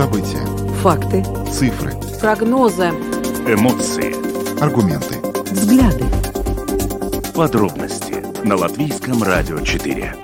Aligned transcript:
События. 0.00 0.46
Факты. 0.80 1.22
Цифры. 1.52 1.92
Прогнозы. 2.22 2.84
Эмоции. 3.46 4.14
Аргументы. 4.58 5.16
Взгляды. 5.52 6.06
Подробности 7.34 8.24
на 8.42 8.56
Латвийском 8.56 9.22
радио 9.22 9.60
4. 9.60 10.16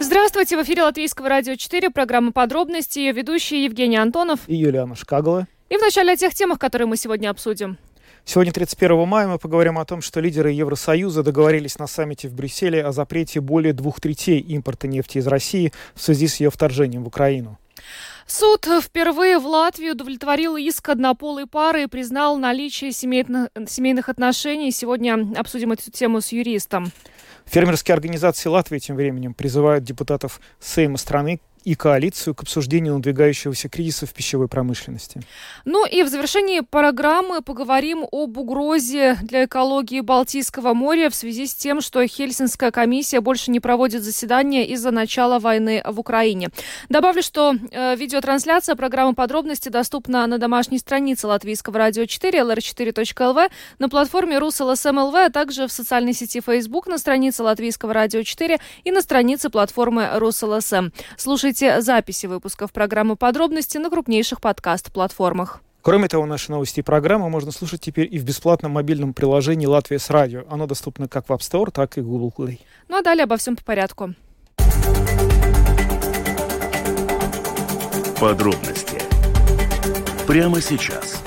Здравствуйте, 0.00 0.58
в 0.58 0.62
эфире 0.64 0.82
Латвийского 0.82 1.30
радио 1.30 1.54
4, 1.54 1.88
программа 1.88 2.30
«Подробности», 2.30 2.98
ее 2.98 3.12
ведущие 3.12 3.64
Евгений 3.64 3.96
Антонов 3.96 4.40
и 4.46 4.56
Юлиана 4.56 4.94
Шкагова. 4.94 5.46
И 5.70 5.78
в 5.78 5.80
начале 5.80 6.12
о 6.12 6.16
тех 6.16 6.34
темах, 6.34 6.58
которые 6.58 6.88
мы 6.88 6.98
сегодня 6.98 7.30
обсудим. 7.30 7.78
Сегодня, 8.24 8.52
31 8.52 9.06
мая, 9.06 9.26
мы 9.26 9.38
поговорим 9.38 9.78
о 9.78 9.84
том, 9.84 10.02
что 10.02 10.20
лидеры 10.20 10.52
Евросоюза 10.52 11.22
договорились 11.22 11.78
на 11.78 11.86
саммите 11.86 12.28
в 12.28 12.34
Брюсселе 12.34 12.84
о 12.84 12.92
запрете 12.92 13.40
более 13.40 13.72
двух 13.72 14.00
третей 14.00 14.38
импорта 14.38 14.86
нефти 14.86 15.18
из 15.18 15.26
России 15.26 15.72
в 15.94 16.02
связи 16.02 16.28
с 16.28 16.36
ее 16.40 16.50
вторжением 16.50 17.04
в 17.04 17.08
Украину. 17.08 17.58
Суд 18.26 18.68
впервые 18.82 19.38
в 19.38 19.46
Латвии 19.46 19.90
удовлетворил 19.90 20.56
иск 20.56 20.90
однополой 20.90 21.46
пары 21.46 21.84
и 21.84 21.86
признал 21.86 22.36
наличие 22.36 22.92
семейных, 22.92 23.48
семейных 23.66 24.10
отношений. 24.10 24.70
Сегодня 24.70 25.16
обсудим 25.36 25.72
эту 25.72 25.90
тему 25.90 26.20
с 26.20 26.30
юристом. 26.30 26.92
Фермерские 27.46 27.94
организации 27.94 28.50
Латвии 28.50 28.78
тем 28.78 28.96
временем 28.96 29.32
призывают 29.32 29.82
депутатов 29.82 30.40
Сейма 30.60 30.98
страны 30.98 31.40
и 31.64 31.74
коалицию 31.74 32.34
к 32.34 32.42
обсуждению 32.42 32.94
надвигающегося 32.94 33.68
кризиса 33.68 34.06
в 34.06 34.12
пищевой 34.12 34.48
промышленности. 34.48 35.20
Ну 35.64 35.86
и 35.86 36.02
в 36.02 36.08
завершении 36.08 36.60
программы 36.60 37.42
поговорим 37.42 38.06
об 38.10 38.38
угрозе 38.38 39.16
для 39.22 39.44
экологии 39.44 40.00
Балтийского 40.00 40.74
моря 40.74 41.10
в 41.10 41.14
связи 41.14 41.46
с 41.46 41.54
тем, 41.54 41.80
что 41.80 42.06
Хельсинская 42.06 42.70
комиссия 42.70 43.20
больше 43.20 43.50
не 43.50 43.60
проводит 43.60 44.02
заседания 44.02 44.66
из-за 44.68 44.90
начала 44.90 45.38
войны 45.38 45.82
в 45.84 46.00
Украине. 46.00 46.48
Добавлю, 46.88 47.22
что 47.22 47.54
э, 47.70 47.96
видеотрансляция 47.96 48.74
программы 48.74 49.14
подробности 49.14 49.68
доступна 49.68 50.26
на 50.26 50.38
домашней 50.38 50.78
странице 50.78 51.26
Латвийского 51.26 51.78
радио 51.78 52.06
4 52.06 52.38
lr4.lv, 52.38 53.50
на 53.78 53.88
платформе 53.88 54.38
РусЛСМЛВ, 54.38 55.14
а 55.14 55.30
также 55.30 55.66
в 55.66 55.72
социальной 55.72 56.12
сети 56.12 56.40
Facebook 56.40 56.86
на 56.86 56.98
странице 56.98 57.42
Латвийского 57.42 57.92
радио 57.92 58.22
4 58.22 58.58
и 58.84 58.90
на 58.90 59.02
странице 59.02 59.50
платформы 59.50 60.08
РусЛСМ. 60.14 60.90
Слушайте 61.16 61.47
Слушайте 61.48 61.80
записи 61.80 62.26
выпусков 62.26 62.74
программы 62.74 63.16
«Подробности» 63.16 63.78
на 63.78 63.88
крупнейших 63.88 64.38
подкаст-платформах. 64.42 65.62
Кроме 65.80 66.06
того, 66.06 66.26
наши 66.26 66.50
новости 66.52 66.80
и 66.80 66.82
программы 66.82 67.30
можно 67.30 67.52
слушать 67.52 67.80
теперь 67.80 68.06
и 68.14 68.18
в 68.18 68.24
бесплатном 68.24 68.72
мобильном 68.72 69.14
приложении 69.14 69.64
«Латвия 69.64 69.98
с 69.98 70.10
радио». 70.10 70.44
Оно 70.50 70.66
доступно 70.66 71.08
как 71.08 71.26
в 71.26 71.32
App 71.32 71.38
Store, 71.38 71.70
так 71.70 71.96
и 71.96 72.02
Google 72.02 72.34
Play. 72.36 72.60
Ну 72.88 72.98
а 72.98 73.02
далее 73.02 73.24
обо 73.24 73.38
всем 73.38 73.56
по 73.56 73.64
порядку. 73.64 74.12
Подробности 78.20 79.00
прямо 80.26 80.60
сейчас. 80.60 81.22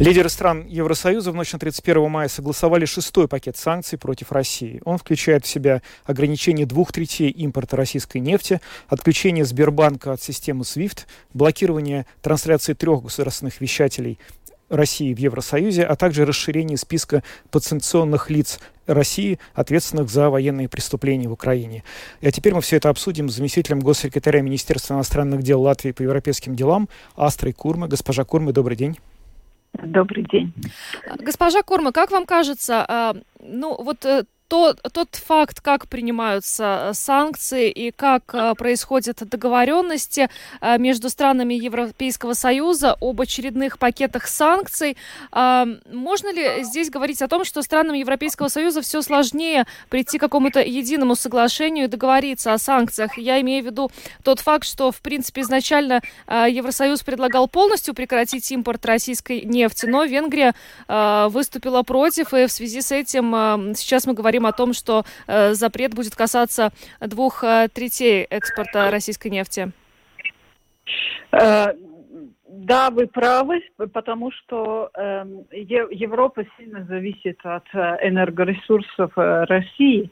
Лидеры 0.00 0.30
стран 0.30 0.64
Евросоюза 0.66 1.30
в 1.30 1.34
ночь 1.34 1.52
на 1.52 1.58
31 1.58 2.08
мая 2.08 2.28
согласовали 2.28 2.86
шестой 2.86 3.28
пакет 3.28 3.58
санкций 3.58 3.98
против 3.98 4.32
России. 4.32 4.80
Он 4.86 4.96
включает 4.96 5.44
в 5.44 5.48
себя 5.48 5.82
ограничение 6.06 6.64
двух 6.64 6.90
третей 6.90 7.28
импорта 7.28 7.76
российской 7.76 8.16
нефти, 8.16 8.62
отключение 8.88 9.44
Сбербанка 9.44 10.14
от 10.14 10.22
системы 10.22 10.62
SWIFT, 10.62 11.00
блокирование 11.34 12.06
трансляции 12.22 12.72
трех 12.72 13.02
государственных 13.02 13.60
вещателей 13.60 14.18
России 14.70 15.12
в 15.12 15.18
Евросоюзе, 15.18 15.84
а 15.84 15.94
также 15.96 16.24
расширение 16.24 16.78
списка 16.78 17.22
подсанкционных 17.50 18.30
лиц 18.30 18.58
России, 18.86 19.38
ответственных 19.52 20.08
за 20.08 20.30
военные 20.30 20.70
преступления 20.70 21.28
в 21.28 21.32
Украине. 21.32 21.84
А 22.22 22.30
теперь 22.30 22.54
мы 22.54 22.62
все 22.62 22.76
это 22.76 22.88
обсудим 22.88 23.28
с 23.28 23.34
заместителем 23.34 23.80
госсекретаря 23.80 24.40
Министерства 24.40 24.94
иностранных 24.94 25.42
дел 25.42 25.60
Латвии 25.60 25.92
по 25.92 26.00
европейским 26.00 26.56
делам 26.56 26.88
Астрой 27.16 27.52
Курмы. 27.52 27.86
Госпожа 27.86 28.24
Курмы, 28.24 28.54
добрый 28.54 28.78
день. 28.78 28.96
Добрый 29.72 30.24
день. 30.24 30.52
Госпожа 31.18 31.62
Корма, 31.62 31.92
как 31.92 32.10
вам 32.10 32.26
кажется, 32.26 32.84
а, 32.86 33.16
ну 33.40 33.82
вот 33.82 34.04
э, 34.04 34.24
то, 34.50 34.74
тот 34.92 35.14
факт, 35.14 35.60
как 35.60 35.86
принимаются 35.86 36.88
э, 36.88 36.94
санкции 36.94 37.70
и 37.70 37.92
как 37.92 38.34
э, 38.34 38.54
происходят 38.56 39.18
договоренности 39.20 40.28
э, 40.60 40.76
между 40.76 41.08
странами 41.08 41.54
Европейского 41.54 42.32
Союза 42.32 42.96
об 43.00 43.20
очередных 43.20 43.78
пакетах 43.78 44.26
санкций, 44.26 44.96
можно 45.32 46.32
ли 46.32 46.64
здесь 46.64 46.90
говорить 46.90 47.22
о 47.22 47.28
том, 47.28 47.44
что 47.44 47.62
странам 47.62 47.94
Европейского 47.94 48.48
Союза 48.48 48.80
все 48.80 49.02
сложнее 49.02 49.66
прийти 49.88 50.18
к 50.18 50.20
какому-то 50.20 50.60
единому 50.60 51.14
соглашению 51.14 51.84
и 51.84 51.88
договориться 51.88 52.52
о 52.52 52.58
санкциях? 52.58 53.16
Я 53.18 53.40
имею 53.40 53.62
в 53.62 53.66
виду 53.66 53.90
тот 54.24 54.40
факт, 54.40 54.66
что, 54.66 54.90
в 54.90 55.00
принципе, 55.00 55.42
изначально 55.42 56.02
Евросоюз 56.28 57.02
предлагал 57.02 57.46
полностью 57.48 57.94
прекратить 57.94 58.50
импорт 58.50 58.84
российской 58.86 59.42
нефти, 59.42 59.86
но 59.86 60.04
Венгрия 60.04 60.54
выступила 60.88 61.82
против, 61.82 62.34
и 62.34 62.46
в 62.46 62.52
связи 62.52 62.80
с 62.80 62.90
этим 62.90 63.74
сейчас 63.76 64.06
мы 64.06 64.14
говорим 64.14 64.39
говорим 64.40 64.46
о 64.46 64.52
том, 64.52 64.72
что 64.72 65.04
э, 65.26 65.52
запрет 65.52 65.94
будет 65.94 66.14
касаться 66.14 66.70
двух 67.00 67.44
э, 67.44 67.68
третей 67.72 68.24
экспорта 68.24 68.90
российской 68.90 69.28
нефти? 69.28 69.72
Э, 71.32 71.74
да, 72.48 72.90
вы 72.90 73.06
правы, 73.06 73.60
потому 73.92 74.32
что 74.32 74.90
э, 74.94 75.24
Европа 75.52 76.44
сильно 76.58 76.84
зависит 76.84 77.38
от 77.44 77.66
э, 77.74 78.08
энергоресурсов 78.08 79.12
э, 79.16 79.44
России. 79.44 80.10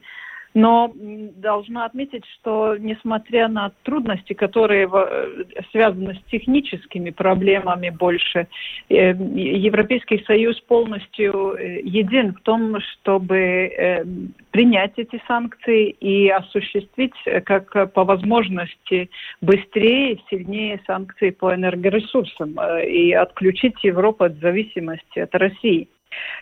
Но 0.53 0.91
должна 0.95 1.85
отметить, 1.85 2.25
что 2.35 2.75
несмотря 2.77 3.47
на 3.47 3.71
трудности, 3.83 4.33
которые 4.33 4.89
э, 4.91 5.43
связаны 5.71 6.15
с 6.15 6.31
техническими 6.31 7.11
проблемами 7.11 7.89
больше, 7.91 8.47
э, 8.89 9.11
Европейский 9.11 10.23
Союз 10.25 10.59
полностью 10.61 11.53
э, 11.53 11.81
един 11.81 12.33
в 12.33 12.41
том, 12.41 12.79
чтобы 12.79 14.05
принять 14.51 14.93
эти 14.97 15.21
санкции 15.27 15.89
и 15.89 16.29
осуществить 16.29 17.13
как 17.45 17.93
по 17.93 18.03
возможности 18.03 19.09
быстрее, 19.41 20.19
сильнее 20.29 20.81
санкции 20.87 21.29
по 21.29 21.53
энергоресурсам 21.53 22.55
и 22.81 23.11
отключить 23.11 23.83
Европу 23.83 24.23
от 24.23 24.39
зависимости 24.39 25.19
от 25.19 25.33
России. 25.35 25.87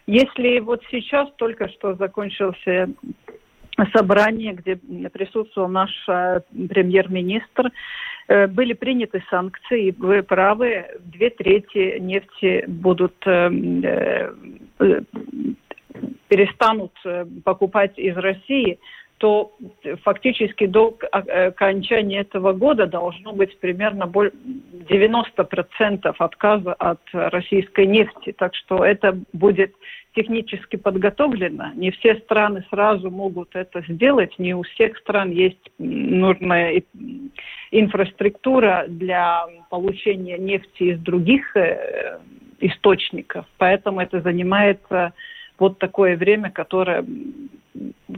Если 0.06 0.60
вот 0.60 0.82
сейчас 0.90 1.30
только 1.38 1.68
что 1.70 1.96
закончился 1.96 2.90
собрание, 3.94 4.54
где 4.54 4.76
присутствовал 5.10 5.70
наш 5.70 5.92
э, 6.08 6.42
премьер-министр, 6.70 7.72
э, 8.28 8.48
были 8.48 8.74
приняты 8.74 9.24
санкции, 9.30 9.94
вы 9.98 10.24
правы, 10.24 10.86
две 11.00 11.30
трети 11.30 12.00
нефти 12.00 12.66
будут 12.68 13.16
э, 13.26 13.50
перестанут 16.28 16.94
покупать 17.44 17.98
из 17.98 18.16
России, 18.18 18.80
то 19.18 19.54
фактически 20.04 20.68
до 20.68 20.96
окончания 21.12 22.20
этого 22.20 22.54
года 22.54 22.86
должно 22.86 23.34
быть 23.34 23.58
примерно 23.60 24.04
90% 24.04 26.16
отказа 26.20 26.74
от 26.74 27.00
российской 27.14 27.88
нефти. 27.88 28.32
Так 28.38 28.54
что 28.54 28.86
это 28.86 29.18
будет 29.34 29.74
технически 30.18 30.78
подготовлено. 30.78 31.72
Не 31.76 31.92
все 31.92 32.16
страны 32.16 32.66
сразу 32.72 33.12
могут 33.12 33.56
это 33.56 33.84
сделать, 33.88 34.38
не 34.40 34.56
у 34.56 34.64
всех 34.64 34.98
стран 34.98 35.30
есть 35.30 35.72
нужная 35.78 36.82
инфраструктура 37.72 38.86
для 38.88 39.46
получения 39.70 40.40
нефти 40.40 40.84
из 40.84 41.00
других 41.00 41.56
э, 41.56 42.20
источников. 42.60 43.46
Поэтому 43.58 44.02
это 44.02 44.22
занимает 44.22 44.82
вот 45.60 45.78
такое 45.78 46.18
время, 46.18 46.50
которое, 46.50 47.06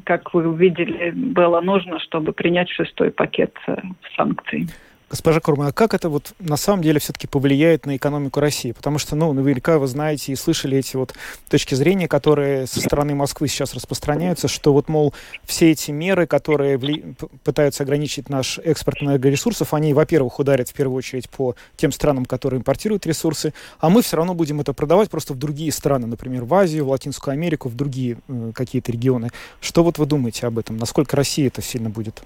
как 0.05 0.33
вы 0.33 0.47
увидели, 0.47 1.11
было 1.11 1.59
нужно, 1.59 1.99
чтобы 1.99 2.31
принять 2.31 2.69
шестой 2.69 3.11
пакет 3.11 3.53
э, 3.67 3.75
санкций. 4.15 4.67
Госпожа 5.09 5.39
Курма, 5.39 5.67
а 5.67 5.71
как 5.71 5.95
это 5.95 6.07
вот 6.07 6.33
на 6.39 6.55
самом 6.55 6.83
деле 6.83 6.99
все-таки 6.99 7.25
повлияет 7.25 7.87
на 7.87 7.97
экономику 7.97 8.39
России? 8.39 8.73
Потому 8.73 8.99
что, 8.99 9.15
ну, 9.15 9.33
наверняка 9.33 9.79
вы 9.79 9.87
знаете 9.87 10.31
и 10.31 10.35
слышали 10.35 10.77
эти 10.77 10.97
вот 10.97 11.15
точки 11.49 11.73
зрения, 11.73 12.07
которые 12.07 12.67
со 12.67 12.79
стороны 12.79 13.15
Москвы 13.15 13.47
сейчас 13.47 13.73
распространяются, 13.73 14.47
что 14.47 14.71
вот, 14.71 14.87
мол, 14.87 15.13
все 15.43 15.71
эти 15.71 15.89
меры, 15.89 16.27
которые 16.27 16.77
вли... 16.77 17.15
пытаются 17.43 17.83
ограничить 17.83 18.29
наш 18.29 18.59
экспорт 18.59 19.01
энергоресурсов, 19.01 19.73
они, 19.73 19.95
во-первых, 19.95 20.37
ударят 20.39 20.69
в 20.69 20.73
первую 20.73 20.97
очередь 20.97 21.27
по 21.27 21.55
тем 21.75 21.91
странам, 21.91 22.25
которые 22.25 22.59
импортируют 22.59 23.07
ресурсы, 23.07 23.53
а 23.79 23.89
мы 23.89 24.03
все 24.03 24.17
равно 24.17 24.35
будем 24.35 24.61
это 24.61 24.73
продавать 24.73 25.09
просто 25.09 25.33
в 25.33 25.37
другие 25.37 25.71
страны, 25.71 26.05
например, 26.05 26.45
в 26.45 26.53
Азию, 26.53 26.85
в 26.85 26.89
Латинскую 26.89 27.33
Америку, 27.33 27.67
в 27.67 27.75
другие 27.75 28.17
э, 28.27 28.51
какие-то 28.53 28.91
регионы. 28.91 29.29
Что 29.59 29.83
вот 29.83 29.97
вы 29.97 30.05
думаете 30.05 30.45
об 30.45 30.59
этом? 30.59 30.77
Насколько 30.77 31.15
Россия 31.15 31.47
это 31.47 31.63
сильно 31.63 31.89
будет 31.89 32.21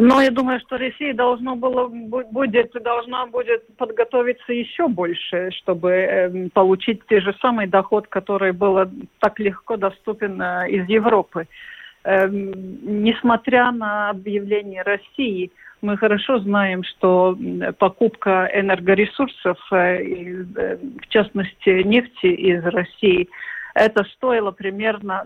но 0.00 0.20
я 0.20 0.30
думаю, 0.30 0.60
что 0.60 0.78
Россия 0.78 1.14
должно 1.14 1.54
было, 1.54 1.88
будет, 1.88 2.72
должна 2.82 3.26
будет 3.26 3.64
подготовиться 3.76 4.52
еще 4.52 4.88
больше, 4.88 5.50
чтобы 5.52 5.90
э, 5.90 6.48
получить 6.50 7.06
те 7.08 7.20
же 7.20 7.34
самый 7.40 7.66
доход, 7.66 8.08
который 8.08 8.52
был 8.52 8.78
так 9.20 9.38
легко 9.38 9.76
доступен 9.76 10.40
э, 10.40 10.70
из 10.70 10.88
Европы. 10.88 11.46
эм, 12.04 13.02
несмотря 13.04 13.70
на 13.70 14.10
объявление 14.10 14.82
России, 14.82 15.52
мы 15.80 15.96
хорошо 15.96 16.40
знаем, 16.40 16.82
что 16.82 17.36
покупка 17.78 18.50
энергоресурсов, 18.52 19.58
э, 19.72 20.44
в 21.02 21.08
частности 21.08 21.82
нефти 21.82 22.26
из 22.26 22.64
России, 22.64 23.28
это 23.74 24.02
стоило 24.16 24.50
примерно, 24.50 25.22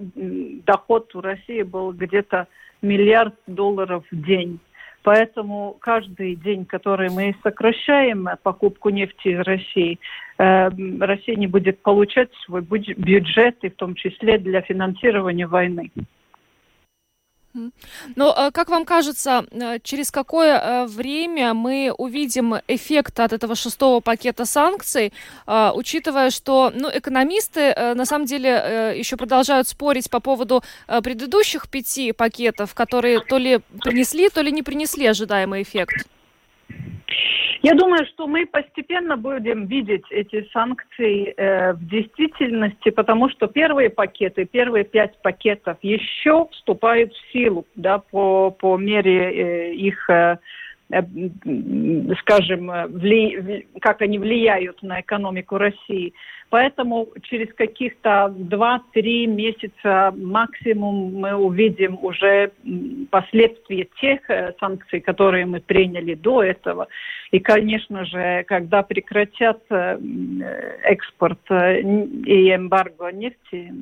доход 0.66 1.14
у 1.14 1.20
России 1.22 1.62
был 1.62 1.92
где-то 1.92 2.48
миллиард 2.82 3.34
долларов 3.46 4.04
в 4.10 4.22
день. 4.24 4.60
Поэтому 5.02 5.76
каждый 5.80 6.36
день, 6.36 6.64
который 6.64 7.10
мы 7.10 7.34
сокращаем 7.42 8.28
покупку 8.42 8.90
нефти 8.90 9.28
из 9.28 9.40
России, 9.40 9.98
э, 10.38 10.70
Россия 11.00 11.36
не 11.36 11.48
будет 11.48 11.82
получать 11.82 12.30
свой 12.44 12.62
бюджет, 12.62 13.56
и 13.62 13.68
в 13.68 13.76
том 13.76 13.94
числе 13.94 14.38
для 14.38 14.60
финансирования 14.60 15.46
войны. 15.46 15.90
Но 18.16 18.34
э, 18.36 18.50
как 18.50 18.68
вам 18.68 18.84
кажется, 18.84 19.44
э, 19.50 19.78
через 19.82 20.10
какое 20.10 20.58
э, 20.58 20.86
время 20.86 21.54
мы 21.54 21.92
увидим 21.96 22.54
эффект 22.66 23.20
от 23.20 23.32
этого 23.32 23.54
шестого 23.54 24.00
пакета 24.00 24.44
санкций, 24.44 25.12
учитывая, 25.46 26.30
что 26.30 26.72
ну, 26.74 26.88
экономисты 26.92 27.74
на 27.94 28.04
самом 28.04 28.26
деле 28.26 28.94
еще 28.96 29.16
продолжают 29.16 29.68
спорить 29.68 30.10
по 30.10 30.20
поводу 30.20 30.62
предыдущих 30.86 31.68
пяти 31.68 32.12
пакетов, 32.12 32.74
которые 32.74 33.20
то 33.20 33.38
ли 33.38 33.60
принесли, 33.80 34.28
то 34.28 34.40
ли 34.40 34.52
не 34.52 34.62
принесли 34.62 35.06
ожидаемый 35.06 35.62
эффект? 35.62 36.06
Я 37.62 37.74
думаю, 37.74 38.04
что 38.06 38.26
мы 38.26 38.44
постепенно 38.44 39.16
будем 39.16 39.66
видеть 39.66 40.04
эти 40.10 40.48
санкции 40.52 41.32
э, 41.36 41.74
в 41.74 41.86
действительности, 41.86 42.90
потому 42.90 43.30
что 43.30 43.46
первые 43.46 43.88
пакеты, 43.88 44.46
первые 44.46 44.82
пять 44.82 45.16
пакетов 45.22 45.78
еще 45.80 46.48
вступают 46.50 47.12
в 47.12 47.32
силу, 47.32 47.64
да, 47.76 47.98
по, 47.98 48.50
по 48.50 48.76
мере 48.76 49.70
э, 49.70 49.74
их 49.74 50.10
э, 50.10 50.38
скажем, 52.20 52.70
вли... 52.88 53.66
как 53.80 54.02
они 54.02 54.18
влияют 54.18 54.82
на 54.82 55.00
экономику 55.00 55.56
России. 55.56 56.12
Поэтому 56.50 57.08
через 57.22 57.52
каких-то 57.54 58.30
2-3 58.36 59.26
месяца 59.26 60.12
максимум 60.14 61.14
мы 61.14 61.34
увидим 61.34 61.98
уже 62.02 62.52
последствия 63.10 63.88
тех 63.98 64.20
э, 64.28 64.52
санкций, 64.60 65.00
которые 65.00 65.46
мы 65.46 65.60
приняли 65.60 66.12
до 66.12 66.42
этого. 66.42 66.88
И, 67.30 67.38
конечно 67.38 68.04
же, 68.04 68.44
когда 68.46 68.82
прекратят 68.82 69.62
э, 69.70 69.98
экспорт 70.82 71.40
и 71.50 72.54
эмбарго 72.54 73.10
нефти, 73.12 73.72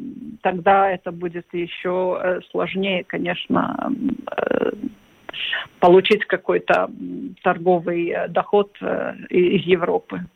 тогда 0.42 0.92
это 0.92 1.10
будет 1.10 1.46
еще 1.52 2.40
сложнее, 2.52 3.02
конечно, 3.02 3.90
получить 5.78 6.24
какой-то 6.26 6.90
торговый 7.42 8.10
э, 8.10 8.28
доход 8.28 8.70
э, 8.80 9.14
из 9.30 9.66
Европы. 9.66 10.26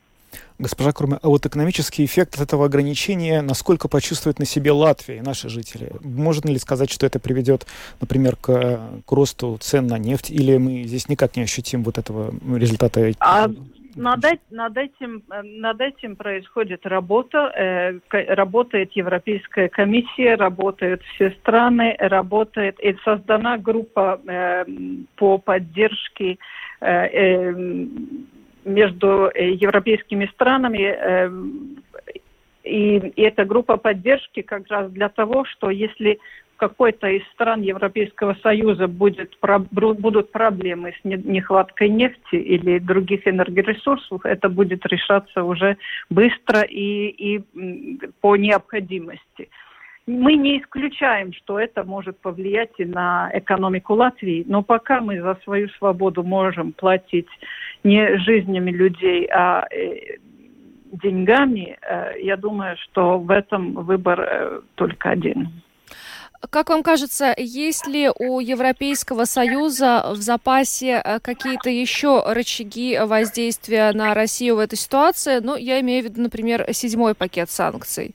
Госпожа 0.58 0.93
Курме, 0.93 1.19
а 1.20 1.29
вот 1.29 1.44
экономический 1.46 2.05
эффект 2.05 2.41
этого 2.41 2.67
ограничения, 2.67 3.43
насколько 3.43 3.88
почувствует 3.88 4.38
на 4.38 4.44
себе 4.44 4.70
Латвия 4.70 5.19
и 5.19 5.20
наши 5.20 5.49
жители? 5.49 5.91
Можно 6.00 6.50
ли 6.50 6.58
сказать, 6.58 6.91
что 6.91 7.06
это 7.06 7.19
приведет, 7.19 7.67
например, 8.00 8.37
к, 8.37 8.81
к 9.05 9.12
росту 9.12 9.58
цен 9.61 9.88
на 9.88 9.99
нефть, 9.99 10.31
или 10.31 10.56
мы 10.56 10.85
здесь 10.85 11.08
никак 11.08 11.37
не 11.37 11.43
ощутим 11.43 11.82
вот 11.82 11.99
этого 11.99 12.32
результата? 12.56 13.12
А 13.19 13.49
над, 13.96 14.25
над, 14.50 14.76
этим, 14.76 15.23
э, 15.31 15.43
над 15.43 15.81
этим 15.81 16.17
происходит 16.17 16.87
работа. 16.87 17.52
Э, 17.55 17.99
работает 18.35 18.93
Европейская 18.93 19.69
комиссия, 19.69 20.35
работают 20.35 21.02
все 21.14 21.31
страны, 21.41 21.96
работает 21.99 22.79
и 22.81 22.96
создана 23.05 23.58
группа 23.58 24.20
э, 24.26 24.64
по 25.17 25.38
поддержке 25.38 26.38
э, 26.81 26.87
э, 26.87 27.52
между 28.64 29.31
европейскими 29.35 30.26
странами. 30.35 30.82
Э, 30.82 31.31
и, 32.64 32.96
и 32.96 33.23
эта 33.23 33.44
группа 33.44 33.76
поддержки 33.76 34.41
как 34.43 34.67
раз 34.69 34.91
для 34.91 35.08
того, 35.11 35.44
что 35.44 35.70
если 35.70 36.19
какой-то 36.56 37.09
из 37.09 37.23
стран 37.33 37.62
Европейского 37.62 38.35
Союза 38.43 38.89
будет, 38.89 39.37
будут 39.77 40.33
проблемы 40.33 40.93
с 41.01 41.05
нехваткой 41.05 41.89
нефти 41.89 42.37
или 42.37 42.79
других 42.79 43.27
энергоресурсов, 43.27 44.25
это 44.25 44.49
будет 44.49 44.87
решаться 44.87 45.45
уже 45.45 45.77
быстро 46.11 46.62
и, 46.62 47.09
и 47.09 48.09
по 48.21 48.37
необходимости. 48.37 49.49
Мы 50.06 50.35
не 50.35 50.61
исключаем, 50.61 51.33
что 51.33 51.59
это 51.59 51.83
может 51.83 52.19
повлиять 52.21 52.73
и 52.77 52.85
на 52.85 53.31
экономику 53.33 53.95
Латвии, 53.95 54.45
но 54.47 54.62
пока 54.62 55.01
мы 55.01 55.21
за 55.21 55.39
свою 55.45 55.69
свободу 55.71 56.23
можем 56.23 56.73
платить 56.73 57.29
не 57.85 58.19
жизнями 58.19 58.71
людей, 58.71 59.27
а 59.33 59.67
э, 59.71 60.19
деньгами, 60.93 61.79
э, 61.81 62.21
я 62.21 62.37
думаю, 62.37 62.77
что 62.77 63.19
в 63.19 63.31
этом 63.31 63.73
выбор 63.73 64.21
э, 64.21 64.61
только 64.75 65.11
один. 65.11 65.49
Как 66.50 66.70
вам 66.70 66.82
кажется, 66.82 67.35
есть 67.37 67.87
ли 67.87 68.08
у 68.19 68.41
Европейского 68.41 69.25
Союза 69.25 70.05
в 70.11 70.17
запасе 70.17 71.00
э, 71.05 71.20
какие-то 71.20 71.70
еще 71.70 72.23
рычаги 72.26 72.99
воздействия 72.99 73.93
на 73.93 74.14
Россию 74.14 74.56
в 74.56 74.58
этой 74.58 74.76
ситуации? 74.76 75.41
Ну, 75.41 75.56
я 75.56 75.81
имею 75.81 76.02
в 76.02 76.06
виду, 76.06 76.23
например, 76.23 76.67
седьмой 76.73 77.14
пакет 77.14 77.50
санкций. 77.50 78.14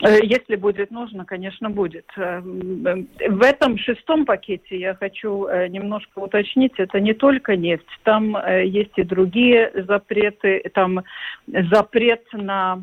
Э, 0.00 0.18
если 0.22 0.56
будет 0.56 0.90
нужно, 0.90 1.24
конечно, 1.24 1.70
будет. 1.70 2.06
Э, 2.16 2.40
в 2.40 3.42
этом 3.42 3.78
шестом 3.78 4.26
пакете 4.26 4.78
я 4.78 4.94
хочу 4.94 5.48
немножко 5.68 6.18
уточнить, 6.18 6.72
это 6.76 7.00
не 7.00 7.14
только 7.14 7.56
нефть, 7.56 7.86
там 8.02 8.36
есть 8.64 8.96
и 8.96 9.02
другие 9.04 9.72
запреты, 9.86 10.62
там 10.74 11.04
запрет 11.46 12.24
на 12.32 12.82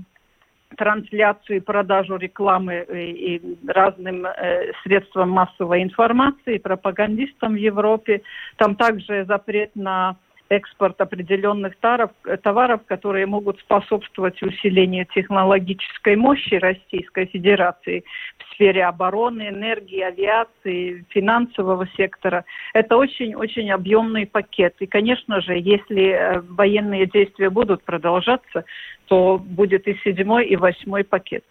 трансляцию 0.78 1.58
и 1.58 1.62
продажу 1.62 2.18
рекламы 2.18 2.86
и, 2.92 3.36
и 3.36 3.58
разным 3.68 4.26
э, 4.26 4.72
средствам 4.84 5.30
массовой 5.30 5.84
информации, 5.84 6.58
пропагандистам 6.58 7.54
в 7.54 7.58
Европе. 7.58 8.22
Там 8.58 8.76
также 8.76 9.26
запрет 9.26 9.76
на 9.76 10.18
экспорт 10.50 11.00
определенных 11.02 11.76
товаров, 11.78 12.12
товаров, 12.44 12.82
которые 12.86 13.26
могут 13.26 13.60
способствовать 13.60 14.42
усилению 14.42 15.06
технологической 15.06 16.16
мощи 16.16 16.56
Российской 16.56 17.26
Федерации 17.26 18.04
в 18.38 18.54
сфере 18.54 18.86
обороны, 18.86 19.50
энергии, 19.50 20.02
авиации, 20.02 21.06
финансового 21.10 21.88
сектора. 21.98 22.46
Это 22.74 22.98
очень-очень 22.98 23.72
объемный 23.72 24.26
пакет. 24.26 24.76
И, 24.80 24.86
конечно 24.86 25.42
же, 25.42 25.54
если 25.54 26.10
э, 26.10 26.42
военные 26.42 27.06
действия 27.08 27.50
будут 27.50 27.84
продолжаться, 27.84 28.66
то 29.08 29.38
будет 29.38 29.88
и 29.88 29.96
седьмой, 30.04 30.48
и 30.48 30.56
восьмой 30.56 31.04
пакет. 31.04 31.44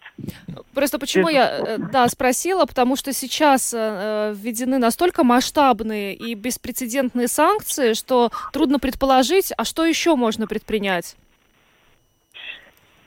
Просто 0.73 0.99
почему 0.99 1.29
я 1.29 1.57
э, 1.57 1.77
да, 1.91 2.07
спросила, 2.07 2.65
потому 2.65 2.95
что 2.95 3.13
сейчас 3.13 3.73
э, 3.73 4.33
введены 4.35 4.77
настолько 4.77 5.23
масштабные 5.23 6.13
и 6.13 6.33
беспрецедентные 6.33 7.27
санкции, 7.27 7.93
что 7.93 8.29
трудно 8.51 8.79
предположить, 8.85 9.51
а 9.57 9.65
что 9.65 9.83
еще 9.83 10.15
можно 10.15 10.45
предпринять? 10.45 11.17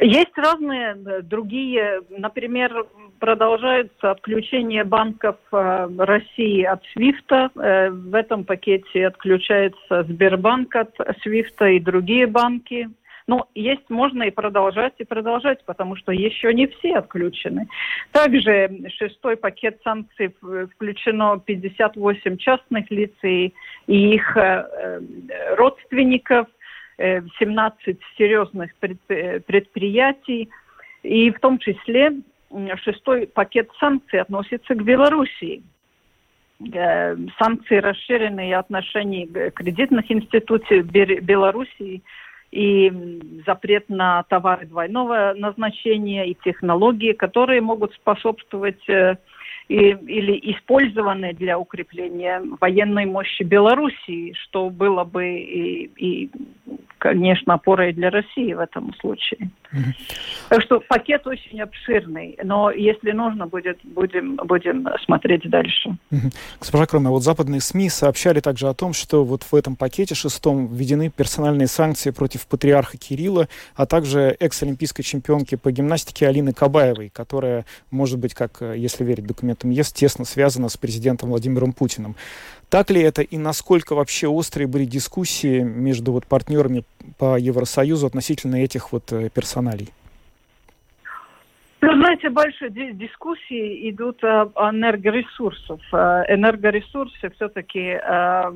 Есть 0.00 0.36
разные 0.36 0.96
другие, 1.22 2.00
например, 2.10 2.84
продолжается 3.20 4.10
отключение 4.10 4.82
банков 4.82 5.36
э, 5.52 5.88
России 5.98 6.64
от 6.64 6.82
Свифта. 6.92 7.50
Э, 7.54 7.90
в 7.90 8.12
этом 8.16 8.44
пакете 8.44 9.06
отключается 9.06 10.02
Сбербанк 10.02 10.74
от 10.74 10.94
Свифта 11.22 11.66
и 11.66 11.78
другие 11.78 12.26
банки. 12.26 12.88
Но 13.28 13.46
есть 13.54 13.90
можно 13.90 14.22
и 14.22 14.30
продолжать, 14.30 14.94
и 14.98 15.04
продолжать, 15.04 15.62
потому 15.66 15.96
что 15.96 16.12
еще 16.12 16.52
не 16.54 16.66
все 16.66 16.96
отключены. 16.96 17.68
Также 18.10 18.70
шестой 18.96 19.36
пакет 19.36 19.78
санкций 19.84 20.34
включено 20.74 21.38
58 21.38 22.38
частных 22.38 22.90
лиц 22.90 23.12
и, 23.22 23.52
и 23.86 24.14
их 24.14 24.34
э, 24.34 24.40
э 24.40 25.54
родственников, 25.56 26.46
э, 26.96 27.20
17 27.38 27.98
серьезных 28.16 28.74
предприятий, 28.76 30.48
и 31.02 31.30
в 31.30 31.38
том 31.38 31.58
числе 31.58 32.12
шестой 32.76 33.26
пакет 33.26 33.68
санкций 33.78 34.22
относится 34.22 34.74
к 34.74 34.82
Белоруссии 34.82 35.62
э, 36.72 37.16
санкции 37.38 37.76
расширенные 37.76 38.56
отношений 38.56 39.26
кредитных 39.54 40.10
институций 40.10 40.80
Белоруссии 40.80 42.02
и 42.50 43.42
запрет 43.46 43.88
на 43.88 44.22
товары 44.24 44.66
двойного 44.66 45.34
назначения 45.36 46.26
и 46.26 46.36
технологии, 46.44 47.12
которые 47.12 47.60
могут 47.60 47.92
способствовать 47.94 48.88
э, 48.88 49.16
и, 49.68 49.90
или 49.90 50.52
использованы 50.52 51.34
для 51.34 51.58
укрепления 51.58 52.42
военной 52.60 53.04
мощи 53.04 53.42
Белоруссии, 53.42 54.32
что 54.44 54.70
было 54.70 55.04
бы 55.04 55.28
и, 55.28 55.90
и 55.96 56.30
конечно, 56.98 57.54
опорой 57.54 57.92
для 57.92 58.10
России 58.10 58.52
в 58.54 58.60
этом 58.60 58.94
случае. 58.94 59.50
Так 60.48 60.62
что 60.62 60.80
пакет 60.80 61.26
очень 61.26 61.60
обширный, 61.60 62.38
но 62.42 62.70
если 62.70 63.12
нужно 63.12 63.46
будет, 63.46 63.78
будем, 63.84 64.36
будем 64.36 64.88
смотреть 65.04 65.48
дальше. 65.48 65.90
Mm-hmm. 66.10 66.34
Госпожа 66.60 66.86
Кроме, 66.86 67.10
вот 67.10 67.22
западные 67.22 67.60
СМИ 67.60 67.90
сообщали 67.90 68.40
также 68.40 68.68
о 68.68 68.74
том, 68.74 68.94
что 68.94 69.24
вот 69.24 69.42
в 69.42 69.54
этом 69.54 69.76
пакете 69.76 70.14
шестом 70.14 70.66
введены 70.68 71.10
персональные 71.10 71.66
санкции 71.68 72.10
против 72.10 72.46
патриарха 72.46 72.96
Кирилла, 72.96 73.48
а 73.74 73.84
также 73.84 74.36
экс-олимпийской 74.40 75.02
чемпионки 75.02 75.56
по 75.56 75.70
гимнастике 75.70 76.26
Алины 76.26 76.52
Кабаевой, 76.52 77.10
которая, 77.10 77.66
может 77.90 78.18
быть, 78.18 78.34
как, 78.34 78.62
если 78.74 79.04
верить 79.04 79.26
документам 79.26 79.70
ЕС, 79.70 79.92
тесно 79.92 80.24
связана 80.24 80.68
с 80.68 80.76
президентом 80.76 81.28
Владимиром 81.28 81.72
Путиным. 81.72 82.16
Так 82.70 82.90
ли 82.90 83.00
это 83.00 83.22
и 83.22 83.38
насколько 83.38 83.94
вообще 83.94 84.28
острые 84.28 84.66
были 84.66 84.84
дискуссии 84.84 85.60
между 85.60 86.12
вот 86.12 86.26
партнерами 86.26 86.84
по 87.16 87.38
Евросоюзу 87.38 88.06
относительно 88.06 88.56
этих 88.56 88.92
вот 88.92 89.10
э, 89.10 89.30
персоналей? 89.30 89.88
Ну, 91.80 91.94
знаете, 91.94 92.28
больше 92.28 92.68
дискуссии 92.70 93.88
идут 93.88 94.22
об 94.24 94.50
энергоресурсах. 94.58 95.80
Э, 95.92 96.24
энергоресурсы 96.28 97.30
все-таки 97.36 97.98
э, 98.02 98.52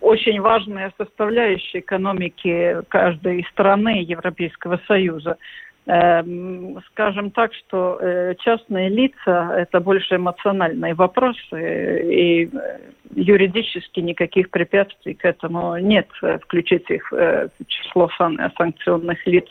очень 0.00 0.40
важная 0.40 0.92
составляющая 0.98 1.78
экономики 1.78 2.76
каждой 2.88 3.46
страны 3.52 4.02
Европейского 4.02 4.80
Союза. 4.86 5.38
Эм, 5.86 6.80
скажем 6.92 7.32
так, 7.32 7.52
что 7.54 7.98
э, 8.00 8.36
частные 8.38 8.88
лица– 8.88 9.52
это 9.56 9.80
больше 9.80 10.14
эмоциональные 10.14 10.94
вопросы, 10.94 12.04
и 12.04 12.44
э, 12.44 12.78
юридически 13.16 13.98
никаких 13.98 14.50
препятствий 14.50 15.14
к 15.14 15.24
этому 15.24 15.76
нет, 15.78 16.06
э, 16.22 16.38
включить 16.38 16.88
их 16.88 17.10
в 17.10 17.50
число 17.66 18.08
санкционных 18.56 19.26
лиц. 19.26 19.48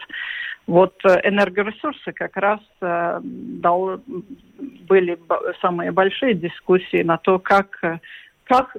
Вот 0.67 0.93
энергоресурсы 1.03 2.13
как 2.13 2.37
раз 2.37 2.59
дал, 2.79 3.99
были 4.87 5.19
самые 5.59 5.91
большие 5.91 6.33
дискуссии 6.33 7.03
на 7.03 7.17
то, 7.17 7.39
как, 7.39 7.81
как 8.45 8.77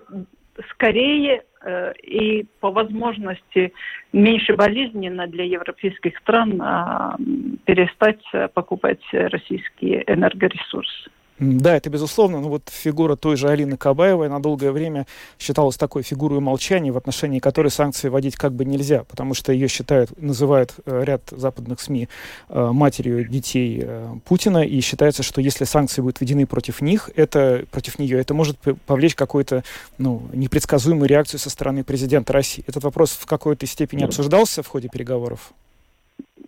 скорее 0.70 1.44
Э, 1.64 1.92
и 2.02 2.44
по 2.60 2.70
возможности 2.70 3.72
меньше 4.12 4.54
болезненно 4.54 5.26
для 5.28 5.44
европейских 5.44 6.18
стран 6.18 6.60
а, 6.60 7.16
перестать 7.64 8.22
покупать 8.52 9.02
российские 9.12 10.02
энергоресурсы. 10.06 11.10
Да, 11.42 11.76
это 11.76 11.90
безусловно. 11.90 12.40
Но 12.40 12.48
вот 12.48 12.68
фигура 12.70 13.16
той 13.16 13.36
же 13.36 13.48
Алины 13.48 13.76
Кабаевой 13.76 14.28
на 14.28 14.40
долгое 14.40 14.70
время 14.70 15.08
считалась 15.40 15.76
такой 15.76 16.02
фигурой 16.02 16.38
молчания, 16.38 16.92
в 16.92 16.96
отношении 16.96 17.40
которой 17.40 17.68
санкции 17.68 18.08
вводить 18.08 18.36
как 18.36 18.52
бы 18.52 18.64
нельзя, 18.64 19.02
потому 19.04 19.34
что 19.34 19.52
ее 19.52 19.66
считают, 19.66 20.20
называют 20.20 20.74
э, 20.86 21.02
ряд 21.04 21.22
западных 21.30 21.80
СМИ 21.80 22.08
э, 22.48 22.70
матерью 22.72 23.26
детей 23.28 23.80
э, 23.82 24.14
Путина, 24.24 24.58
и 24.58 24.80
считается, 24.80 25.24
что 25.24 25.40
если 25.40 25.64
санкции 25.64 26.00
будут 26.00 26.20
введены 26.20 26.46
против 26.46 26.80
них, 26.80 27.10
это, 27.16 27.64
против 27.72 27.98
нее, 27.98 28.20
это 28.20 28.34
может 28.34 28.56
повлечь 28.86 29.16
какую-то 29.16 29.64
ну, 29.98 30.22
непредсказуемую 30.32 31.08
реакцию 31.08 31.40
со 31.40 31.50
стороны 31.50 31.82
президента 31.82 32.32
России. 32.32 32.62
Этот 32.68 32.84
вопрос 32.84 33.10
в 33.10 33.26
какой-то 33.26 33.66
степени 33.66 34.04
обсуждался 34.04 34.62
в 34.62 34.68
ходе 34.68 34.88
переговоров? 34.88 35.52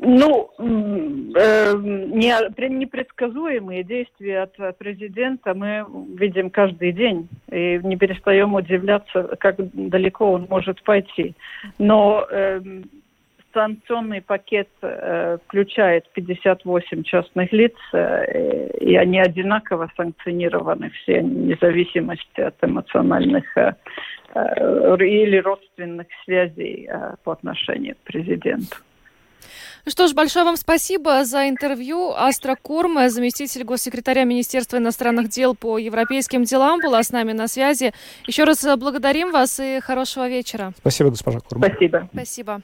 Ну, 0.00 0.50
э, 0.58 1.74
непредсказуемые 1.76 3.84
действия 3.84 4.42
от 4.42 4.78
президента 4.78 5.54
мы 5.54 5.86
видим 6.16 6.50
каждый 6.50 6.92
день 6.92 7.28
и 7.50 7.80
не 7.82 7.96
перестаем 7.96 8.54
удивляться, 8.54 9.36
как 9.38 9.56
далеко 9.58 10.32
он 10.32 10.46
может 10.50 10.82
пойти. 10.82 11.34
Но 11.78 12.26
э, 12.30 12.60
санкционный 13.54 14.20
пакет 14.20 14.68
э, 14.82 15.38
включает 15.46 16.10
58 16.12 17.04
частных 17.04 17.52
лиц, 17.52 17.74
э, 17.92 18.68
и 18.80 18.96
они 18.96 19.20
одинаково 19.20 19.90
санкционированы 19.96 20.90
все, 20.90 21.20
вне 21.20 21.56
зависимости 21.60 22.40
от 22.40 22.56
эмоциональных 22.62 23.56
э, 23.56 23.74
э, 24.34 24.96
или 25.00 25.38
родственных 25.38 26.08
связей 26.24 26.88
э, 26.90 27.14
по 27.22 27.32
отношению 27.32 27.94
к 27.94 27.98
президенту. 27.98 28.76
Ну 29.84 29.90
что 29.90 30.06
ж, 30.06 30.14
большое 30.14 30.44
вам 30.44 30.56
спасибо 30.56 31.24
за 31.24 31.48
интервью. 31.48 32.12
Астра 32.12 32.56
Курма, 32.60 33.10
заместитель 33.10 33.64
госсекретаря 33.64 34.24
Министерства 34.24 34.78
иностранных 34.78 35.28
дел 35.28 35.54
по 35.54 35.78
европейским 35.78 36.44
делам, 36.44 36.80
была 36.80 37.02
с 37.02 37.10
нами 37.10 37.32
на 37.32 37.48
связи. 37.48 37.92
Еще 38.26 38.44
раз 38.44 38.64
благодарим 38.78 39.30
вас 39.30 39.60
и 39.60 39.80
хорошего 39.80 40.28
вечера. 40.28 40.72
Спасибо, 40.78 41.10
госпожа 41.10 41.40
Курма. 41.40 41.66
Спасибо. 41.66 42.08
Спасибо. 42.12 42.62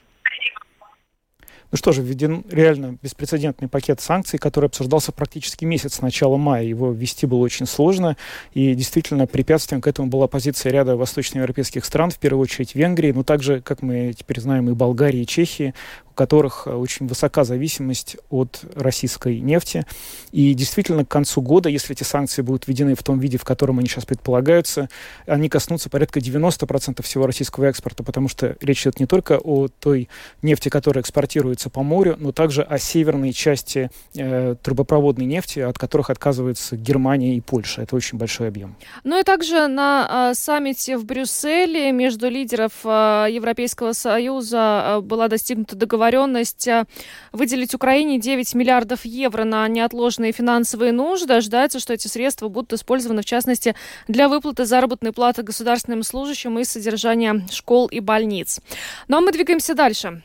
Ну 1.73 1.77
что 1.77 1.93
же, 1.93 2.03
введен 2.03 2.45
реально 2.51 2.99
беспрецедентный 3.01 3.69
пакет 3.69 4.01
санкций, 4.01 4.41
который 4.41 4.67
обсуждался 4.67 5.13
практически 5.13 5.65
месяц 5.65 5.95
с 5.95 6.01
начала 6.01 6.37
мая. 6.37 6.65
Его 6.65 6.91
ввести 6.91 7.27
было 7.27 7.39
очень 7.39 7.67
сложно, 7.67 8.17
и 8.55 8.75
действительно 8.75 9.29
препятствием 9.29 9.81
к 9.81 9.87
этому 9.87 10.09
была 10.09 10.27
позиция 10.27 10.73
ряда 10.73 10.97
восточноевропейских 10.97 11.85
стран, 11.85 12.11
в 12.11 12.19
первую 12.19 12.43
очередь 12.43 12.75
Венгрии, 12.75 13.13
но 13.13 13.23
также, 13.23 13.61
как 13.61 13.83
мы 13.83 14.13
теперь 14.19 14.41
знаем, 14.41 14.69
и 14.69 14.73
Болгарии, 14.73 15.21
и 15.21 15.27
Чехии, 15.27 15.75
которых 16.21 16.65
э, 16.67 16.75
очень 16.75 17.07
высока 17.07 17.45
зависимость 17.45 18.19
от 18.29 18.61
российской 18.75 19.41
нефти. 19.41 19.87
И 20.33 20.53
действительно, 20.53 21.07
к 21.07 21.09
концу 21.09 21.41
года, 21.41 21.71
если 21.71 21.97
эти 21.97 22.03
санкции 22.03 22.43
будут 22.43 22.69
введены 22.69 22.95
в 22.95 23.03
том 23.03 23.19
виде, 23.19 23.39
в 23.39 23.45
котором 23.45 23.79
они 23.79 23.89
сейчас 23.89 24.05
предполагаются, 24.05 24.91
они 25.25 25.49
коснутся 25.49 25.89
порядка 25.89 26.21
90% 26.21 27.03
всего 27.03 27.27
российского 27.27 27.65
экспорта, 27.65 28.03
потому 28.03 28.29
что 28.29 28.55
речь 28.61 28.83
идет 28.83 29.01
не 29.01 29.07
только 29.07 29.39
о 29.43 29.69
той 29.69 30.11
нефти, 30.43 30.69
которая 30.69 31.01
экспортируется 31.01 31.71
по 31.71 31.83
морю, 31.83 32.17
но 32.19 32.33
также 32.33 32.61
о 32.65 32.77
северной 32.79 33.33
части 33.33 33.91
э, 34.15 34.57
трубопроводной 34.63 35.25
нефти, 35.25 35.61
от 35.61 35.79
которых 35.79 36.11
отказываются 36.11 36.77
Германия 36.77 37.35
и 37.37 37.41
Польша. 37.41 37.81
Это 37.81 37.97
очень 37.97 38.19
большой 38.19 38.49
объем. 38.49 38.77
Ну 39.05 39.19
и 39.19 39.23
также 39.23 39.69
на 39.69 40.33
э, 40.33 40.35
саммите 40.35 40.99
в 40.99 41.07
Брюсселе 41.07 41.93
между 41.93 42.29
лидеров 42.29 42.73
э, 42.85 43.29
Европейского 43.31 43.95
Союза 43.95 44.99
э, 44.99 45.01
была 45.01 45.29
достигнута 45.29 45.77
договоренность 45.77 46.10
договоренность 46.11 46.67
э, 46.67 46.85
выделить 47.33 47.75
Украине 47.75 48.19
9 48.19 48.55
миллиардов 48.55 49.05
евро 49.05 49.45
на 49.45 49.69
неотложные 49.69 50.33
финансовые 50.33 50.93
нужды. 50.93 51.35
Ожидается, 51.35 51.79
что 51.79 51.93
эти 51.93 52.09
средства 52.09 52.49
будут 52.49 52.73
использованы, 52.73 53.23
в 53.23 53.25
частности, 53.25 53.75
для 54.09 54.29
выплаты 54.29 54.65
заработной 54.65 55.13
платы 55.13 55.43
государственным 55.43 56.03
служащим 56.03 56.59
и 56.59 56.65
содержания 56.65 57.47
школ 57.51 57.87
и 57.87 58.01
больниц. 58.01 58.61
Ну 59.09 59.19
а 59.19 59.21
мы 59.21 59.33
двигаемся 59.33 59.75
дальше. 59.75 60.23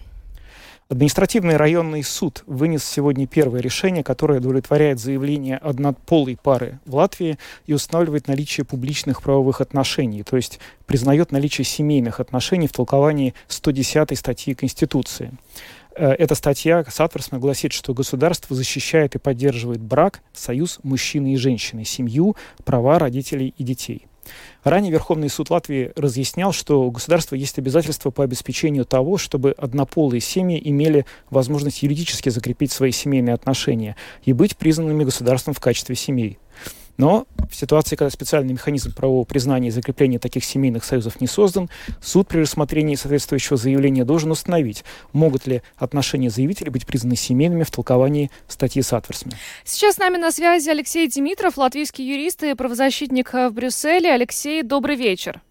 Административный 0.87 1.57
районный 1.57 2.03
суд 2.03 2.43
вынес 2.45 2.85
сегодня 2.85 3.25
первое 3.25 3.59
решение, 3.59 4.03
которое 4.03 4.37
удовлетворяет 4.37 4.99
заявление 4.99 5.57
однополой 5.57 6.37
пары 6.37 6.79
в 6.85 6.93
Латвии 6.95 7.39
и 7.65 7.73
устанавливает 7.73 8.27
наличие 8.27 8.65
публичных 8.65 9.23
правовых 9.23 9.61
отношений, 9.61 10.21
то 10.21 10.35
есть 10.35 10.59
признает 10.85 11.31
наличие 11.31 11.65
семейных 11.65 12.19
отношений 12.19 12.67
в 12.67 12.71
толковании 12.71 13.33
110 13.47 14.15
статьи 14.15 14.53
Конституции. 14.53 15.31
Э, 15.95 16.11
эта 16.11 16.35
статья, 16.35 16.83
соответственно, 16.87 17.39
гласит, 17.39 17.73
что 17.73 17.93
государство 17.93 18.55
защищает 18.55 19.15
и 19.15 19.19
поддерживает 19.19 19.81
брак, 19.81 20.21
союз 20.33 20.79
мужчины 20.83 21.33
и 21.33 21.37
женщины, 21.37 21.85
семью, 21.85 22.35
права 22.63 22.99
родителей 22.99 23.53
и 23.57 23.63
детей– 23.63 24.07
Ранее 24.63 24.91
Верховный 24.91 25.29
суд 25.29 25.49
Латвии 25.49 25.91
разъяснял, 25.95 26.51
что 26.51 26.81
у 26.81 26.91
государства 26.91 27.35
есть 27.35 27.59
обязательства 27.59 28.09
по 28.09 28.23
обеспечению 28.23 28.85
того, 28.85 29.17
чтобы 29.17 29.51
однополые 29.51 30.21
семьи 30.21 30.59
имели 30.63 31.05
возможность 31.29 31.83
юридически 31.83 32.29
закрепить 32.29 32.71
свои 32.71 32.91
семейные 32.91 33.35
отношения 33.35 33.95
и 34.23 34.33
быть 34.33 34.57
признанными 34.57 35.03
государством 35.03 35.53
в 35.53 35.59
качестве 35.59 35.95
семей. 35.95 36.39
Но 36.97 37.27
в 37.49 37.55
ситуации, 37.55 37.95
когда 37.95 38.09
специальный 38.09 38.53
механизм 38.53 38.93
правового 38.93 39.25
признания 39.25 39.67
и 39.67 39.71
закрепления 39.71 40.19
таких 40.19 40.45
семейных 40.45 40.83
союзов 40.83 41.19
не 41.21 41.27
создан, 41.27 41.69
суд 42.01 42.27
при 42.27 42.39
рассмотрении 42.39 42.95
соответствующего 42.95 43.57
заявления 43.57 44.05
должен 44.05 44.31
установить, 44.31 44.83
могут 45.13 45.47
ли 45.47 45.61
отношения 45.77 46.29
заявителей 46.29 46.71
быть 46.71 46.85
признаны 46.85 47.15
семейными 47.15 47.63
в 47.63 47.71
толковании 47.71 48.31
статьи 48.47 48.81
Сатверсми. 48.81 49.33
Сейчас 49.63 49.95
с 49.95 49.97
нами 49.97 50.17
на 50.17 50.31
связи 50.31 50.69
Алексей 50.69 51.07
Димитров, 51.07 51.57
латвийский 51.57 52.05
юрист 52.05 52.43
и 52.43 52.53
правозащитник 52.53 53.33
в 53.33 53.49
Брюсселе. 53.51 54.11
Алексей, 54.11 54.63
добрый 54.63 54.95
вечер. 54.95 55.41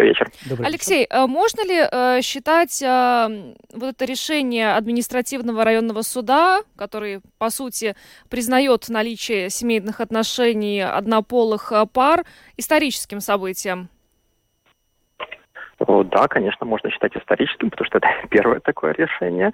Добрый 0.00 0.08
вечер. 0.08 0.32
Добрый 0.46 0.66
Алексей, 0.66 1.00
вечер. 1.00 1.26
можно 1.26 1.66
ли 1.66 1.88
э, 1.90 2.22
считать 2.22 2.82
э, 2.82 3.54
вот 3.72 3.88
это 3.90 4.04
решение 4.04 4.74
административного 4.74 5.64
районного 5.64 6.02
суда, 6.02 6.62
который, 6.76 7.20
по 7.38 7.50
сути, 7.50 7.94
признает 8.28 8.88
наличие 8.88 9.50
семейных 9.50 10.00
отношений 10.00 10.80
однополых 10.80 11.72
э, 11.72 11.86
пар, 11.86 12.24
историческим 12.56 13.20
событием? 13.20 13.90
О, 15.86 16.04
Да, 16.04 16.28
конечно, 16.28 16.66
можно 16.66 16.90
считать 16.90 17.16
историческим, 17.16 17.70
потому 17.70 17.86
что 17.86 17.98
это 17.98 18.08
первое 18.28 18.60
такое 18.60 18.92
решение. 18.92 19.50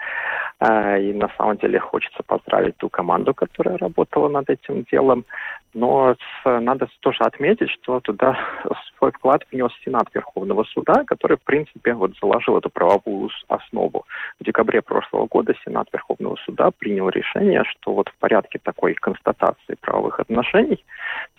А, 0.59 0.99
И 0.99 1.13
на 1.13 1.29
самом 1.37 1.57
деле 1.57 1.79
хочется 1.79 2.23
поздравить 2.27 2.77
ту 2.79 2.89
команду, 2.89 3.33
которая 3.33 3.79
работала 3.79 4.29
над 4.29 4.51
этим 4.51 4.83
делом. 4.91 5.25
Но 5.73 6.17
надо 6.45 6.89
тоже 7.01 7.19
отметить, 7.21 7.71
что 7.71 8.01
туда 8.01 8.39
свой 8.99 9.13
вклад 9.13 9.45
внес 9.53 9.71
Сенат 9.85 10.09
Верховного 10.15 10.65
Суда, 10.65 11.05
который, 11.05 11.37
в 11.37 11.43
принципе, 11.43 11.95
вот 11.95 12.13
заложил 12.21 12.59
эту 12.59 12.71
правовую 12.71 13.31
основу. 13.49 14.05
В 14.41 14.45
декабре 14.45 14.83
прошлого 14.83 15.27
года 15.27 15.55
Сенат 15.65 15.89
Верховного 15.93 16.37
Суда 16.45 16.71
принял 16.77 17.09
решение, 17.09 17.63
что 17.65 17.93
вот 17.93 18.09
в 18.09 18.15
порядке 18.17 18.59
такой 18.59 18.95
констатации 18.95 19.77
правовых 19.81 20.19
отношений 20.19 20.85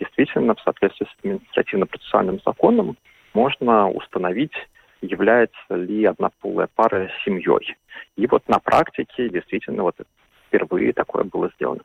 действительно 0.00 0.54
в 0.54 0.60
соответствии 0.60 1.06
с 1.06 1.18
административно-процессуальным 1.18 2.40
законом 2.46 2.96
можно 3.34 3.90
установить 3.90 4.54
является 5.00 5.74
ли 5.74 6.04
однополая 6.04 6.68
пара 6.74 7.10
семьей. 7.24 7.76
И 8.16 8.26
вот 8.26 8.48
на 8.48 8.58
практике 8.58 9.28
действительно 9.28 9.82
вот 9.84 9.96
впервые 10.48 10.92
такое 10.92 11.24
было 11.24 11.50
сделано. 11.56 11.82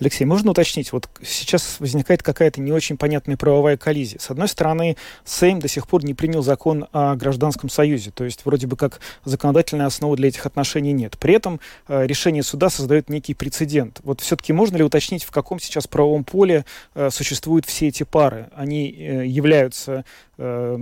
Алексей, 0.00 0.24
можно 0.24 0.52
уточнить, 0.52 0.92
вот 0.92 1.08
сейчас 1.22 1.78
возникает 1.78 2.22
какая-то 2.22 2.60
не 2.60 2.72
очень 2.72 2.96
понятная 2.96 3.36
правовая 3.36 3.76
коллизия. 3.76 4.18
С 4.18 4.30
одной 4.30 4.48
стороны, 4.48 4.96
Сейм 5.24 5.58
до 5.58 5.68
сих 5.68 5.86
пор 5.86 6.04
не 6.04 6.14
принял 6.14 6.42
закон 6.42 6.86
о 6.92 7.16
гражданском 7.16 7.68
союзе, 7.68 8.10
то 8.10 8.24
есть 8.24 8.46
вроде 8.46 8.66
бы 8.66 8.76
как 8.76 9.00
законодательной 9.24 9.84
основы 9.84 10.16
для 10.16 10.28
этих 10.28 10.46
отношений 10.46 10.92
нет. 10.92 11.18
При 11.18 11.34
этом 11.34 11.60
э, 11.86 12.06
решение 12.06 12.42
суда 12.42 12.70
создает 12.70 13.10
некий 13.10 13.34
прецедент. 13.34 14.00
Вот 14.04 14.20
все-таки 14.20 14.52
можно 14.52 14.78
ли 14.78 14.84
уточнить, 14.84 15.24
в 15.24 15.30
каком 15.30 15.60
сейчас 15.60 15.86
правовом 15.86 16.24
поле 16.24 16.64
э, 16.94 17.10
существуют 17.10 17.66
все 17.66 17.88
эти 17.88 18.04
пары? 18.04 18.48
Они 18.54 18.90
э, 18.90 19.26
являются, 19.26 20.04
э, 20.38 20.78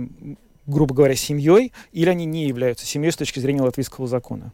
грубо 0.67 0.93
говоря, 0.93 1.15
семьей, 1.15 1.73
или 1.91 2.09
они 2.09 2.25
не 2.25 2.47
являются 2.47 2.85
семьей 2.85 3.11
с 3.11 3.17
точки 3.17 3.39
зрения 3.39 3.61
латвийского 3.61 4.07
закона? 4.07 4.51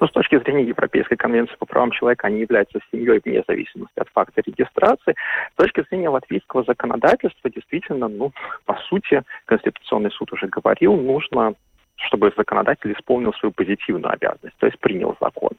Но 0.00 0.06
с 0.06 0.12
точки 0.12 0.38
зрения 0.38 0.64
Европейской 0.64 1.16
конвенции 1.16 1.56
по 1.56 1.66
правам 1.66 1.90
человека 1.90 2.26
они 2.26 2.40
являются 2.40 2.78
семьей 2.92 3.20
вне 3.24 3.42
зависимости 3.46 3.98
от 3.98 4.08
факта 4.10 4.42
регистрации. 4.44 5.14
С 5.52 5.56
точки 5.56 5.84
зрения 5.88 6.08
латвийского 6.08 6.62
законодательства, 6.64 7.50
действительно, 7.50 8.08
ну, 8.08 8.32
по 8.64 8.76
сути, 8.88 9.22
Конституционный 9.46 10.10
суд 10.10 10.32
уже 10.32 10.46
говорил, 10.46 10.96
нужно 10.96 11.54
чтобы 12.00 12.32
законодатель 12.36 12.92
исполнил 12.92 13.32
свою 13.34 13.52
позитивную 13.52 14.12
обязанность, 14.12 14.56
то 14.58 14.66
есть 14.66 14.78
принял 14.78 15.16
закон. 15.20 15.50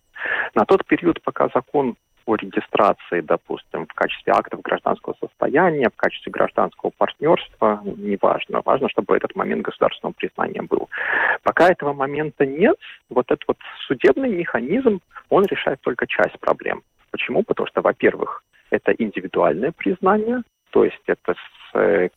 На 0.56 0.64
тот 0.64 0.86
период, 0.86 1.22
пока 1.22 1.50
закон 1.54 1.96
о 2.30 2.36
регистрации, 2.36 3.22
допустим, 3.22 3.88
в 3.88 3.94
качестве 3.94 4.34
актов 4.34 4.62
гражданского 4.62 5.16
состояния, 5.20 5.90
в 5.90 5.96
качестве 5.96 6.32
гражданского 6.32 6.92
партнерства, 6.92 7.82
неважно. 7.84 8.62
Важно, 8.64 8.88
чтобы 8.90 9.18
этот 9.18 9.36
момент 9.36 9.64
государственного 9.64 10.14
признания 10.14 10.62
был. 10.62 10.90
Пока 11.42 11.70
этого 11.70 11.94
момента 11.94 12.46
нет, 12.46 12.78
вот 13.10 13.26
этот 13.32 13.48
вот 13.48 13.58
судебный 13.88 14.30
механизм, 14.30 15.02
он 15.30 15.46
решает 15.46 15.82
только 15.82 16.06
часть 16.06 16.40
проблем. 16.40 16.84
Почему? 17.10 17.42
Потому 17.44 17.68
что, 17.68 17.82
во-первых, 17.82 18.44
это 18.70 18.92
индивидуальное 18.92 19.72
признание, 19.72 20.44
то 20.70 20.84
есть 20.84 21.02
это 21.08 21.34
с, 21.34 21.76
э, 21.80 22.10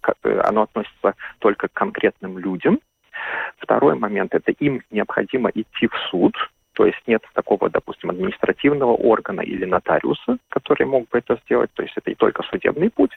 оно 0.44 0.62
относится 0.62 1.14
только 1.38 1.68
к 1.68 1.72
конкретным 1.72 2.38
людям. 2.38 2.80
Второй 3.56 3.94
момент– 3.94 4.34
это 4.34 4.52
им 4.52 4.82
необходимо 4.90 5.50
идти 5.54 5.86
в 5.86 5.96
суд, 6.10 6.34
то 6.74 6.86
есть 6.86 7.00
нет 7.06 7.22
такого, 7.34 7.68
допустим, 7.68 8.10
административного 8.10 8.92
органа 8.92 9.40
или 9.40 9.64
нотариуса, 9.64 10.38
который 10.48 10.86
мог 10.86 11.08
бы 11.10 11.18
это 11.18 11.38
сделать, 11.44 11.70
то 11.74 11.82
есть 11.82 11.94
это 11.96 12.10
и 12.10 12.14
только 12.14 12.42
судебный 12.44 12.90
путь. 12.90 13.12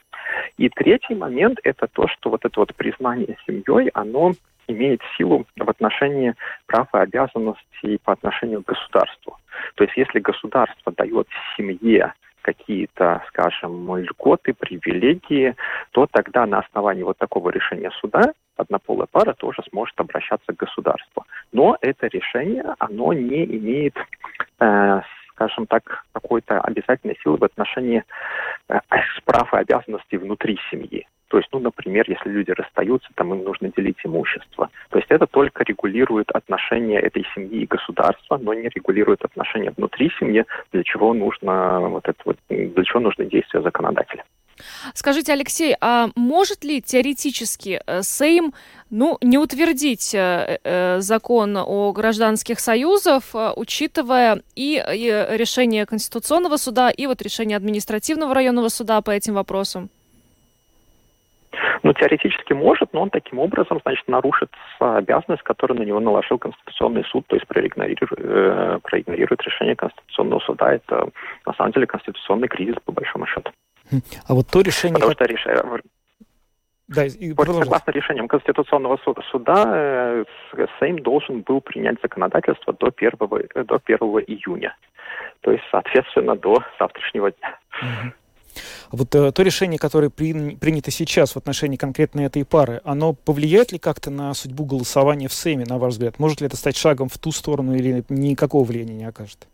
И 0.58 0.68
третий 0.68 1.14
момент– 1.14 1.58
это 1.64 1.86
то, 1.86 2.06
что 2.08 2.30
вот 2.30 2.44
это 2.44 2.60
вот 2.60 2.74
признание 2.74 3.36
семьей, 3.46 3.90
оно 3.94 4.32
имеет 4.68 5.00
силу 5.16 5.46
в 5.56 5.70
отношении 5.70 6.34
прав 6.66 6.88
и 6.94 6.98
обязанностей 6.98 7.98
по 8.04 8.12
отношению 8.12 8.62
к 8.62 8.68
государству. 8.68 9.38
То 9.74 9.84
есть 9.84 9.96
если 9.96 10.18
государство 10.18 10.92
дает 10.92 11.28
семье 11.56 12.12
какие-то, 12.46 13.24
скажем, 13.28 13.96
льготы, 13.96 14.54
привилегии, 14.54 15.56
то 15.90 16.06
тогда 16.06 16.46
на 16.46 16.60
основании 16.60 17.02
вот 17.02 17.18
такого 17.18 17.50
решения 17.50 17.90
суда 18.00 18.32
однополая 18.56 19.08
пара 19.10 19.34
тоже 19.34 19.62
сможет 19.70 19.98
обращаться 19.98 20.52
к 20.52 20.56
государству. 20.56 21.24
Но 21.52 21.76
это 21.80 22.06
решение, 22.06 22.64
оно 22.78 23.12
не 23.12 23.44
имеет, 23.44 23.96
э, 24.60 25.00
скажем 25.30 25.66
так, 25.66 26.04
какой-то 26.12 26.60
обязательной 26.60 27.18
силы 27.22 27.36
в 27.36 27.44
отношении 27.44 28.04
э, 28.68 28.78
прав 29.24 29.52
и 29.52 29.56
обязанностей 29.56 30.16
внутри 30.16 30.56
семьи. 30.70 31.06
То 31.28 31.38
есть, 31.38 31.48
ну, 31.52 31.58
например, 31.58 32.04
если 32.08 32.30
люди 32.30 32.50
расстаются, 32.52 33.08
там 33.14 33.34
им 33.34 33.44
нужно 33.44 33.70
делить 33.76 33.98
имущество. 34.04 34.70
То 34.90 34.98
есть 34.98 35.10
это 35.10 35.26
только 35.26 35.64
регулирует 35.64 36.30
отношения 36.30 36.98
этой 37.00 37.26
семьи 37.34 37.62
и 37.62 37.66
государства, 37.66 38.38
но 38.38 38.54
не 38.54 38.68
регулирует 38.68 39.24
отношения 39.24 39.72
внутри 39.76 40.10
семьи, 40.18 40.44
для 40.72 40.84
чего 40.84 41.14
нужно 41.14 41.80
вот 41.80 42.08
это 42.08 42.18
вот, 42.24 42.36
для 42.48 42.84
чего 42.84 43.00
нужно 43.00 43.24
действие 43.24 43.62
законодателя. 43.62 44.24
Скажите, 44.94 45.32
Алексей, 45.32 45.76
а 45.80 46.08
может 46.14 46.64
ли 46.64 46.80
теоретически 46.80 47.80
Сейм 48.00 48.54
ну, 48.90 49.18
не 49.20 49.38
утвердить 49.38 50.14
э, 50.14 50.58
э, 50.62 51.00
закон 51.00 51.56
о 51.58 51.92
гражданских 51.92 52.60
союзах, 52.60 53.24
э, 53.34 53.52
учитывая 53.54 54.42
и, 54.54 54.82
и 54.94 55.26
решение 55.36 55.84
Конституционного 55.86 56.56
суда, 56.56 56.90
и 56.90 57.06
вот 57.06 57.20
решение 57.20 57.56
административного 57.56 58.34
районного 58.34 58.68
суда 58.68 59.00
по 59.02 59.10
этим 59.10 59.34
вопросам? 59.34 59.90
Ну, 61.82 61.92
теоретически 61.92 62.52
может, 62.52 62.92
но 62.92 63.02
он 63.02 63.10
таким 63.10 63.38
образом, 63.38 63.80
значит, 63.82 64.06
нарушит 64.08 64.50
обязанность, 64.78 65.42
которую 65.42 65.80
на 65.80 65.84
него 65.84 66.00
наложил 66.00 66.38
Конституционный 66.38 67.04
суд, 67.04 67.26
то 67.26 67.36
есть 67.36 67.46
проигнорирует, 67.46 68.12
э, 68.18 68.78
проигнорирует 68.82 69.42
решение 69.42 69.76
Конституционного 69.76 70.40
суда. 70.40 70.72
Это, 70.74 71.08
на 71.44 71.54
самом 71.54 71.72
деле, 71.72 71.86
конституционный 71.86 72.48
кризис, 72.48 72.76
по 72.84 72.92
большому 72.92 73.26
счету. 73.26 73.50
А 74.26 74.34
вот 74.34 74.46
то 74.48 74.60
решение... 74.60 74.94
Потому 74.94 75.12
что 75.12 75.24
решение... 75.24 75.82
Да, 76.88 77.04
и 77.04 77.32
вот, 77.32 77.48
согласно 77.48 77.90
решениям 77.90 78.28
Конституционного 78.28 78.96
суда, 78.98 79.22
суда 79.32 79.64
э, 79.74 80.24
Сейм 80.78 81.00
должен 81.00 81.40
был 81.40 81.60
принять 81.60 81.96
законодательство 82.00 82.72
до 82.74 82.92
1, 82.96 83.10
до 83.66 83.80
1 83.84 83.98
июня. 84.28 84.76
То 85.40 85.50
есть, 85.50 85.64
соответственно, 85.72 86.36
до 86.36 86.62
завтрашнего 86.78 87.32
дня. 87.32 87.58
Угу. 87.82 88.12
Вот 88.92 89.14
э, 89.14 89.32
то 89.32 89.42
решение, 89.42 89.78
которое 89.78 90.10
при, 90.10 90.56
принято 90.56 90.90
сейчас 90.90 91.32
в 91.32 91.36
отношении 91.36 91.76
конкретно 91.76 92.20
этой 92.20 92.44
пары, 92.44 92.80
оно 92.84 93.12
повлияет 93.12 93.72
ли 93.72 93.78
как-то 93.78 94.10
на 94.10 94.34
судьбу 94.34 94.64
голосования 94.64 95.28
в 95.28 95.32
Сейме, 95.32 95.64
на 95.64 95.78
ваш 95.78 95.94
взгляд? 95.94 96.18
Может 96.18 96.40
ли 96.40 96.46
это 96.46 96.56
стать 96.56 96.76
шагом 96.76 97.08
в 97.08 97.18
ту 97.18 97.32
сторону 97.32 97.74
или 97.74 98.04
никакого 98.08 98.64
влияния 98.64 98.94
не 98.94 99.04
окажет? 99.04 99.46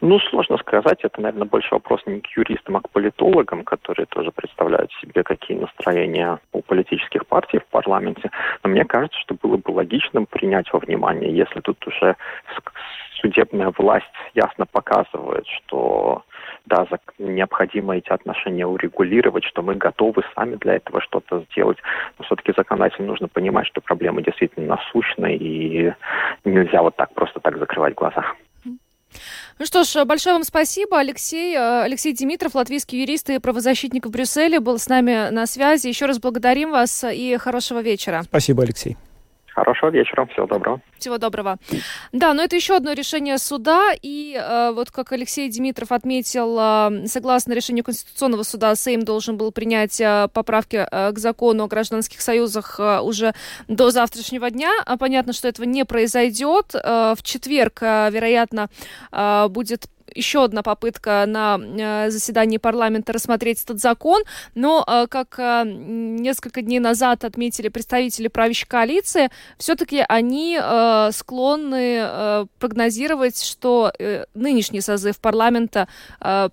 Ну, 0.00 0.18
сложно 0.18 0.58
сказать. 0.58 0.98
Это, 1.02 1.20
наверное, 1.20 1.46
больше 1.46 1.68
вопрос 1.70 2.02
не 2.04 2.20
к 2.20 2.26
юристам, 2.36 2.76
а 2.76 2.80
к 2.82 2.90
политологам, 2.90 3.64
которые 3.64 4.04
тоже 4.06 4.32
представляют 4.32 4.92
себе, 5.00 5.22
какие 5.22 5.56
настроения 5.56 6.40
у 6.52 6.60
политических 6.60 7.26
партий 7.26 7.58
в 7.58 7.66
парламенте. 7.66 8.30
Но 8.62 8.70
мне 8.70 8.84
кажется, 8.84 9.18
что 9.20 9.34
было 9.34 9.56
бы 9.56 9.70
логичным 9.70 10.26
принять 10.26 10.70
во 10.72 10.78
внимание, 10.78 11.34
если 11.34 11.60
тут 11.60 11.86
уже 11.86 12.16
судебная 13.20 13.72
власть 13.78 14.04
ясно 14.34 14.66
показывает, 14.66 15.46
что 15.46 16.22
да, 16.66 16.86
необходимо 17.18 17.96
эти 17.96 18.10
отношения 18.10 18.66
урегулировать, 18.66 19.44
что 19.44 19.62
мы 19.62 19.74
готовы 19.74 20.22
сами 20.34 20.56
для 20.56 20.74
этого 20.76 21.00
что-то 21.00 21.44
сделать. 21.50 21.78
Но 22.18 22.24
все-таки 22.24 22.52
законодателям 22.56 23.08
нужно 23.08 23.28
понимать, 23.28 23.66
что 23.66 23.80
проблемы 23.80 24.22
действительно 24.22 24.76
насущны, 24.76 25.36
и 25.36 25.92
нельзя 26.44 26.82
вот 26.82 26.96
так 26.96 27.12
просто 27.14 27.40
так 27.40 27.58
закрывать 27.58 27.94
глаза. 27.94 28.24
Ну 29.58 29.66
что 29.66 29.84
ж, 29.84 30.04
большое 30.04 30.34
вам 30.34 30.42
спасибо, 30.42 30.98
Алексей. 30.98 31.56
Алексей 31.56 32.12
Димитров, 32.12 32.54
латвийский 32.56 33.00
юрист 33.02 33.30
и 33.30 33.38
правозащитник 33.38 34.06
в 34.06 34.10
Брюсселе, 34.10 34.58
был 34.58 34.78
с 34.78 34.88
нами 34.88 35.30
на 35.30 35.46
связи. 35.46 35.86
Еще 35.86 36.06
раз 36.06 36.18
благодарим 36.18 36.72
вас 36.72 37.04
и 37.04 37.36
хорошего 37.36 37.80
вечера. 37.80 38.22
Спасибо, 38.22 38.64
Алексей. 38.64 38.96
Хорошего 39.54 39.90
вечера, 39.90 40.26
всего 40.26 40.46
доброго. 40.46 40.80
Всего 40.98 41.16
доброго. 41.18 41.58
Да, 42.12 42.34
но 42.34 42.42
это 42.42 42.56
еще 42.56 42.74
одно 42.76 42.92
решение 42.92 43.38
суда, 43.38 43.92
и 44.02 44.36
э, 44.36 44.72
вот 44.74 44.90
как 44.90 45.12
Алексей 45.12 45.48
Димитров 45.48 45.92
отметил, 45.92 46.58
э, 46.58 47.06
согласно 47.06 47.52
решению 47.52 47.84
Конституционного 47.84 48.42
суда, 48.42 48.74
Сейм 48.74 49.04
должен 49.04 49.36
был 49.36 49.52
принять 49.52 50.00
э, 50.00 50.28
поправки 50.32 50.84
э, 50.90 51.12
к 51.12 51.18
закону 51.18 51.64
о 51.64 51.68
гражданских 51.68 52.20
союзах 52.20 52.80
э, 52.80 52.98
уже 52.98 53.32
до 53.68 53.90
завтрашнего 53.90 54.50
дня. 54.50 54.72
А 54.86 54.96
понятно, 54.96 55.32
что 55.32 55.46
этого 55.46 55.66
не 55.66 55.84
произойдет. 55.84 56.74
Э, 56.74 57.14
в 57.16 57.22
четверг, 57.22 57.78
э, 57.82 58.10
вероятно, 58.10 58.68
э, 59.12 59.46
будет 59.50 59.86
еще 60.14 60.44
одна 60.44 60.62
попытка 60.62 61.24
на 61.26 61.58
э, 61.58 62.10
заседании 62.10 62.58
парламента 62.58 63.12
рассмотреть 63.12 63.62
этот 63.62 63.80
закон, 63.80 64.22
но, 64.54 64.84
э, 64.86 65.06
как 65.08 65.38
э, 65.38 65.64
несколько 65.66 66.62
дней 66.62 66.78
назад 66.78 67.24
отметили 67.24 67.68
представители 67.68 68.28
правящей 68.28 68.66
коалиции, 68.66 69.30
все-таки 69.58 70.04
они 70.08 70.58
склонны 71.12 72.46
прогнозировать, 72.58 73.42
что 73.42 73.92
нынешний 74.34 74.80
созыв 74.80 75.18
парламента 75.18 75.88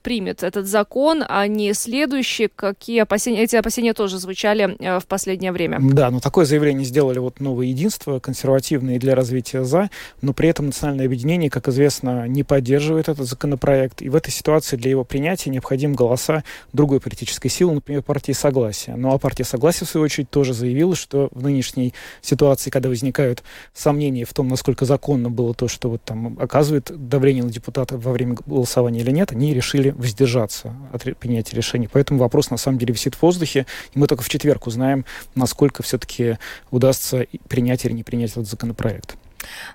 примет 0.02 0.44
этот 0.44 0.66
закон, 0.66 1.24
а 1.28 1.48
не 1.48 1.74
следующий. 1.74 2.48
Какие 2.48 3.02
опасения? 3.02 3.44
Эти 3.44 3.56
опасения 3.56 3.94
тоже 3.94 4.18
звучали 4.18 4.78
в 5.00 5.06
последнее 5.08 5.52
время. 5.52 5.80
Да, 5.82 6.10
но 6.10 6.20
такое 6.20 6.46
заявление 6.46 6.86
сделали 6.86 7.20
вот 7.20 7.40
новое 7.40 7.68
единство, 7.68 8.20
консервативные 8.20 9.00
для 9.00 9.16
развития 9.16 9.64
за, 9.64 9.90
но 10.22 10.34
при 10.34 10.50
этом 10.50 10.68
национальное 10.68 11.06
объединение, 11.06 11.50
как 11.50 11.68
известно, 11.68 12.28
не 12.28 12.44
поддерживает 12.44 13.10
этот 13.10 13.28
закон 13.28 13.51
законопроект, 13.52 14.02
и 14.02 14.10
в 14.10 14.16
этой 14.16 14.32
ситуации 14.32 14.78
для 14.78 14.92
его 14.92 15.04
принятия 15.04 15.50
необходимы 15.50 15.96
голоса 15.96 16.44
другой 16.72 17.02
политической 17.02 17.50
силы, 17.50 17.74
например, 17.74 18.02
партии 18.02 18.32
Согласия. 18.32 18.96
Ну 18.96 19.14
а 19.14 19.18
партия 19.18 19.44
Согласия, 19.44 19.86
в 19.86 19.90
свою 19.90 20.06
очередь, 20.06 20.30
тоже 20.30 20.54
заявила, 20.54 20.96
что 20.96 21.30
в 21.32 21.44
нынешней 21.44 21.94
ситуации, 22.22 22.70
когда 22.70 22.88
возникают 22.88 23.44
сомнения 23.74 24.24
в 24.24 24.34
том, 24.34 24.48
насколько 24.48 24.86
законно 24.86 25.30
было 25.30 25.54
то, 25.54 25.68
что 25.68 25.90
вот 25.90 26.02
там 26.04 26.38
оказывает 26.40 26.92
давление 27.10 27.44
на 27.44 27.50
депутата 27.50 27.98
во 27.98 28.14
время 28.14 28.38
голосования 28.46 29.02
или 29.02 29.12
нет, 29.12 29.32
они 29.34 29.54
решили 29.54 29.90
воздержаться 29.90 30.74
от 30.94 31.04
принятия 31.18 31.58
решений. 31.58 31.90
Поэтому 31.92 32.20
вопрос 32.20 32.52
на 32.52 32.58
самом 32.58 32.78
деле 32.78 32.94
висит 32.94 33.16
в 33.16 33.22
воздухе, 33.22 33.66
и 33.94 34.00
мы 34.00 34.08
только 34.08 34.24
в 34.24 34.30
четверг 34.30 34.68
узнаем, 34.68 35.04
насколько 35.36 35.84
все-таки 35.84 36.38
удастся 36.72 37.26
принять 37.50 37.84
или 37.84 37.92
не 37.92 38.04
принять 38.04 38.32
этот 38.32 38.48
законопроект. 38.48 39.18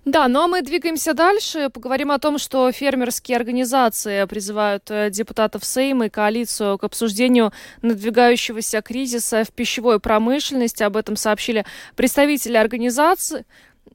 Да, 0.05 0.29
ну 0.29 0.43
а 0.43 0.49
мы 0.49 0.63
двигаемся 0.63 1.15
дальше. 1.15 1.71
Поговорим 1.71 2.11
о 2.11 2.19
том, 2.19 2.39
что 2.39 2.71
фермерские 2.71 3.37
организации 3.37 4.25
призывают 4.27 4.91
э, 4.91 5.11
депутатов 5.11 5.65
Сейма 5.65 6.07
и 6.07 6.11
коалицию 6.11 6.79
к 6.79 6.85
обсуждению 6.85 7.53
надвигающегося 7.83 8.83
кризиса 8.83 9.45
в 9.45 9.53
пищевой 9.53 10.01
промышленности. 10.01 10.83
Об 10.83 10.97
этом 10.97 11.17
сообщили 11.17 11.65
представители 11.97 12.57
организации. 12.57 13.45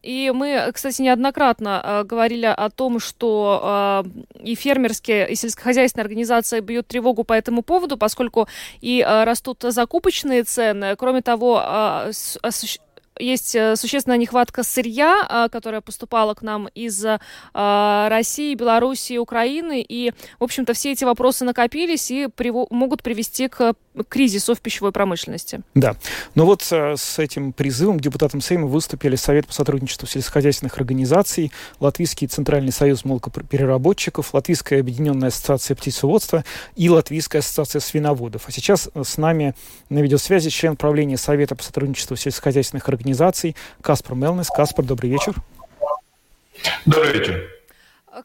И 0.02 0.32
мы, 0.34 0.72
кстати, 0.74 1.02
неоднократно 1.02 1.82
э, 1.84 2.04
говорили 2.04 2.46
о 2.46 2.70
том, 2.70 3.00
что 3.00 4.04
э, 4.04 4.40
и 4.44 4.56
фермерские, 4.56 5.30
и 5.30 5.36
сельскохозяйственные 5.36 6.04
организации 6.04 6.60
бьют 6.60 6.88
тревогу 6.88 7.24
по 7.24 7.34
этому 7.34 7.62
поводу, 7.62 7.98
поскольку 7.98 8.48
и 8.82 9.06
э, 9.08 9.24
растут 9.24 9.62
закупочные 9.62 10.44
цены. 10.44 10.96
Кроме 10.96 11.22
того, 11.22 11.62
э, 11.64 12.12
есть 13.22 13.56
э, 13.56 13.76
существенная 13.76 14.18
нехватка 14.18 14.64
сырья, 14.64 15.26
а, 15.28 15.50
которая 15.50 15.82
поступала 15.82 16.34
к 16.34 16.42
нам 16.42 16.68
из 16.76 17.06
а, 17.54 18.10
России, 18.10 18.56
Белоруссии, 18.56 19.18
Украины. 19.18 19.86
И, 19.88 20.12
в 20.40 20.44
общем-то, 20.44 20.74
все 20.74 20.92
эти 20.92 21.04
вопросы 21.04 21.46
накопились 21.46 22.12
и 22.12 22.28
могут 22.70 23.04
привести 23.04 23.48
к 23.48 23.76
кризису 24.08 24.56
в 24.56 24.62
пищевой 24.62 24.92
промышленности. 24.92 25.62
Да. 25.76 25.96
Но 26.36 26.46
вот 26.46 26.66
э, 26.72 26.96
с 26.98 27.20
этим 27.20 27.54
призывом 27.54 28.00
депутатам 28.00 28.42
Сейма 28.42 28.68
выступили 28.68 29.16
Совет 29.16 29.48
по 29.48 29.54
сотрудничеству 29.54 30.08
сельскохозяйственных 30.08 30.78
организаций, 30.78 31.52
Латвийский 31.80 32.28
Центральный 32.28 32.72
союз 32.72 33.06
молокопереработчиков, 33.06 34.34
Латвийская 34.34 34.80
объединенная 34.80 35.30
ассоциация 35.30 35.76
птицеводства 35.76 36.44
и 36.76 36.90
Латвийская 36.90 37.40
ассоциация 37.40 37.82
свиноводов. 37.82 38.44
А 38.48 38.52
сейчас 38.52 38.90
с 38.96 39.18
нами 39.18 39.56
на 39.90 40.00
видеосвязи 40.00 40.50
член 40.50 40.76
правления 40.76 41.18
Совета 41.18 41.56
по 41.56 41.64
сотрудничеству 41.64 42.16
сельскохозяйственных 42.16 42.88
организаций 42.88 43.11
организаций 43.12 43.56
Каспар 43.82 44.16
Мелнес. 44.16 44.48
Каспар, 44.50 44.86
добрый 44.86 45.10
вечер. 45.10 45.36
Добрый 46.86 47.14
вечер. 47.14 47.50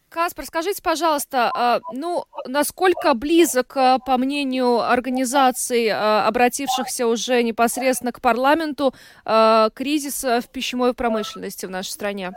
Каспар, 0.09 0.45
скажите, 0.47 0.83
пожалуйста, 0.83 1.51
а, 1.55 1.81
ну, 1.93 2.25
насколько 2.47 3.15
близок, 3.15 3.77
а, 3.77 3.99
по 3.99 4.17
мнению 4.17 4.81
организаций, 4.81 5.89
а, 5.89 6.27
обратившихся 6.27 7.07
уже 7.07 7.43
непосредственно 7.43 8.11
к 8.11 8.21
парламенту, 8.21 8.95
кризис 9.75 10.23
в 10.25 10.45
пищевой 10.53 10.93
промышленности 10.93 11.67
в 11.67 11.71
нашей 11.71 11.91
стране? 11.91 12.33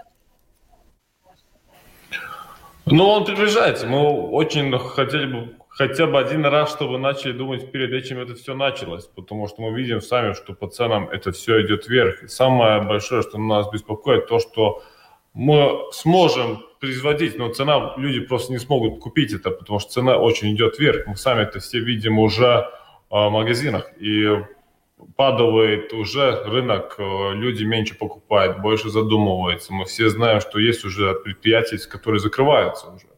Ну, 2.85 3.07
он 3.07 3.25
приближается. 3.25 3.87
Мы 3.87 4.29
очень 4.29 4.77
хотели 4.77 5.25
бы 5.25 5.55
хотя 5.69 6.07
бы 6.07 6.19
один 6.19 6.45
раз, 6.45 6.71
чтобы 6.71 6.97
начали 6.97 7.31
думать 7.31 7.71
перед 7.71 7.93
этим 7.93 8.19
это 8.19 8.35
все 8.35 8.53
началось, 8.55 9.05
потому 9.05 9.47
что 9.47 9.61
мы 9.61 9.71
видим 9.77 10.01
сами, 10.01 10.33
что 10.33 10.53
по 10.53 10.67
ценам 10.67 11.07
это 11.09 11.31
все 11.31 11.65
идет 11.65 11.87
вверх. 11.87 12.23
И 12.23 12.27
самое 12.27 12.81
большое, 12.81 13.21
что 13.21 13.37
нас 13.37 13.69
беспокоит, 13.71 14.27
то, 14.27 14.39
что 14.39 14.83
мы 15.33 15.79
сможем 15.91 16.65
производить, 16.79 17.37
но 17.37 17.49
цена, 17.53 17.93
люди 17.97 18.19
просто 18.19 18.51
не 18.51 18.59
смогут 18.59 18.99
купить 18.99 19.31
это, 19.31 19.51
потому 19.51 19.79
что 19.79 19.91
цена 19.91 20.17
очень 20.17 20.53
идет 20.53 20.79
вверх. 20.79 21.07
Мы 21.07 21.15
сами 21.15 21.43
это 21.43 21.59
все 21.59 21.79
видим 21.79 22.19
уже 22.19 22.67
в 23.09 23.29
магазинах. 23.29 23.89
И 23.99 24.27
падает 25.15 25.93
уже 25.93 26.43
рынок, 26.43 26.95
э, 26.97 27.33
люди 27.33 27.63
меньше 27.63 27.95
покупают, 27.95 28.59
больше 28.59 28.89
задумываются. 28.89 29.73
Мы 29.73 29.85
все 29.85 30.09
знаем, 30.09 30.41
что 30.41 30.59
есть 30.59 30.83
уже 30.83 31.13
предприятия, 31.13 31.77
которые 31.89 32.19
закрываются 32.19 32.87
уже. 32.89 33.08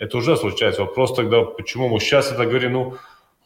Это 0.00 0.16
уже 0.16 0.36
случается. 0.36 0.80
Вопрос 0.80 1.14
тогда, 1.14 1.42
почему 1.42 1.88
мы 1.88 2.00
сейчас 2.00 2.32
это 2.32 2.46
говорим, 2.46 2.72
ну, 2.72 2.96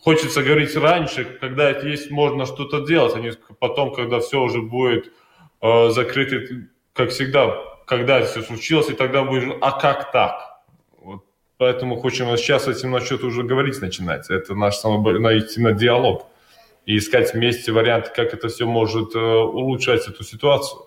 хочется 0.01 0.41
говорить 0.41 0.77
раньше, 0.77 1.25
когда 1.25 1.69
это 1.69 1.89
есть, 1.89 2.13
можно 2.13 2.47
что-то 2.47 2.87
делать, 2.87 3.17
а 3.17 3.19
не 3.19 3.33
потом, 3.59 3.93
когда 3.93 4.21
все 4.21 4.41
уже 4.41 4.63
будет 4.63 5.13
э, 5.61 5.91
закрыто, 5.91 6.67
как 6.93 7.11
всегда, 7.11 7.57
когда 7.87 8.21
это 8.21 8.29
все 8.29 8.43
случилось, 8.43 8.89
и 8.89 8.95
тогда 8.95 9.25
будет, 9.25 9.59
а 9.61 9.73
как 9.73 10.13
так? 10.13 10.61
Вот, 11.03 11.25
поэтому 11.59 11.97
хочем 11.97 12.37
сейчас 12.37 12.69
этим 12.69 12.93
насчет 12.93 13.25
уже 13.25 13.43
говорить 13.43 13.81
начинать. 13.81 14.31
Это 14.31 14.55
наш 14.55 14.77
самый 14.77 15.19
найти 15.19 15.61
на 15.61 15.73
диалог 15.73 16.29
и 16.87 16.97
искать 16.97 17.35
вместе 17.35 17.73
варианты, 17.73 18.11
как 18.15 18.33
это 18.33 18.47
все 18.47 18.65
может 18.65 19.17
э, 19.17 19.19
улучшать 19.19 20.07
эту 20.07 20.23
ситуацию. 20.23 20.83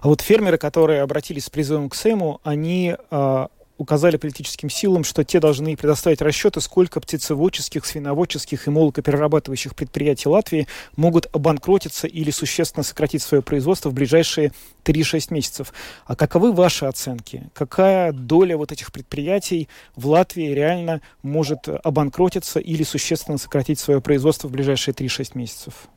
А 0.00 0.06
вот 0.06 0.20
фермеры, 0.20 0.58
которые 0.58 1.02
обратились 1.02 1.46
с 1.46 1.50
призывом 1.50 1.88
к 1.88 1.96
СЭМу, 1.96 2.40
они 2.44 2.94
э, 3.10 3.46
указали 3.82 4.16
политическим 4.16 4.70
силам, 4.70 5.04
что 5.04 5.24
те 5.24 5.40
должны 5.40 5.76
предоставить 5.76 6.22
расчеты, 6.22 6.60
сколько 6.60 7.00
птицеводческих, 7.00 7.84
свиноводческих 7.84 8.66
и 8.66 8.70
молокоперерабатывающих 8.70 9.74
предприятий 9.74 10.28
Латвии 10.28 10.66
могут 10.96 11.26
обанкротиться 11.34 12.06
или 12.06 12.30
существенно 12.30 12.84
сократить 12.84 13.22
свое 13.22 13.42
производство 13.42 13.90
в 13.90 13.94
ближайшие 13.94 14.52
3-6 14.84 15.34
месяцев. 15.34 15.72
А 16.06 16.16
каковы 16.16 16.52
ваши 16.52 16.86
оценки? 16.86 17.50
Какая 17.54 18.12
доля 18.12 18.56
вот 18.56 18.72
этих 18.72 18.92
предприятий 18.92 19.68
в 19.96 20.06
Латвии 20.08 20.52
реально 20.52 21.00
может 21.22 21.68
обанкротиться 21.68 22.58
или 22.60 22.84
существенно 22.84 23.38
сократить 23.38 23.78
свое 23.78 24.00
производство 24.00 24.48
в 24.48 24.52
ближайшие 24.52 24.94
3-6 24.94 25.32
месяцев? 25.34 25.88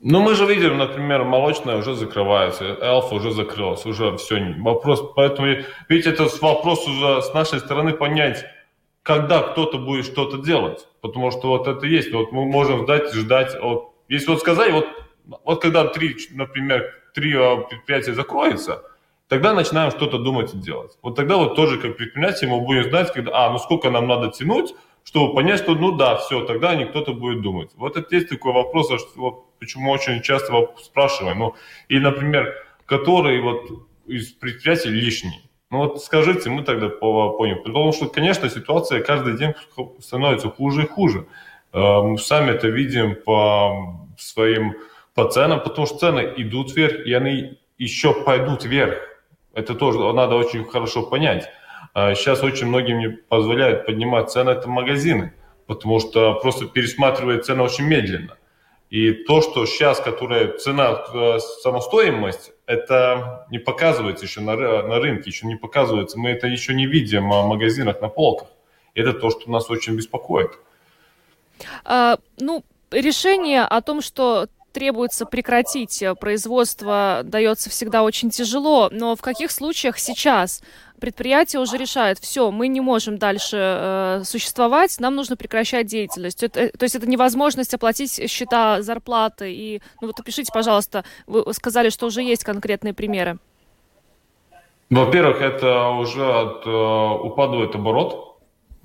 Ну, 0.00 0.20
мы 0.20 0.34
же 0.34 0.46
видим, 0.46 0.78
например, 0.78 1.24
молочная 1.24 1.76
уже 1.76 1.94
закрывается, 1.94 2.64
Элфа 2.80 3.16
уже 3.16 3.32
закрылась, 3.32 3.84
уже 3.84 4.16
все. 4.16 4.54
Вопрос, 4.58 5.02
поэтому, 5.16 5.48
видите, 5.88 6.10
это 6.10 6.28
вопрос 6.40 6.86
уже 6.86 7.22
с 7.22 7.34
нашей 7.34 7.58
стороны 7.58 7.92
понять, 7.92 8.44
когда 9.02 9.42
кто-то 9.42 9.78
будет 9.78 10.04
что-то 10.04 10.38
делать. 10.38 10.86
Потому 11.00 11.32
что 11.32 11.48
вот 11.48 11.66
это 11.66 11.86
есть. 11.86 12.12
Вот 12.12 12.30
мы 12.30 12.44
можем 12.44 12.84
ждать, 12.84 13.12
ждать. 13.12 13.56
Вот, 13.60 13.94
если 14.08 14.30
вот 14.30 14.40
сказать, 14.40 14.72
вот, 14.72 14.86
вот 15.44 15.60
когда 15.60 15.84
три, 15.86 16.14
например, 16.30 16.94
три 17.14 17.32
предприятия 17.32 18.14
закроются, 18.14 18.82
тогда 19.26 19.52
начинаем 19.52 19.90
что-то 19.90 20.18
думать 20.18 20.54
и 20.54 20.58
делать. 20.58 20.96
Вот 21.02 21.16
тогда 21.16 21.38
вот 21.38 21.56
тоже 21.56 21.78
как 21.78 21.96
предприятие 21.96 22.50
мы 22.50 22.60
будем 22.60 22.84
знать, 22.84 23.12
когда, 23.12 23.46
а, 23.46 23.50
ну 23.50 23.58
сколько 23.58 23.90
нам 23.90 24.06
надо 24.06 24.30
тянуть, 24.30 24.74
чтобы 25.02 25.34
понять, 25.34 25.60
что 25.60 25.74
ну 25.74 25.92
да, 25.92 26.16
все, 26.16 26.44
тогда 26.44 26.76
не 26.76 26.86
кто-то 26.86 27.14
будет 27.14 27.42
думать. 27.42 27.70
Вот 27.76 27.96
это 27.96 28.14
есть 28.14 28.28
такой 28.28 28.52
вопрос, 28.52 28.86
что, 28.86 29.08
вот, 29.16 29.44
почему 29.58 29.90
очень 29.90 30.22
часто 30.22 30.52
спрашиваем. 30.82 31.38
Ну, 31.38 31.54
и, 31.88 31.98
например, 31.98 32.54
который 32.86 33.40
вот 33.40 33.88
из 34.06 34.32
предприятий 34.32 34.90
лишний. 34.90 35.42
Ну 35.70 35.78
вот 35.78 36.02
скажите, 36.02 36.48
мы 36.48 36.62
тогда 36.62 36.88
поняли. 36.88 37.58
Потому 37.58 37.92
что, 37.92 38.08
конечно, 38.08 38.48
ситуация 38.48 39.02
каждый 39.02 39.36
день 39.36 39.54
становится 40.00 40.48
хуже 40.48 40.84
и 40.84 40.86
хуже. 40.86 41.26
Э, 41.72 42.00
мы 42.02 42.18
сами 42.18 42.52
это 42.52 42.68
видим 42.68 43.14
по 43.14 44.08
своим 44.18 44.74
по 45.14 45.28
ценам, 45.28 45.62
потому 45.62 45.86
что 45.86 45.98
цены 45.98 46.32
идут 46.36 46.74
вверх, 46.74 47.04
и 47.04 47.12
они 47.12 47.58
еще 47.76 48.14
пойдут 48.14 48.64
вверх. 48.64 48.98
Это 49.52 49.74
тоже 49.74 49.98
надо 50.12 50.36
очень 50.36 50.64
хорошо 50.64 51.02
понять. 51.02 51.50
Сейчас 51.94 52.44
очень 52.44 52.68
многим 52.68 53.00
не 53.00 53.08
позволяют 53.08 53.84
поднимать 53.84 54.30
цены, 54.30 54.50
это 54.50 54.68
магазины, 54.68 55.32
потому 55.66 55.98
что 55.98 56.34
просто 56.34 56.66
пересматривают 56.66 57.46
цены 57.46 57.64
очень 57.64 57.86
медленно. 57.86 58.37
И 58.90 59.12
то, 59.12 59.42
что 59.42 59.66
сейчас, 59.66 60.00
которая 60.00 60.56
цена, 60.56 61.04
э, 61.12 61.38
самостоимость, 61.38 62.52
это 62.64 63.46
не 63.50 63.58
показывается 63.58 64.24
еще 64.24 64.40
на, 64.40 64.56
на 64.56 64.98
рынке, 64.98 65.28
еще 65.30 65.46
не 65.46 65.56
показывается. 65.56 66.18
Мы 66.18 66.30
это 66.30 66.46
еще 66.46 66.74
не 66.74 66.86
видим 66.86 67.30
в 67.30 67.46
магазинах 67.46 68.00
на 68.00 68.08
полках. 68.08 68.48
Это 68.94 69.12
то, 69.12 69.30
что 69.30 69.50
нас 69.50 69.70
очень 69.70 69.94
беспокоит. 69.94 70.52
А, 71.84 72.18
ну, 72.38 72.64
решение 72.90 73.62
о 73.62 73.80
том, 73.82 74.00
что 74.00 74.48
требуется 74.72 75.26
прекратить 75.26 76.02
производство, 76.20 77.22
дается 77.24 77.68
всегда 77.68 78.02
очень 78.02 78.30
тяжело. 78.30 78.88
Но 78.90 79.16
в 79.16 79.22
каких 79.22 79.50
случаях 79.50 79.98
сейчас 79.98 80.62
предприятие 80.98 81.60
уже 81.60 81.76
решает, 81.76 82.18
все, 82.18 82.50
мы 82.50 82.68
не 82.68 82.80
можем 82.80 83.18
дальше 83.18 83.56
э, 83.56 84.22
существовать, 84.24 84.98
нам 85.00 85.14
нужно 85.14 85.36
прекращать 85.36 85.86
деятельность. 85.86 86.42
Это, 86.42 86.76
то 86.76 86.82
есть 86.84 86.94
это 86.94 87.08
невозможность 87.08 87.74
оплатить 87.74 88.30
счета, 88.30 88.82
зарплаты. 88.82 89.52
И, 89.52 89.82
ну 90.00 90.08
вот 90.08 90.20
опишите, 90.20 90.52
пожалуйста, 90.52 91.04
вы 91.26 91.52
сказали, 91.54 91.90
что 91.90 92.06
уже 92.06 92.22
есть 92.22 92.44
конкретные 92.44 92.94
примеры. 92.94 93.38
Во-первых, 94.90 95.40
это 95.40 95.88
уже 95.88 96.24
от, 96.24 96.66
э, 96.66 97.26
упадает 97.26 97.74
оборот, 97.74 98.38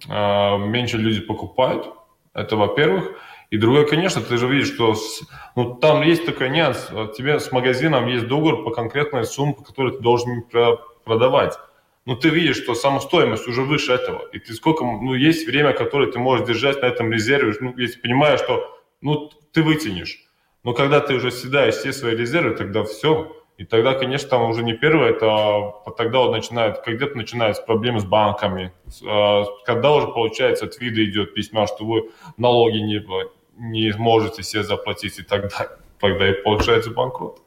э, 0.07 0.57
меньше 0.57 0.97
люди 0.97 1.21
покупают, 1.21 1.89
это 2.33 2.55
во-первых. 2.55 3.11
И 3.49 3.57
другое, 3.57 3.85
конечно, 3.85 4.21
ты 4.21 4.37
же 4.37 4.47
видишь, 4.47 4.73
что 4.73 4.95
с, 4.95 5.21
ну, 5.55 5.75
там 5.75 6.01
есть 6.01 6.25
такой 6.25 6.49
нюанс, 6.49 6.89
тебе 7.15 7.39
с 7.39 7.51
магазином 7.51 8.07
есть 8.07 8.27
договор 8.27 8.63
по 8.63 8.71
конкретной 8.71 9.25
сумме, 9.25 9.53
которую 9.53 9.93
ты 9.97 10.01
должен 10.01 10.43
продавать. 11.03 11.53
Но 12.05 12.15
ты 12.15 12.29
видишь, 12.29 12.57
что 12.57 12.75
сама 12.75 12.99
стоимость 12.99 13.47
уже 13.47 13.61
выше 13.61 13.93
этого. 13.93 14.27
И 14.33 14.39
ты 14.39 14.53
сколько, 14.53 14.83
ну, 14.83 15.13
есть 15.13 15.47
время, 15.47 15.73
которое 15.73 16.11
ты 16.11 16.19
можешь 16.19 16.45
держать 16.45 16.81
на 16.81 16.87
этом 16.87 17.11
резерве, 17.11 17.53
ну, 17.61 17.77
если 17.77 17.99
понимаешь, 17.99 18.41
что, 18.41 18.77
ну, 19.01 19.29
ты 19.53 19.63
вытянешь. 19.63 20.19
Но 20.63 20.73
когда 20.73 20.99
ты 20.99 21.13
уже 21.13 21.31
съедаешь 21.31 21.75
все 21.75 21.93
свои 21.93 22.15
резервы, 22.15 22.55
тогда 22.55 22.83
все, 22.83 23.35
и 23.57 23.65
тогда, 23.65 23.93
конечно, 23.93 24.29
там 24.29 24.49
уже 24.49 24.63
не 24.63 24.73
первое, 24.73 25.11
это 25.11 25.27
а 25.27 25.91
тогда 25.95 26.19
вот 26.19 26.31
начинает, 26.31 26.79
когда-то 26.79 27.15
начинаются 27.15 27.61
проблемы 27.61 27.99
с 27.99 28.05
банками, 28.05 28.73
а, 29.05 29.45
когда 29.65 29.93
уже, 29.93 30.07
получается, 30.07 30.65
от 30.65 30.79
вида 30.79 31.05
идет 31.05 31.33
письма, 31.33 31.67
что 31.67 31.85
вы 31.85 32.09
налоги 32.37 32.77
не, 32.77 33.05
не 33.57 33.93
можете 33.97 34.41
себе 34.43 34.63
заплатить 34.63 35.19
и 35.19 35.23
далее. 35.23 35.49
Тогда 35.99 36.29
и 36.29 36.33
получается 36.41 36.89
банкрот. 36.89 37.42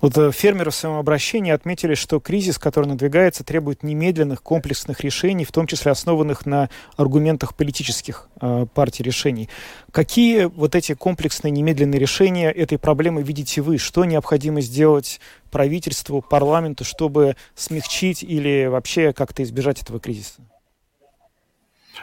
Вот 0.00 0.16
э, 0.16 0.30
фермеры 0.32 0.70
в 0.70 0.74
своем 0.74 0.96
обращении 0.96 1.52
отметили, 1.52 1.94
что 1.94 2.20
кризис, 2.20 2.58
который 2.58 2.86
надвигается, 2.86 3.44
требует 3.44 3.82
немедленных 3.82 4.42
комплексных 4.42 5.00
решений, 5.00 5.44
в 5.44 5.52
том 5.52 5.66
числе 5.66 5.92
основанных 5.92 6.46
на 6.46 6.70
аргументах 6.96 7.54
политических 7.54 8.28
э, 8.40 8.66
партий 8.72 9.02
решений. 9.02 9.48
Какие 9.90 10.44
вот 10.44 10.74
эти 10.74 10.94
комплексные 10.94 11.50
немедленные 11.50 11.98
решения 11.98 12.50
этой 12.50 12.78
проблемы 12.78 13.22
видите 13.22 13.60
вы? 13.62 13.78
Что 13.78 14.04
необходимо 14.04 14.60
сделать 14.60 15.20
правительству, 15.50 16.22
парламенту, 16.22 16.84
чтобы 16.84 17.36
смягчить 17.54 18.22
или 18.22 18.66
вообще 18.66 19.12
как-то 19.12 19.42
избежать 19.42 19.82
этого 19.82 19.98
кризиса? 19.98 20.40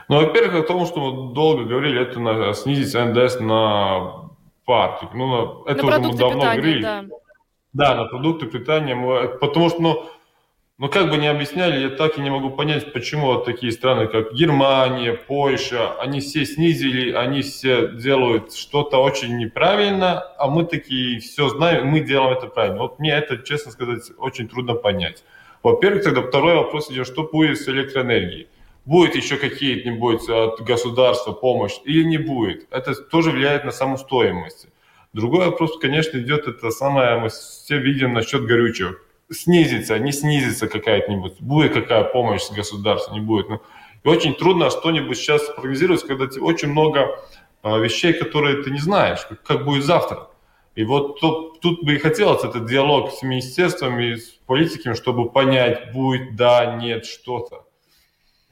Ну, 0.10 0.18
во-первых, 0.18 0.64
о 0.64 0.68
том, 0.68 0.86
что 0.86 1.00
мы 1.00 1.34
долго 1.34 1.64
говорили, 1.64 2.02
это 2.02 2.20
на, 2.20 2.54
снизить 2.54 2.94
НДС 2.94 3.40
на 3.40 4.28
партию. 4.68 5.10
Ну, 5.14 5.28
на, 5.28 5.72
это 5.72 5.84
на 5.84 5.98
уже 5.98 6.00
мы 6.00 6.18
давно 6.18 6.42
питания, 6.42 6.62
говорили. 6.62 6.82
Да. 6.82 7.06
да, 7.74 7.96
на 7.96 8.06
продукты 8.06 8.46
питания. 8.46 8.96
Мы, 8.96 9.30
потому 9.40 9.70
что, 9.70 9.82
ну, 9.82 10.06
ну, 10.78 10.90
как 10.90 11.10
бы 11.10 11.18
не 11.18 11.28
объясняли, 11.28 11.80
я 11.80 11.90
так 11.90 12.20
и 12.20 12.22
не 12.22 12.30
могу 12.30 12.52
понять, 12.52 12.94
почему 12.94 13.28
вот 13.28 13.46
такие 13.46 13.72
страны, 13.72 14.08
как 14.08 14.34
Германия, 14.34 15.14
Польша, 15.14 16.00
они 16.00 16.20
все 16.20 16.46
снизили, 16.46 17.14
они 17.14 17.42
все 17.42 17.88
делают 17.88 18.54
что-то 18.54 18.98
очень 18.98 19.38
неправильно, 19.38 20.20
а 20.38 20.48
мы 20.48 20.66
такие 20.66 21.20
все 21.20 21.50
знаем, 21.50 21.88
мы 21.88 22.02
делаем 22.02 22.38
это 22.38 22.48
правильно. 22.48 22.80
Вот 22.80 23.00
мне 23.00 23.12
это, 23.12 23.38
честно 23.40 23.72
сказать, 23.72 24.12
очень 24.20 24.48
трудно 24.48 24.76
понять. 24.76 25.24
Во-первых, 25.64 26.04
тогда 26.04 26.22
второй 26.22 26.56
вопрос 26.56 26.92
идет, 26.92 27.08
что 27.08 27.24
будет 27.24 27.60
с 27.60 27.68
электроэнергией 27.68 28.48
будет 28.88 29.16
еще 29.16 29.36
какие-нибудь 29.36 30.30
от 30.30 30.62
государства 30.62 31.34
помощь 31.34 31.76
или 31.84 32.06
не 32.06 32.18
будет. 32.18 32.68
Это 32.72 32.96
тоже 32.96 33.32
влияет 33.32 33.66
на 33.66 33.72
саму 33.72 33.98
стоимость. 33.98 34.68
Другой 35.12 35.46
вопрос, 35.48 35.78
конечно, 35.78 36.18
идет 36.18 36.48
это 36.48 36.72
самое, 36.72 37.20
мы 37.20 37.28
все 37.28 37.80
видим 37.80 38.14
насчет 38.14 38.46
горючего. 38.46 38.96
Снизится, 39.30 40.00
не 40.00 40.14
снизится 40.14 40.70
какая-нибудь, 40.70 41.42
будет 41.42 41.74
какая 41.74 42.06
помощь 42.06 42.44
с 42.44 42.52
государства, 42.52 43.14
не 43.14 43.20
будет. 43.20 43.50
Ну, 43.50 43.62
и 44.06 44.08
очень 44.08 44.34
трудно 44.34 44.70
что-нибудь 44.70 45.18
сейчас 45.18 45.42
прогнозировать, 45.50 46.08
когда 46.08 46.26
очень 46.40 46.70
много 46.70 47.20
а, 47.64 47.80
вещей, 47.80 48.14
которые 48.14 48.64
ты 48.64 48.72
не 48.72 48.80
знаешь, 48.80 49.20
как, 49.44 49.66
будет 49.66 49.84
завтра. 49.84 50.30
И 50.76 50.86
вот 50.86 51.20
тут, 51.20 51.60
тут 51.60 51.84
бы 51.84 51.96
и 51.96 51.98
хотелось 51.98 52.46
этот 52.46 52.70
диалог 52.70 53.12
с 53.12 53.22
министерством 53.22 54.00
и 54.00 54.16
с 54.16 54.30
политиками, 54.46 54.94
чтобы 54.94 55.30
понять, 55.30 55.92
будет, 55.92 56.38
да, 56.38 56.78
нет, 56.78 57.06
что-то. 57.06 57.67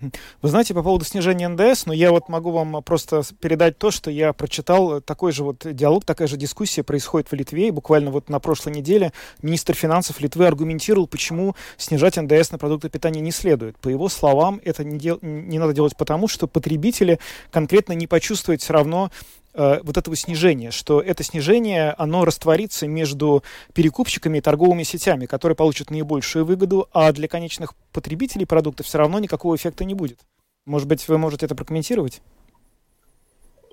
Вы 0.02 0.50
знаете, 0.50 0.74
по 0.74 0.84
поводу 0.84 1.06
снижения 1.06 1.48
НДС, 1.48 1.86
но 1.86 1.94
я 1.94 2.12
вот 2.12 2.28
могу 2.28 2.52
вам 2.52 2.84
просто 2.84 3.22
передать 3.40 3.78
то, 3.78 3.92
что 3.92 4.12
я 4.12 4.34
прочитал, 4.34 5.00
такой 5.00 5.32
же 5.32 5.46
вот 5.46 5.60
диалог, 5.64 6.04
такая 6.04 6.28
же 6.28 6.36
дискуссия 6.36 6.84
происходит 6.84 7.32
в 7.32 7.34
Литве, 7.34 7.70
и 7.70 7.72
буквально 7.72 8.12
вот 8.12 8.28
на 8.28 8.40
прошлой 8.42 8.74
неделе 8.74 9.14
министр 9.42 9.74
финансов 9.74 10.20
Литвы 10.20 10.48
аргументировал, 10.48 11.08
почему 11.08 11.56
снижать 11.78 12.18
НДС 12.18 12.52
на 12.52 12.58
продукты 12.58 12.90
питания 12.90 13.22
не 13.22 13.32
следует. 13.32 13.78
По 13.78 13.88
его 13.88 14.10
словам, 14.10 14.60
это 14.66 14.84
не, 14.84 14.98
дел... 14.98 15.18
не 15.22 15.60
надо 15.60 15.72
делать 15.72 15.96
потому, 15.96 16.28
что 16.28 16.48
потребители 16.48 17.20
конкретно 17.50 17.94
не 17.94 18.06
почувствуют 18.06 18.62
все 18.62 18.74
равно 18.74 19.12
Э, 19.58 19.80
вот 19.84 19.96
этого 19.96 20.18
снижения, 20.18 20.72
что 20.72 21.00
это 21.00 21.24
снижение, 21.24 21.96
оно 21.98 22.26
растворится 22.26 22.88
между 22.88 23.42
перекупщиками 23.74 24.40
и 24.40 24.42
торговыми 24.42 24.84
сетями, 24.84 25.28
которые 25.28 25.56
получат 25.56 25.92
наибольшую 25.92 26.44
выгоду, 26.44 26.90
а 26.92 27.14
для 27.14 27.30
конечных 27.30 27.74
потребителей 27.94 28.46
продуктов 28.46 28.86
все 28.86 28.98
равно 28.98 29.18
никакого 29.20 29.56
эффекта 29.56 29.86
не 29.86 29.94
будет. 29.94 30.20
Может 30.66 30.90
быть, 30.90 31.08
вы 31.08 31.18
можете 31.18 31.46
это 31.46 31.56
прокомментировать? 31.56 32.22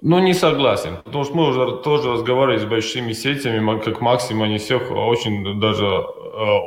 Ну, 0.03 0.21
не 0.21 0.35
согласен, 0.35 0.99
потому 1.05 1.25
что 1.25 1.35
мы 1.35 1.49
уже 1.49 1.83
тоже 1.83 2.13
разговаривали 2.13 2.59
с 2.59 2.65
большими 2.65 3.13
сетями, 3.13 3.81
как 3.81 4.01
максимум 4.01 4.45
они 4.45 4.59
всех 4.59 4.89
очень 4.91 5.61
даже 5.61 5.85
э, 5.85 6.59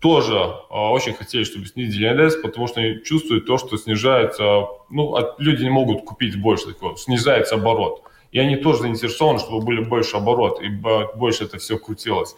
тоже 0.00 0.34
э, 0.34 0.74
очень 0.74 1.14
хотели, 1.14 1.44
чтобы 1.44 1.64
снизили 1.66 2.10
НДС, 2.10 2.36
потому 2.36 2.66
что 2.66 2.80
они 2.80 3.02
чувствуют 3.02 3.46
то, 3.46 3.56
что 3.56 3.78
снижается, 3.78 4.66
ну, 4.90 5.16
люди 5.38 5.62
не 5.62 5.70
могут 5.70 6.04
купить 6.04 6.38
больше 6.38 6.66
такого, 6.66 6.98
снижается 6.98 7.54
оборот 7.54 8.02
и 8.32 8.38
они 8.38 8.56
тоже 8.56 8.82
заинтересованы, 8.82 9.38
чтобы 9.38 9.64
были 9.64 9.82
больше 9.82 10.16
оборот, 10.16 10.60
и 10.62 10.68
больше 10.68 11.44
это 11.44 11.58
все 11.58 11.78
крутилось. 11.78 12.34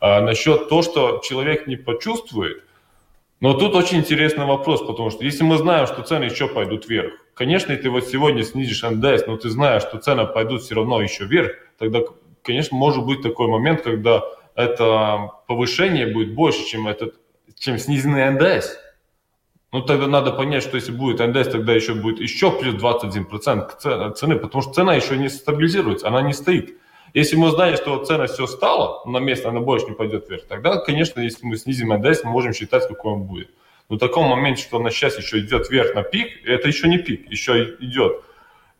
А 0.00 0.20
насчет 0.20 0.68
того, 0.68 0.82
что 0.82 1.20
человек 1.24 1.66
не 1.66 1.76
почувствует, 1.76 2.64
но 3.40 3.52
тут 3.52 3.74
очень 3.74 3.98
интересный 3.98 4.46
вопрос, 4.46 4.80
потому 4.82 5.10
что 5.10 5.24
если 5.24 5.42
мы 5.44 5.58
знаем, 5.58 5.86
что 5.86 6.02
цены 6.02 6.24
еще 6.24 6.48
пойдут 6.48 6.88
вверх, 6.88 7.12
конечно, 7.34 7.76
ты 7.76 7.90
вот 7.90 8.06
сегодня 8.06 8.42
снизишь 8.44 8.82
НДС, 8.82 9.26
но 9.26 9.36
ты 9.36 9.50
знаешь, 9.50 9.82
что 9.82 9.98
цены 9.98 10.26
пойдут 10.26 10.62
все 10.62 10.76
равно 10.76 11.02
еще 11.02 11.24
вверх, 11.24 11.52
тогда, 11.78 12.00
конечно, 12.42 12.76
может 12.76 13.04
быть 13.04 13.22
такой 13.22 13.48
момент, 13.48 13.82
когда 13.82 14.22
это 14.54 15.30
повышение 15.46 16.06
будет 16.06 16.34
больше, 16.34 16.64
чем, 16.64 16.86
этот, 16.86 17.16
чем 17.58 17.78
снизенный 17.78 18.30
НДС. 18.30 18.78
Ну, 19.74 19.82
тогда 19.82 20.06
надо 20.06 20.30
понять, 20.30 20.62
что 20.62 20.76
если 20.76 20.92
будет 20.92 21.18
НДС, 21.18 21.48
тогда 21.48 21.72
еще 21.72 21.94
будет 21.94 22.20
еще 22.20 22.52
плюс 22.52 22.76
21% 22.76 24.12
цены, 24.14 24.36
потому 24.36 24.62
что 24.62 24.72
цена 24.72 24.94
еще 24.94 25.16
не 25.16 25.28
стабилизируется, 25.28 26.06
она 26.06 26.22
не 26.22 26.32
стоит. 26.32 26.78
Если 27.12 27.34
мы 27.34 27.50
знаем, 27.50 27.74
что 27.74 28.04
цена 28.04 28.28
все 28.28 28.46
стала 28.46 29.04
на 29.04 29.18
место, 29.18 29.48
она 29.48 29.58
больше 29.58 29.86
не 29.86 29.94
пойдет 29.94 30.30
вверх, 30.30 30.46
тогда, 30.46 30.76
конечно, 30.76 31.18
если 31.18 31.44
мы 31.44 31.56
снизим 31.56 31.92
НДС, 31.92 32.22
мы 32.22 32.30
можем 32.30 32.52
считать, 32.52 32.86
какой 32.86 33.14
он 33.14 33.24
будет. 33.24 33.50
Но 33.88 33.96
в 33.96 33.98
таком 33.98 34.28
моменте, 34.28 34.62
что 34.62 34.76
она 34.76 34.90
сейчас 34.90 35.18
еще 35.18 35.40
идет 35.40 35.68
вверх 35.68 35.96
на 35.96 36.04
пик, 36.04 36.28
это 36.46 36.68
еще 36.68 36.86
не 36.86 36.98
пик, 36.98 37.28
еще 37.28 37.74
идет. 37.80 38.22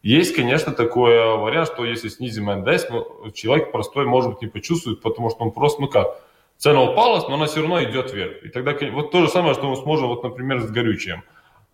Есть, 0.05 0.37
конечно, 0.37 0.73
такой 0.73 1.17
вариант, 1.39 1.71
что 1.73 1.85
если 1.85 2.09
снизим 2.09 2.47
НДС, 2.47 2.87
человек 3.35 3.73
простой, 3.73 4.07
может 4.07 4.31
быть, 4.31 4.43
не 4.43 4.49
почувствует, 4.49 5.01
потому 5.01 5.31
что 5.31 5.43
он 5.43 5.51
просто, 5.51 5.81
ну 5.81 5.89
как, 5.89 6.24
цена 6.59 6.83
упала, 6.83 7.27
но 7.29 7.35
она 7.35 7.47
все 7.47 7.61
равно 7.61 7.83
идет 7.83 8.13
вверх. 8.13 8.43
И 8.45 8.49
тогда 8.49 8.75
вот 8.93 9.11
то 9.11 9.23
же 9.23 9.29
самое, 9.29 9.55
что 9.55 9.69
мы 9.69 9.77
сможем, 9.77 10.09
вот, 10.09 10.23
например, 10.23 10.61
с 10.61 10.71
горючим. 10.71 11.23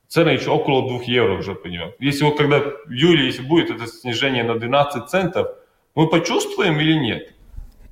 Цена 0.08 0.32
еще 0.32 0.50
около 0.50 0.88
2 0.88 1.04
евро 1.04 1.34
уже 1.34 1.54
понимаем. 1.54 1.92
Если 2.00 2.24
вот 2.24 2.36
когда 2.36 2.58
в 2.58 2.90
июле, 2.90 3.26
если 3.26 3.42
будет 3.42 3.70
это 3.70 3.86
снижение 3.86 4.42
на 4.42 4.58
12 4.58 5.08
центов, 5.08 5.48
мы 5.94 6.08
почувствуем 6.08 6.80
или 6.80 6.94
нет? 6.94 7.32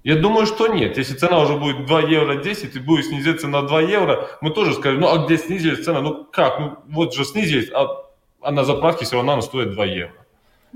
Я 0.04 0.16
думаю, 0.16 0.46
что 0.46 0.68
нет. 0.68 0.98
Если 0.98 1.14
цена 1.14 1.40
уже 1.40 1.54
будет 1.54 1.86
2 1.86 2.00
евро 2.00 2.34
10 2.36 2.74
и 2.74 2.78
будет 2.78 3.06
снизиться 3.06 3.46
на 3.46 3.62
2 3.62 3.82
евро, 3.82 4.28
мы 4.40 4.50
тоже 4.50 4.74
скажем, 4.74 5.00
ну 5.00 5.08
а 5.08 5.24
где 5.24 5.38
снизилась 5.38 5.84
цена? 5.84 6.00
Ну 6.00 6.24
как? 6.24 6.58
Ну 6.58 6.78
вот 6.88 7.14
же 7.14 7.24
снизились, 7.24 7.70
а, 7.72 7.86
а 8.40 8.50
на 8.50 8.64
заправке 8.64 9.04
все 9.04 9.16
равно 9.16 9.34
она 9.34 9.42
стоит 9.42 9.72
2 9.72 9.84
евро. 9.84 10.26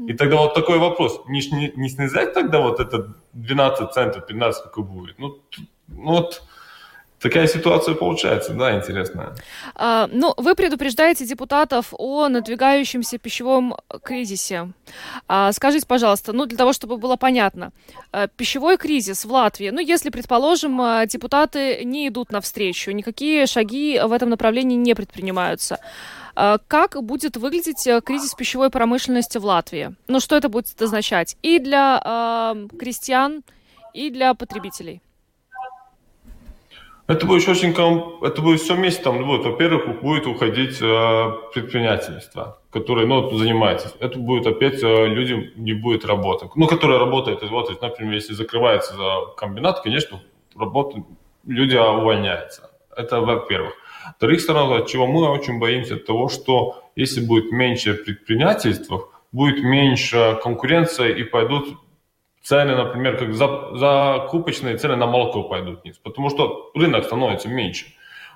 И 0.08 0.14
тогда 0.14 0.36
вот 0.36 0.54
такой 0.54 0.78
вопрос, 0.78 1.20
не, 1.26 1.40
не, 1.50 1.72
не 1.76 1.88
снизать 1.88 2.32
тогда 2.34 2.60
вот 2.60 2.80
это 2.80 3.14
12 3.34 3.92
центов, 3.92 4.26
15 4.26 4.64
какой 4.64 4.84
будет? 4.84 5.18
Ну, 5.18 5.38
ну, 5.96 6.12
вот 6.12 6.42
Такая 7.22 7.46
ситуация 7.46 7.94
получается, 7.94 8.52
да, 8.52 8.76
интересная. 8.76 9.36
А, 9.76 10.08
ну, 10.10 10.34
вы 10.36 10.56
предупреждаете 10.56 11.24
депутатов 11.24 11.94
о 11.96 12.28
надвигающемся 12.28 13.16
пищевом 13.16 13.76
кризисе. 14.02 14.72
А, 15.28 15.52
скажите, 15.52 15.86
пожалуйста, 15.86 16.32
ну, 16.32 16.46
для 16.46 16.58
того, 16.58 16.72
чтобы 16.72 16.96
было 16.96 17.14
понятно, 17.14 17.70
а, 18.10 18.26
пищевой 18.26 18.76
кризис 18.76 19.24
в 19.24 19.30
Латвии, 19.30 19.70
ну, 19.70 19.78
если, 19.78 20.10
предположим, 20.10 20.80
а, 20.80 21.06
депутаты 21.06 21.84
не 21.84 22.08
идут 22.08 22.32
навстречу, 22.32 22.90
никакие 22.90 23.46
шаги 23.46 24.00
в 24.04 24.10
этом 24.10 24.28
направлении 24.28 24.76
не 24.76 24.94
предпринимаются, 24.94 25.78
а, 26.34 26.58
как 26.66 27.00
будет 27.04 27.36
выглядеть 27.36 27.86
э, 27.86 28.00
кризис 28.00 28.34
пищевой 28.34 28.70
промышленности 28.70 29.38
в 29.38 29.44
Латвии? 29.44 29.94
Ну, 30.08 30.18
что 30.18 30.36
это 30.36 30.48
будет 30.48 30.82
означать 30.82 31.36
и 31.42 31.60
для 31.60 32.02
э, 32.04 32.76
крестьян, 32.76 33.44
и 33.94 34.10
для 34.10 34.34
потребителей? 34.34 35.02
Это 37.12 37.26
будет 37.26 37.46
очень, 37.46 37.72
это 38.22 38.40
будет 38.40 38.60
все 38.62 38.74
вместе 38.74 39.02
там 39.02 39.26
будет. 39.26 39.44
Во-первых, 39.44 40.00
будет 40.00 40.26
уходить 40.26 40.78
э, 40.80 41.32
предпринимательство, 41.52 42.58
которое, 42.70 43.06
ну, 43.06 43.30
занимается. 43.36 43.92
Это 44.00 44.18
будет 44.18 44.46
опять 44.46 44.82
э, 44.82 45.06
людям 45.08 45.44
не 45.56 45.74
будет 45.74 46.06
работы. 46.06 46.48
Ну, 46.54 46.66
которые 46.66 46.98
работают, 46.98 47.42
вот, 47.50 47.82
например, 47.82 48.14
если 48.14 48.32
закрывается 48.32 48.94
комбинат, 49.36 49.82
конечно, 49.82 50.22
работа, 50.56 51.04
люди 51.46 51.76
увольняются. 51.76 52.70
Это 52.96 53.20
во-первых. 53.20 53.74
Во-вторых, 54.06 54.40
сторон, 54.40 54.72
от 54.72 54.86
чего 54.86 55.06
мы 55.06 55.28
очень 55.28 55.58
боимся, 55.58 55.96
того, 55.98 56.30
что 56.30 56.82
если 56.96 57.20
будет 57.20 57.52
меньше 57.52 57.92
предпринимательств, 57.92 58.90
будет 59.32 59.62
меньше 59.62 60.40
конкуренции 60.42 61.20
и 61.20 61.24
пойдут 61.24 61.76
цены, 62.42 62.76
например, 62.76 63.16
как 63.16 63.34
за, 63.34 63.70
закупочные 63.74 64.76
цены 64.76 64.96
на 64.96 65.06
молоко 65.06 65.44
пойдут 65.44 65.82
вниз, 65.82 65.98
потому 65.98 66.30
что 66.30 66.70
рынок 66.74 67.04
становится 67.04 67.48
меньше. 67.48 67.86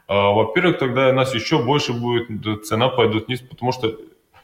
А, 0.08 0.30
во-первых, 0.30 0.78
тогда 0.78 1.08
у 1.08 1.12
нас 1.12 1.34
еще 1.34 1.62
больше 1.62 1.92
будет, 1.92 2.66
цена 2.66 2.88
пойдет 2.88 3.26
вниз, 3.26 3.40
потому 3.40 3.72
что 3.72 3.96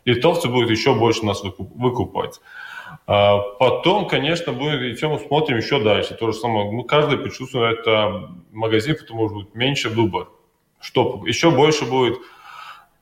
литовцы 0.05 0.49
будут 0.49 0.71
еще 0.71 0.95
больше 0.95 1.25
нас 1.25 1.43
выкупать. 1.59 2.41
А, 3.07 3.39
потом, 3.59 4.09
конечно, 4.09 4.53
будет 4.53 4.83
идти, 4.83 5.07
мы 5.07 5.19
смотрим 5.19 5.59
еще 5.59 5.83
дальше. 5.83 6.15
То 6.15 6.33
же 6.33 6.39
самое, 6.39 6.71
ну, 6.71 6.83
каждый 6.83 7.19
почувствует 7.19 7.81
это 7.81 8.31
магазин, 8.51 8.97
потому 8.99 9.29
что 9.29 9.37
будет 9.37 9.55
меньше 9.55 9.89
выбор. 9.89 10.29
Что 10.81 11.23
еще 11.27 11.53
больше 11.53 11.85
будет, 11.85 12.19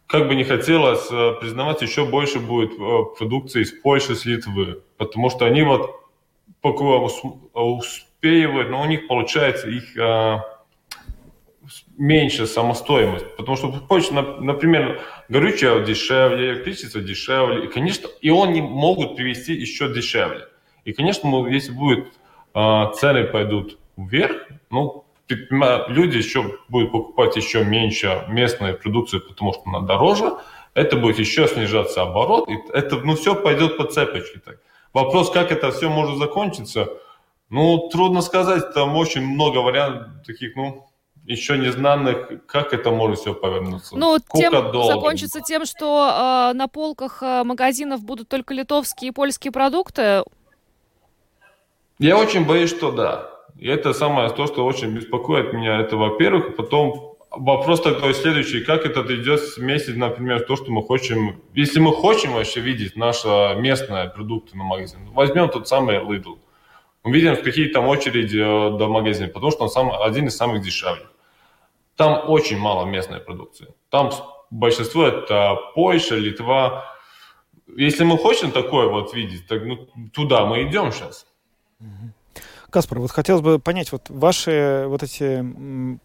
как 0.06 0.28
бы 0.28 0.34
не 0.34 0.44
хотелось 0.44 1.10
э, 1.10 1.32
признавать, 1.40 1.80
еще 1.80 2.04
больше 2.04 2.38
будет 2.38 2.72
э, 2.72 3.16
продукции 3.18 3.62
из 3.62 3.72
Польши, 3.72 4.14
с 4.14 4.26
Литвы. 4.26 4.82
Потому 4.98 5.30
что 5.30 5.46
они 5.46 5.62
вот 5.62 5.99
успеивают, 6.62 8.70
но 8.70 8.82
у 8.82 8.86
них 8.86 9.08
получается 9.08 9.68
их 9.68 9.96
меньше 11.96 12.46
самостоимость. 12.46 13.36
Потому 13.36 13.56
что 13.56 13.72
Польша, 13.88 14.14
например, 14.14 15.00
горючее 15.28 15.84
дешевле, 15.84 16.52
электричество 16.52 17.00
дешевле. 17.00 17.64
И, 17.64 17.68
конечно, 17.68 18.08
и 18.20 18.30
они 18.30 18.60
могут 18.60 19.16
привести 19.16 19.54
еще 19.54 19.92
дешевле. 19.92 20.48
И, 20.84 20.92
конечно, 20.92 21.46
если 21.46 21.72
будет 21.72 22.12
цены 22.52 23.24
пойдут 23.24 23.78
вверх, 23.96 24.48
ну, 24.70 25.04
люди 25.28 26.16
еще 26.16 26.58
будут 26.68 26.90
покупать 26.90 27.36
еще 27.36 27.64
меньше 27.64 28.24
местной 28.28 28.74
продукции, 28.74 29.18
потому 29.18 29.52
что 29.52 29.62
она 29.66 29.80
дороже, 29.80 30.32
это 30.74 30.96
будет 30.96 31.18
еще 31.18 31.46
снижаться 31.46 32.02
оборот, 32.02 32.48
и 32.48 32.56
это, 32.72 32.96
ну, 32.96 33.14
все 33.14 33.34
пойдет 33.34 33.76
по 33.76 33.84
цепочке. 33.84 34.40
Так. 34.44 34.58
Вопрос, 34.92 35.30
как 35.30 35.52
это 35.52 35.70
все 35.70 35.88
может 35.88 36.18
закончиться, 36.18 36.88
ну, 37.48 37.88
трудно 37.88 38.22
сказать, 38.22 38.72
там 38.74 38.96
очень 38.96 39.22
много 39.22 39.58
вариантов 39.58 40.24
таких, 40.24 40.54
ну, 40.56 40.86
еще 41.24 41.58
не 41.58 41.70
знаных, 41.70 42.46
как 42.46 42.72
это 42.72 42.90
может 42.90 43.20
все 43.20 43.34
повернуться. 43.34 43.96
Ну, 43.96 44.18
тем 44.32 44.52
закончится 44.84 45.40
тем, 45.40 45.64
что 45.64 46.50
э, 46.50 46.56
на 46.56 46.66
полках 46.66 47.22
э, 47.22 47.44
магазинов 47.44 48.02
будут 48.02 48.28
только 48.28 48.54
литовские 48.54 49.10
и 49.10 49.12
польские 49.12 49.52
продукты? 49.52 50.24
Я 51.98 52.16
очень 52.16 52.46
боюсь, 52.46 52.70
что 52.70 52.90
да. 52.90 53.30
И 53.58 53.68
это 53.68 53.92
самое 53.92 54.30
то, 54.30 54.46
что 54.46 54.64
очень 54.64 54.88
беспокоит 54.88 55.52
меня. 55.52 55.80
Это, 55.80 55.96
во-первых, 55.96 56.56
потом 56.56 57.09
вопрос 57.30 57.80
такой 57.80 58.14
следующий, 58.14 58.60
как 58.64 58.84
это 58.84 59.02
идет 59.14 59.40
вместе, 59.56 59.92
например, 59.92 60.40
то, 60.40 60.56
что 60.56 60.70
мы 60.70 60.86
хотим, 60.86 61.40
если 61.54 61.80
мы 61.80 61.94
хотим 61.94 62.32
вообще 62.32 62.60
видеть 62.60 62.96
наши 62.96 63.28
местные 63.58 64.08
продукты 64.08 64.56
на 64.56 64.64
магазин, 64.64 64.98
возьмем 65.12 65.48
тот 65.48 65.68
самый 65.68 65.96
Lidl. 65.96 66.38
Мы 67.02 67.12
видим, 67.12 67.36
какие 67.42 67.68
там 67.68 67.86
очереди 67.86 68.38
э, 68.38 68.78
до 68.78 68.88
магазина, 68.88 69.28
потому 69.28 69.50
что 69.52 69.64
он 69.64 69.70
сам, 69.70 69.90
один 69.90 70.26
из 70.26 70.36
самых 70.36 70.62
дешевых. 70.62 71.10
Там 71.96 72.28
очень 72.28 72.58
мало 72.58 72.84
местной 72.84 73.20
продукции. 73.20 73.68
Там 73.88 74.10
большинство 74.50 75.06
это 75.06 75.56
Польша, 75.74 76.16
Литва. 76.16 76.84
Если 77.76 78.04
мы 78.04 78.18
хотим 78.18 78.50
такое 78.50 78.88
вот 78.88 79.14
видеть, 79.14 79.46
так 79.46 79.64
ну, 79.64 79.88
туда 80.12 80.44
мы 80.44 80.62
идем 80.64 80.92
сейчас. 80.92 81.26
Каспар, 82.70 82.98
вот 83.00 83.10
хотелось 83.10 83.42
бы 83.42 83.58
понять, 83.58 83.92
вот 83.92 84.08
ваши, 84.08 84.84
вот 84.86 85.02
эти, 85.02 85.44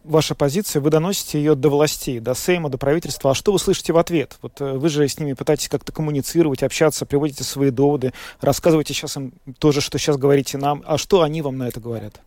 ваша 0.04 0.34
позиция, 0.34 0.82
вы 0.82 0.90
доносите 0.90 1.38
ее 1.38 1.54
до 1.54 1.70
властей, 1.70 2.20
до 2.20 2.34
Сейма, 2.34 2.68
до 2.68 2.78
правительства, 2.78 3.30
а 3.30 3.34
что 3.34 3.52
вы 3.52 3.58
слышите 3.58 3.92
в 3.92 3.98
ответ? 3.98 4.38
Вот 4.42 4.60
э, 4.60 4.72
вы 4.72 4.88
же 4.88 5.06
с 5.06 5.18
ними 5.18 5.32
пытаетесь 5.32 5.68
как-то 5.68 5.92
коммуницировать, 5.92 6.62
общаться, 6.62 7.06
приводите 7.06 7.44
свои 7.44 7.70
доводы, 7.70 8.12
рассказывайте 8.40 8.92
сейчас 8.92 9.16
им 9.16 9.32
тоже, 9.58 9.80
что 9.80 9.98
сейчас 9.98 10.16
говорите 10.16 10.58
нам, 10.58 10.82
а 10.86 10.98
что 10.98 11.22
они 11.22 11.42
вам 11.42 11.56
на 11.58 11.68
это 11.68 11.80
говорят? 11.80 12.20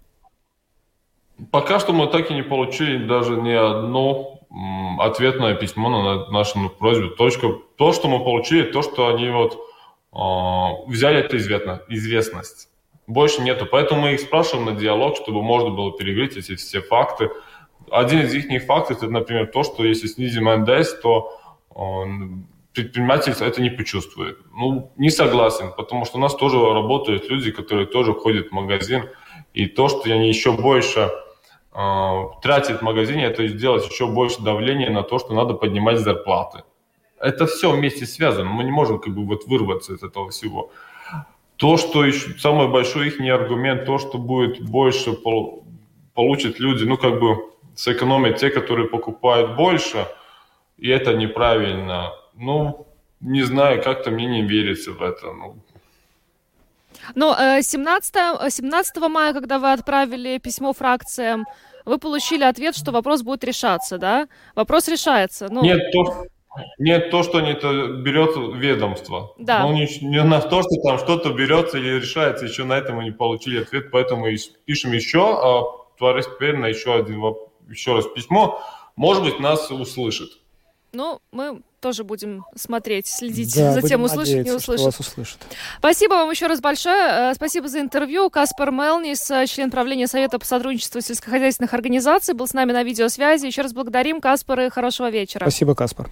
Пока 1.51 1.79
что 1.79 1.93
мы 1.93 2.07
так 2.07 2.31
и 2.31 2.33
не 2.33 2.43
получили 2.43 3.05
даже 3.05 3.35
ни 3.35 3.51
одно 3.51 4.39
ответное 4.99 5.53
письмо 5.55 5.89
на 5.89 6.31
нашу 6.31 6.69
просьбу. 6.69 7.09
Точка, 7.09 7.49
то, 7.77 7.93
что 7.93 8.07
мы 8.07 8.19
получили, 8.19 8.63
то, 8.63 8.81
что 8.81 9.07
они 9.07 9.29
вот 9.29 9.59
э, 10.11 10.89
взяли 10.91 11.19
эту 11.19 11.37
известность 11.37 12.69
больше 13.09 13.41
нету. 13.41 13.65
Поэтому 13.65 14.01
мы 14.01 14.13
их 14.13 14.21
спрашиваем 14.21 14.65
на 14.65 14.71
диалог, 14.73 15.17
чтобы 15.17 15.41
можно 15.41 15.71
было 15.71 15.91
перегреть 15.91 16.37
эти 16.37 16.55
все 16.55 16.79
факты. 16.79 17.29
Один 17.91 18.21
из 18.21 18.33
их 18.35 18.65
фактов, 18.65 18.97
это, 18.97 19.11
например, 19.11 19.47
то, 19.47 19.63
что 19.63 19.83
если 19.83 20.07
снизим 20.07 20.45
НДС, 20.45 20.93
то 21.01 21.33
он, 21.69 22.45
предприниматель 22.73 23.33
это 23.39 23.61
не 23.61 23.71
почувствует. 23.71 24.37
Ну, 24.53 24.91
не 24.97 25.09
согласен, 25.09 25.73
потому 25.75 26.05
что 26.05 26.17
у 26.17 26.21
нас 26.21 26.35
тоже 26.35 26.57
работают 26.57 27.29
люди, 27.29 27.51
которые 27.51 27.87
тоже 27.87 28.13
ходят 28.13 28.49
в 28.49 28.51
магазин, 28.51 29.09
и 29.53 29.65
то, 29.65 29.89
что 29.89 30.01
они 30.13 30.27
еще 30.27 30.51
больше 30.51 31.09
э, 31.73 32.23
тратят 32.43 32.81
в 32.81 32.83
магазине, 32.83 33.25
это 33.25 33.47
сделать 33.47 33.89
еще 33.89 34.05
больше 34.05 34.41
давления 34.43 34.91
на 34.91 35.01
то, 35.01 35.17
что 35.17 35.33
надо 35.33 35.55
поднимать 35.55 35.97
зарплаты. 35.97 36.63
Это 37.19 37.47
все 37.47 37.71
вместе 37.71 38.05
связано, 38.05 38.49
мы 38.49 38.63
не 38.63 38.71
можем 38.71 38.99
как 38.99 39.15
бы 39.15 39.25
вот 39.25 39.47
вырваться 39.47 39.93
из 39.93 40.03
этого 40.03 40.29
всего. 40.29 40.71
То, 41.59 41.75
что 41.75 42.05
еще 42.05 42.39
самый 42.39 42.69
большой 42.69 43.09
их 43.09 43.19
аргумент, 43.19 43.85
то, 43.85 43.97
что 43.97 44.17
будет 44.17 44.61
больше 44.61 45.11
пол, 45.11 45.65
получат 46.13 46.57
люди, 46.59 46.85
ну, 46.85 46.97
как 46.97 47.19
бы 47.19 47.35
сэкономить 47.75 48.37
те, 48.37 48.49
которые 48.49 48.87
покупают 48.87 49.57
больше, 49.57 50.07
и 50.77 50.87
это 50.87 51.13
неправильно. 51.13 52.13
Ну, 52.33 52.87
не 53.19 53.43
знаю, 53.43 53.83
как-то 53.83 54.09
мне 54.09 54.25
не 54.25 54.41
верится 54.41 54.93
в 54.93 55.01
это. 55.01 55.33
Ну, 55.33 55.57
но 57.15 57.35
17, 57.61 58.51
17 58.51 58.97
мая, 59.09 59.33
когда 59.33 59.59
вы 59.59 59.73
отправили 59.73 60.37
письмо 60.37 60.71
фракциям, 60.71 61.45
вы 61.83 61.97
получили 61.97 62.43
ответ, 62.43 62.77
что 62.77 62.91
вопрос 62.93 63.21
будет 63.21 63.43
решаться, 63.43 63.97
да? 63.97 64.29
Вопрос 64.55 64.87
решается. 64.87 65.49
Ну... 65.49 65.61
Нет, 65.61 65.79
то, 65.91 66.25
нет, 66.77 67.11
то, 67.11 67.23
что 67.23 67.39
это 67.39 67.87
берет 67.87 68.35
ведомство. 68.55 69.33
Да. 69.37 69.63
Ну, 69.63 69.73
не, 69.73 69.87
не 70.01 70.23
на 70.23 70.41
то, 70.41 70.61
что 70.61 70.81
там 70.83 70.97
что-то 70.97 71.31
берется 71.31 71.77
или 71.77 71.99
решается, 71.99 72.45
еще 72.45 72.63
на 72.63 72.73
это 72.73 72.93
мы 72.93 73.03
не 73.03 73.11
получили 73.11 73.61
ответ, 73.61 73.91
поэтому 73.91 74.27
пишем 74.65 74.93
еще, 74.93 75.21
а 75.21 75.79
Товарищ 75.99 76.25
теперь 76.25 76.55
на 76.55 76.67
еще 76.67 76.95
один 76.95 77.21
еще 77.69 77.95
раз 77.95 78.05
письмо. 78.07 78.63
Может 78.95 79.23
быть, 79.23 79.39
нас 79.39 79.69
услышит. 79.69 80.29
Ну, 80.91 81.19
мы 81.31 81.61
тоже 81.81 82.03
будем 82.03 82.45
смотреть, 82.55 83.05
следить 83.07 83.55
да, 83.55 83.73
за 83.73 83.81
тем, 83.81 84.03
услышит, 84.03 84.43
не 84.43 84.51
услышит. 84.51 84.85
Вас 84.85 84.99
услышит. 84.99 85.37
Спасибо 85.77 86.13
вам 86.13 86.31
еще 86.31 86.47
раз 86.47 86.61
большое. 86.61 87.31
Э, 87.31 87.33
спасибо 87.35 87.67
за 87.67 87.79
интервью. 87.79 88.29
Каспар 88.29 88.71
Мелнис, 88.71 89.29
э, 89.29 89.45
член 89.45 89.69
правления 89.69 90.07
Совета 90.07 90.39
по 90.39 90.45
сотрудничеству 90.45 90.99
сельскохозяйственных 90.99 91.73
организаций, 91.73 92.33
был 92.33 92.47
с 92.47 92.53
нами 92.53 92.71
на 92.71 92.83
видеосвязи. 92.83 93.45
Еще 93.45 93.61
раз 93.61 93.73
благодарим 93.73 94.19
Каспар 94.19 94.61
и 94.61 94.69
хорошего 94.69 95.09
вечера. 95.11 95.41
Спасибо, 95.41 95.75
Каспар. 95.75 96.09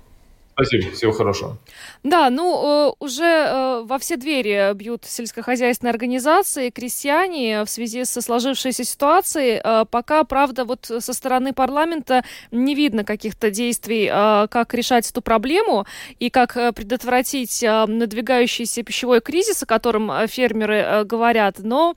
Спасибо, 0.60 0.92
всего 0.92 1.12
хорошего. 1.12 1.60
Да, 2.02 2.32
ну, 2.32 2.90
э, 2.90 2.94
уже 2.98 3.24
э, 3.24 3.84
во 3.86 4.00
все 4.00 4.18
двери 4.18 4.74
бьют 4.74 5.06
сельскохозяйственные 5.06 5.92
организации, 5.92 6.72
крестьяне 6.72 7.64
в 7.64 7.70
связи 7.70 8.06
со 8.06 8.22
сложившейся 8.22 8.84
ситуацией. 8.84 9.62
Э, 9.64 9.86
пока, 9.88 10.24
правда, 10.24 10.66
вот 10.66 10.86
со 10.86 11.14
стороны 11.14 11.54
парламента 11.54 12.24
не 12.50 12.74
видно 12.74 13.04
каких-то 13.04 13.52
действий, 13.52 14.08
как 14.08 14.74
решать 14.74 15.08
эту 15.08 15.22
проблему 15.22 15.86
и 16.18 16.32
как 16.32 16.54
предотвратить 16.74 17.62
надвигающийся 17.62 18.82
пищевой 18.82 19.22
кризис, 19.22 19.62
о 19.62 19.68
котором 19.68 20.28
фермеры 20.28 21.04
говорят. 21.06 21.58
Но, 21.60 21.96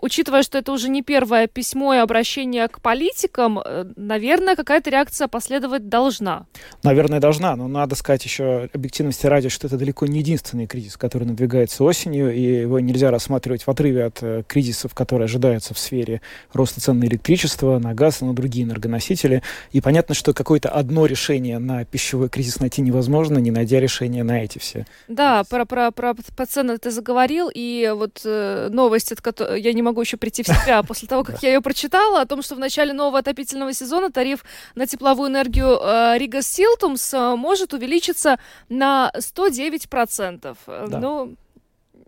учитывая, 0.00 0.42
что 0.42 0.58
это 0.58 0.72
уже 0.72 0.88
не 0.88 1.02
первое 1.02 1.46
письмо 1.46 1.94
и 1.94 1.98
обращение 1.98 2.66
к 2.66 2.80
политикам, 2.80 3.62
наверное, 3.96 4.56
какая-то 4.56 4.90
реакция 4.90 5.28
последовать 5.28 5.88
должна. 5.88 6.46
Наверное, 6.82 7.20
должна, 7.20 7.54
но 7.54 7.68
на 7.68 7.83
надо 7.84 7.96
сказать 7.96 8.24
еще 8.24 8.70
объективности 8.72 9.26
ради, 9.26 9.50
что 9.50 9.66
это 9.66 9.76
далеко 9.76 10.06
не 10.06 10.20
единственный 10.20 10.66
кризис, 10.66 10.96
который 10.96 11.24
надвигается 11.24 11.84
осенью, 11.84 12.34
и 12.34 12.40
его 12.40 12.80
нельзя 12.80 13.10
рассматривать 13.10 13.66
в 13.66 13.68
отрыве 13.68 14.06
от 14.06 14.22
э, 14.22 14.42
кризисов, 14.46 14.94
которые 14.94 15.26
ожидаются 15.26 15.74
в 15.74 15.78
сфере 15.78 16.22
роста 16.54 16.80
цен 16.80 16.98
на 16.98 17.04
электричество, 17.04 17.78
на 17.78 17.92
газ 17.92 18.22
на 18.22 18.34
другие 18.34 18.64
энергоносители. 18.64 19.42
И 19.72 19.82
понятно, 19.82 20.14
что 20.14 20.32
какое-то 20.32 20.70
одно 20.70 21.04
решение 21.04 21.58
на 21.58 21.84
пищевой 21.84 22.30
кризис 22.30 22.58
найти 22.58 22.80
невозможно, 22.80 23.36
не 23.36 23.50
найдя 23.50 23.80
решения 23.80 24.24
на 24.24 24.42
эти 24.42 24.58
все. 24.58 24.86
Да, 25.06 25.44
про, 25.44 25.66
про, 25.66 25.90
про, 25.90 26.14
про 26.14 26.46
цены 26.46 26.78
ты 26.78 26.90
заговорил, 26.90 27.50
и 27.54 27.92
вот 27.94 28.22
э, 28.24 28.68
новость, 28.70 29.12
от 29.12 29.20
которой 29.20 29.60
я 29.60 29.74
не 29.74 29.82
могу 29.82 30.00
еще 30.00 30.16
прийти 30.16 30.42
в 30.42 30.46
себя 30.46 30.82
после 30.88 31.06
того, 31.06 31.22
как 31.22 31.42
я 31.42 31.52
ее 31.52 31.60
прочитала, 31.60 32.22
о 32.22 32.26
том, 32.26 32.40
что 32.40 32.54
в 32.54 32.58
начале 32.58 32.94
нового 32.94 33.18
отопительного 33.18 33.74
сезона 33.74 34.10
тариф 34.10 34.42
на 34.74 34.86
тепловую 34.86 35.28
энергию 35.28 35.78
э, 35.82 36.14
Рига 36.16 36.40
Силтумс 36.40 37.12
э, 37.12 37.36
может 37.36 37.73
увеличиться 37.74 38.38
на 38.68 39.12
109%. 39.16 40.56
Да. 40.66 40.98
Ну, 40.98 41.34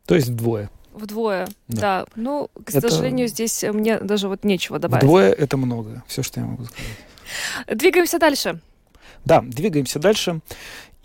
То 0.07 0.14
есть 0.14 0.29
вдвое. 0.29 0.71
вдвое, 0.95 1.47
Да. 1.69 1.81
да. 1.81 2.07
Ну, 2.17 2.49
к 2.64 2.75
Это- 2.75 2.89
сожалению, 2.89 3.29
здесь 3.29 3.62
мне 3.64 3.99
даже 3.99 4.29
вот 4.29 4.45
нечего 4.45 4.79
добавить. 4.79 5.05
Вдвое 5.05 5.33
это 5.33 5.57
много. 5.57 6.03
Все, 6.07 6.23
что 6.23 6.41
я 6.41 6.47
могу 6.47 6.64
сказать. 6.64 7.79
Двигаемся 7.79 8.19
дальше. 8.19 8.61
Да, 9.25 9.41
двигаемся 9.43 9.99
дальше. 9.99 10.41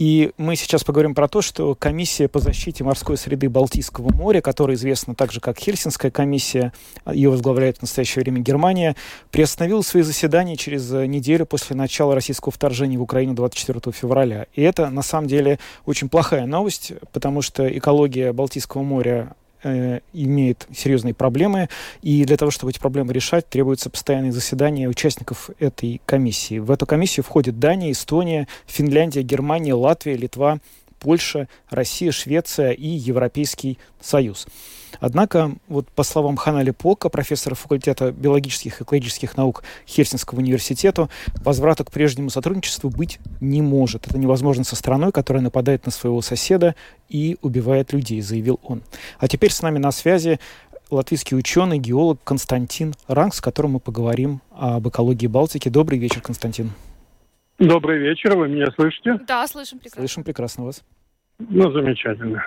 И 0.02 0.32
мы 0.40 0.56
сейчас 0.56 0.84
поговорим 0.84 1.14
про 1.14 1.28
то, 1.28 1.44
что 1.44 1.76
комиссия 1.76 2.28
по 2.28 2.40
защите 2.40 2.84
морской 2.84 3.18
среды 3.18 3.52
Балтийского 3.52 4.12
моря, 4.12 4.42
которая 4.42 4.76
известна 4.76 5.14
также 5.14 5.40
как 5.40 5.60
Хельсинская 5.60 6.10
комиссия, 6.10 6.74
ее 7.06 7.30
возглавляет 7.30 7.78
в 7.78 7.82
настоящее 7.84 8.24
время 8.24 8.42
Германия, 8.42 8.96
приостановила 9.30 9.84
свои 9.84 10.02
заседания 10.02 10.56
через 10.56 10.92
э, 10.92 11.06
неделю 11.06 11.46
после 11.46 11.76
начала 11.76 12.16
российского 12.16 12.52
вторжения 12.52 12.98
в 12.98 13.04
Украину 13.04 13.36
24 13.36 13.96
февраля. 13.96 14.48
И 14.56 14.64
это 14.64 14.90
на 14.90 15.04
самом 15.04 15.28
деле 15.28 15.60
очень 15.86 16.10
плохая 16.10 16.48
новость, 16.48 16.94
потому 17.12 17.44
что 17.44 17.68
экология 17.78 18.34
Балтийского 18.34 18.82
моря 18.82 19.36
э, 19.64 20.00
имеет 20.14 20.68
серьезные 20.76 21.14
проблемы, 21.14 21.70
и 22.02 22.24
для 22.26 22.38
того, 22.38 22.52
чтобы 22.52 22.72
эти 22.72 22.80
проблемы 22.80 23.14
решать, 23.14 23.48
требуются 23.50 23.90
постоянные 23.90 24.32
заседания 24.32 24.88
участников 24.88 25.50
этой 25.60 26.02
комиссии. 26.06 26.60
В 26.60 26.72
эту 26.72 26.86
комиссию 26.86 27.24
входят 27.24 27.60
Дания, 27.60 27.92
Эстония, 27.92 28.48
Финляндия, 28.66 29.22
Германия, 29.22 29.74
Латвия, 29.74 30.16
Литва, 30.16 30.60
Польша, 31.00 31.48
Россия, 31.70 32.12
Швеция 32.12 32.72
и 32.72 32.88
Европейский 32.88 33.78
Союз. 34.00 34.48
Однако, 35.00 35.52
вот 35.68 35.88
по 35.90 36.04
словам 36.04 36.38
Ханали 36.38 36.72
Пока, 36.72 37.10
профессора 37.10 37.56
факультета 37.56 38.12
биологических 38.12 38.82
и 38.82 38.84
экологических 38.84 39.38
наук 39.38 39.64
Хельсинского 39.88 40.40
университета, 40.40 41.10
возврата 41.44 41.84
к 41.84 41.92
прежнему 41.92 42.30
сотрудничеству 42.30 42.90
быть 42.90 43.20
не 43.40 43.62
может. 43.62 44.08
Это 44.08 44.18
невозможно 44.18 44.64
со 44.64 44.76
страной, 44.76 45.12
которая 45.12 45.44
нападает 45.44 45.86
на 45.86 45.92
своего 45.92 46.22
соседа 46.22 46.76
и 47.10 47.38
убивает 47.42 47.94
людей, 47.94 48.22
заявил 48.22 48.60
он. 48.64 48.82
А 49.20 49.28
теперь 49.28 49.52
с 49.52 49.62
нами 49.62 49.78
на 49.78 49.92
связи 49.92 50.40
латвийский 50.90 51.38
ученый, 51.38 51.80
геолог 51.80 52.20
Константин 52.24 52.94
Ранг, 53.08 53.34
с 53.34 53.42
которым 53.42 53.72
мы 53.72 53.80
поговорим 53.80 54.42
об 54.52 54.88
экологии 54.88 55.28
Балтики. 55.28 55.70
Добрый 55.70 55.98
вечер, 56.00 56.22
Константин. 56.22 56.72
Добрый 57.60 58.00
вечер, 58.00 58.36
вы 58.36 58.48
меня 58.48 58.68
слышите? 58.76 59.20
Да, 59.28 59.48
слышим 59.48 59.80
прекрасно. 59.80 60.02
Слышим 60.02 60.24
прекрасно 60.24 60.66
вас. 60.66 60.82
Ну, 61.40 61.72
замечательно. 61.72 62.44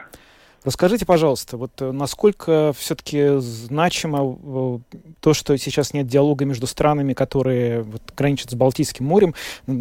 Расскажите, 0.64 1.04
пожалуйста, 1.04 1.58
вот 1.58 1.72
э, 1.82 1.92
насколько 1.92 2.72
все-таки 2.74 3.36
значимо 3.38 4.38
э, 4.42 4.78
то, 5.20 5.34
что 5.34 5.58
сейчас 5.58 5.92
нет 5.92 6.06
диалога 6.06 6.46
между 6.46 6.66
странами, 6.66 7.12
которые 7.12 7.82
вот, 7.82 8.00
граничат 8.16 8.50
с 8.50 8.54
Балтийским 8.54 9.04
морем, 9.04 9.34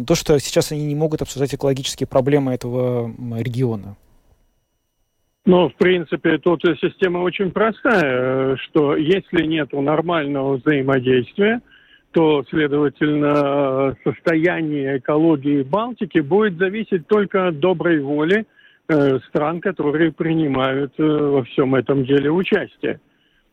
то, 0.06 0.14
что 0.14 0.38
сейчас 0.38 0.72
они 0.72 0.84
не 0.84 0.94
могут 0.94 1.22
обсуждать 1.22 1.54
экологические 1.54 2.06
проблемы 2.06 2.52
этого 2.52 3.10
региона? 3.38 3.96
Ну, 5.46 5.70
в 5.70 5.74
принципе, 5.76 6.36
тут 6.36 6.62
система 6.80 7.18
очень 7.18 7.50
простая, 7.50 8.52
э, 8.52 8.56
что 8.64 8.94
если 8.94 9.42
нет 9.46 9.72
нормального 9.72 10.58
взаимодействия, 10.58 11.62
то, 12.12 12.44
следовательно, 12.50 13.96
состояние 14.04 14.98
экологии 14.98 15.62
Балтики 15.62 16.18
будет 16.18 16.58
зависеть 16.58 17.06
только 17.06 17.48
от 17.48 17.58
доброй 17.58 18.00
воли 18.00 18.46
стран, 19.28 19.60
которые 19.60 20.12
принимают 20.12 20.92
э, 20.98 21.02
во 21.02 21.42
всем 21.44 21.74
этом 21.74 22.04
деле 22.04 22.30
участие. 22.30 23.00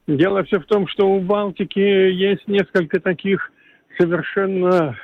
Дело 0.08 0.44
все 0.44 0.60
в 0.60 0.66
том, 0.66 0.88
что 0.88 1.10
у 1.10 1.22
Балтики 1.22 1.80
есть 1.80 2.48
несколько 2.48 3.00
таких 3.00 3.52
совершенно 3.98 4.98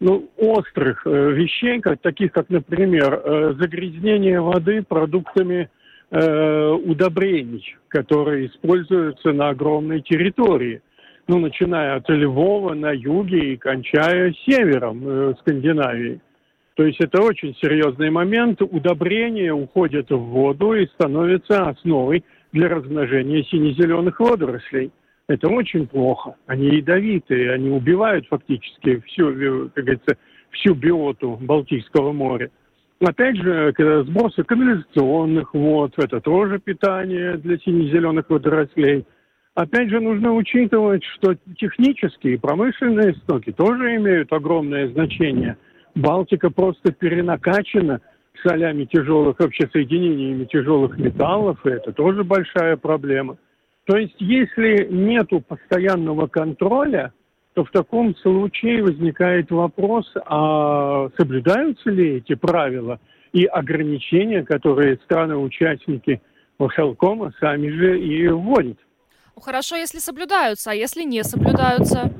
ну, 0.00 0.28
острых 0.36 1.06
э, 1.06 1.32
вещей, 1.32 1.80
как, 1.80 2.00
таких 2.00 2.32
как, 2.32 2.48
например, 2.48 3.14
э, 3.22 3.54
загрязнение 3.58 4.40
воды 4.40 4.82
продуктами 4.82 5.68
э, 6.10 6.68
удобрений, 6.70 7.76
которые 7.88 8.46
используются 8.46 9.32
на 9.32 9.50
огромной 9.50 10.00
территории. 10.00 10.80
Ну, 11.28 11.38
начиная 11.38 11.96
от 11.96 12.08
Львова 12.08 12.74
на 12.74 12.90
юге 12.90 13.52
и 13.52 13.56
кончая 13.56 14.34
севером 14.46 15.02
э, 15.06 15.34
Скандинавии. 15.40 16.20
То 16.74 16.84
есть 16.84 17.00
это 17.00 17.22
очень 17.22 17.54
серьезный 17.56 18.10
момент. 18.10 18.62
Удобрения 18.62 19.52
уходят 19.52 20.10
в 20.10 20.16
воду 20.16 20.72
и 20.72 20.86
становятся 20.86 21.68
основой 21.68 22.24
для 22.52 22.68
размножения 22.68 23.42
сине-зеленых 23.44 24.20
водорослей. 24.20 24.90
Это 25.28 25.48
очень 25.48 25.86
плохо. 25.86 26.34
Они 26.46 26.68
ядовитые, 26.68 27.52
они 27.52 27.70
убивают 27.70 28.26
фактически 28.28 29.00
всю, 29.06 29.30
э, 29.30 29.68
как 29.74 29.84
говорится, 29.84 30.16
всю 30.50 30.74
биоту 30.74 31.38
Балтийского 31.40 32.12
моря. 32.12 32.50
Опять 33.00 33.36
же, 33.36 33.72
к- 33.72 34.04
сбросы 34.04 34.42
канализационных 34.42 35.54
вод, 35.54 35.94
это 35.96 36.20
тоже 36.20 36.58
питание 36.58 37.36
для 37.36 37.58
сине-зеленых 37.58 38.28
водорослей. 38.28 39.06
Опять 39.54 39.88
же, 39.90 40.00
нужно 40.00 40.34
учитывать, 40.34 41.02
что 41.04 41.34
технические 41.56 42.34
и 42.34 42.38
промышленные 42.38 43.14
стоки 43.14 43.52
тоже 43.52 43.96
имеют 43.96 44.32
огромное 44.32 44.88
значение. 44.88 45.56
Балтика 45.94 46.50
просто 46.50 46.92
перенакачена 46.92 48.00
солями 48.42 48.84
тяжелых, 48.84 49.38
вообще 49.38 49.68
соединениями 49.72 50.44
тяжелых 50.44 50.98
металлов, 50.98 51.58
и 51.66 51.70
это 51.70 51.92
тоже 51.92 52.24
большая 52.24 52.76
проблема. 52.76 53.36
То 53.84 53.96
есть, 53.96 54.14
если 54.18 54.86
нету 54.90 55.40
постоянного 55.40 56.26
контроля, 56.26 57.12
то 57.54 57.64
в 57.64 57.70
таком 57.70 58.14
случае 58.16 58.82
возникает 58.82 59.50
вопрос, 59.50 60.10
а 60.26 61.08
соблюдаются 61.18 61.90
ли 61.90 62.18
эти 62.18 62.34
правила 62.34 63.00
и 63.32 63.44
ограничения, 63.44 64.44
которые 64.44 64.96
страны-участники 65.04 66.20
Хелкома 66.68 67.32
сами 67.40 67.68
же 67.68 67.98
и 67.98 68.28
вводят. 68.28 68.78
Ну, 69.34 69.42
Хорошо, 69.42 69.76
если 69.76 69.98
соблюдаются, 69.98 70.70
а 70.70 70.74
если 70.74 71.02
не 71.02 71.24
соблюдаются? 71.24 72.12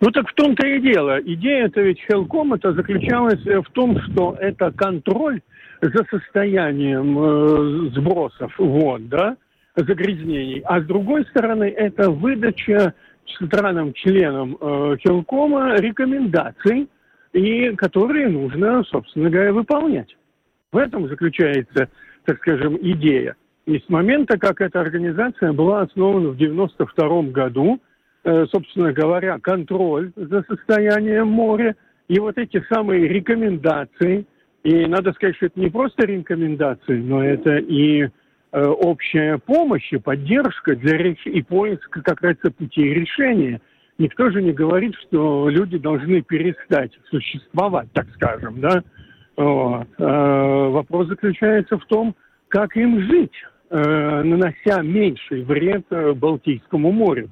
Ну 0.00 0.10
так 0.12 0.28
в 0.28 0.34
том-то 0.34 0.66
и 0.66 0.80
дело. 0.80 1.20
Идея-то 1.20 1.80
ведь 1.80 2.00
Хелком 2.00 2.54
это 2.54 2.72
заключалась 2.72 3.42
в 3.44 3.70
том, 3.72 4.00
что 4.02 4.36
это 4.38 4.70
контроль 4.70 5.40
за 5.80 6.04
состоянием 6.10 7.18
э, 7.18 7.90
сбросов 7.94 8.52
вод, 8.58 9.08
да, 9.08 9.36
загрязнений. 9.74 10.60
А 10.64 10.80
с 10.80 10.84
другой 10.84 11.24
стороны, 11.26 11.64
это 11.64 12.10
выдача 12.10 12.94
странам-членам 13.26 14.56
э, 14.60 14.96
Хелкома 15.00 15.76
рекомендаций, 15.76 16.88
и 17.32 17.70
которые 17.76 18.28
нужно, 18.28 18.82
собственно 18.84 19.30
говоря, 19.30 19.52
выполнять. 19.52 20.16
В 20.72 20.76
этом 20.76 21.08
заключается, 21.08 21.88
так 22.24 22.38
скажем, 22.38 22.78
идея. 22.80 23.36
И 23.66 23.78
с 23.78 23.88
момента, 23.88 24.38
как 24.38 24.60
эта 24.60 24.80
организация 24.80 25.52
была 25.52 25.82
основана 25.82 26.30
в 26.30 26.34
1992 26.34 27.22
году, 27.32 27.80
собственно 28.24 28.92
говоря, 28.92 29.38
контроль 29.38 30.12
за 30.16 30.42
состоянием 30.42 31.28
моря 31.28 31.76
и 32.08 32.18
вот 32.18 32.38
эти 32.38 32.62
самые 32.70 33.06
рекомендации. 33.06 34.26
И 34.64 34.86
надо 34.86 35.12
сказать, 35.12 35.36
что 35.36 35.46
это 35.46 35.60
не 35.60 35.70
просто 35.70 36.06
рекомендации, 36.06 37.00
но 37.00 37.24
это 37.24 37.56
и 37.58 38.02
э, 38.02 38.64
общая 38.64 39.38
помощь 39.38 39.92
и 39.92 39.98
поддержка 39.98 40.74
для 40.74 40.96
реч- 40.98 41.26
и 41.26 41.42
поиска, 41.42 42.02
как 42.02 42.18
говорится, 42.18 42.50
путей 42.50 42.92
решения. 42.92 43.60
Никто 43.98 44.30
же 44.30 44.42
не 44.42 44.52
говорит, 44.52 44.94
что 45.06 45.48
люди 45.48 45.78
должны 45.78 46.22
перестать 46.22 46.92
существовать, 47.10 47.88
так 47.92 48.06
скажем, 48.14 48.60
да. 48.60 48.82
Вот. 49.36 49.86
Э, 49.98 50.68
вопрос 50.70 51.08
заключается 51.08 51.78
в 51.78 51.84
том, 51.86 52.14
как 52.48 52.76
им 52.76 53.00
жить, 53.02 53.32
э, 53.70 54.22
нанося 54.22 54.82
меньший 54.82 55.42
вред 55.42 55.84
э, 55.90 56.12
Балтийскому 56.12 56.90
морю. 56.90 57.30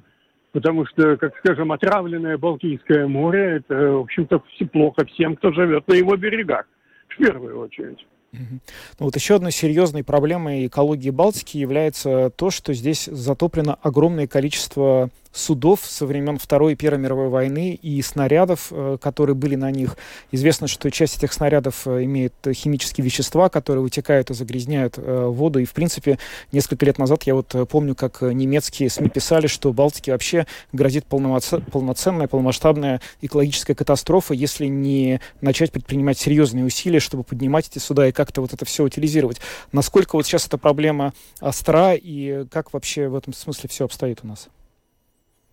Потому 0.53 0.85
что, 0.85 1.17
как 1.17 1.35
скажем, 1.37 1.71
отравленное 1.71 2.37
Балтийское 2.37 3.07
море, 3.07 3.57
это, 3.57 3.75
в 3.75 4.01
общем-то, 4.01 4.41
все 4.53 4.65
плохо 4.65 5.05
всем, 5.05 5.35
кто 5.35 5.51
живет 5.51 5.87
на 5.87 5.93
его 5.93 6.15
берегах, 6.15 6.65
в 7.09 7.17
первую 7.17 7.59
очередь. 7.59 8.05
Ну, 8.33 8.59
вот 8.99 9.15
еще 9.15 9.35
одной 9.35 9.51
серьезной 9.51 10.03
проблемой 10.03 10.67
экологии 10.67 11.09
Балтики 11.09 11.57
является 11.57 12.29
то, 12.29 12.49
что 12.49 12.73
здесь 12.73 13.05
затоплено 13.05 13.77
огромное 13.81 14.27
количество 14.27 15.09
судов 15.37 15.81
со 15.83 16.05
времен 16.05 16.37
Второй 16.37 16.73
и 16.73 16.75
Первой 16.75 16.99
мировой 16.99 17.29
войны 17.29 17.73
и 17.81 18.01
снарядов, 18.01 18.67
э, 18.71 18.97
которые 19.01 19.35
были 19.35 19.55
на 19.55 19.71
них. 19.71 19.97
Известно, 20.31 20.67
что 20.67 20.89
часть 20.91 21.17
этих 21.17 21.33
снарядов 21.33 21.87
э, 21.87 22.03
имеет 22.03 22.33
химические 22.53 23.05
вещества, 23.05 23.49
которые 23.49 23.83
вытекают 23.83 24.29
и 24.31 24.33
загрязняют 24.33 24.97
воду. 24.97 25.59
И, 25.59 25.65
в 25.65 25.73
принципе, 25.73 26.19
несколько 26.51 26.85
лет 26.85 26.97
назад 26.97 27.23
я 27.23 27.35
вот 27.35 27.55
помню, 27.69 27.95
как 27.95 28.21
немецкие 28.21 28.89
СМИ 28.89 29.09
писали, 29.09 29.47
что 29.47 29.73
Балтике 29.73 30.11
вообще 30.11 30.45
грозит 30.73 31.05
полноценная, 31.05 32.27
полномасштабная 32.27 33.01
экологическая 33.21 33.75
катастрофа, 33.75 34.33
если 34.33 34.65
не 34.65 35.21
начать 35.41 35.71
предпринимать 35.71 36.17
серьезные 36.17 36.65
усилия, 36.65 36.99
чтобы 36.99 37.23
поднимать 37.23 37.67
эти 37.67 37.79
суда 37.79 38.07
и 38.07 38.11
как-то 38.11 38.41
вот 38.41 38.53
это 38.53 38.65
все 38.65 38.83
утилизировать. 38.83 39.39
Насколько 39.71 40.15
вот 40.15 40.25
сейчас 40.25 40.47
эта 40.47 40.57
проблема 40.57 41.13
остра 41.39 41.93
и 41.93 42.45
как 42.51 42.73
вообще 42.73 43.07
в 43.07 43.15
этом 43.15 43.33
смысле 43.33 43.69
все 43.69 43.85
обстоит 43.85 44.19
у 44.23 44.27
нас? 44.27 44.49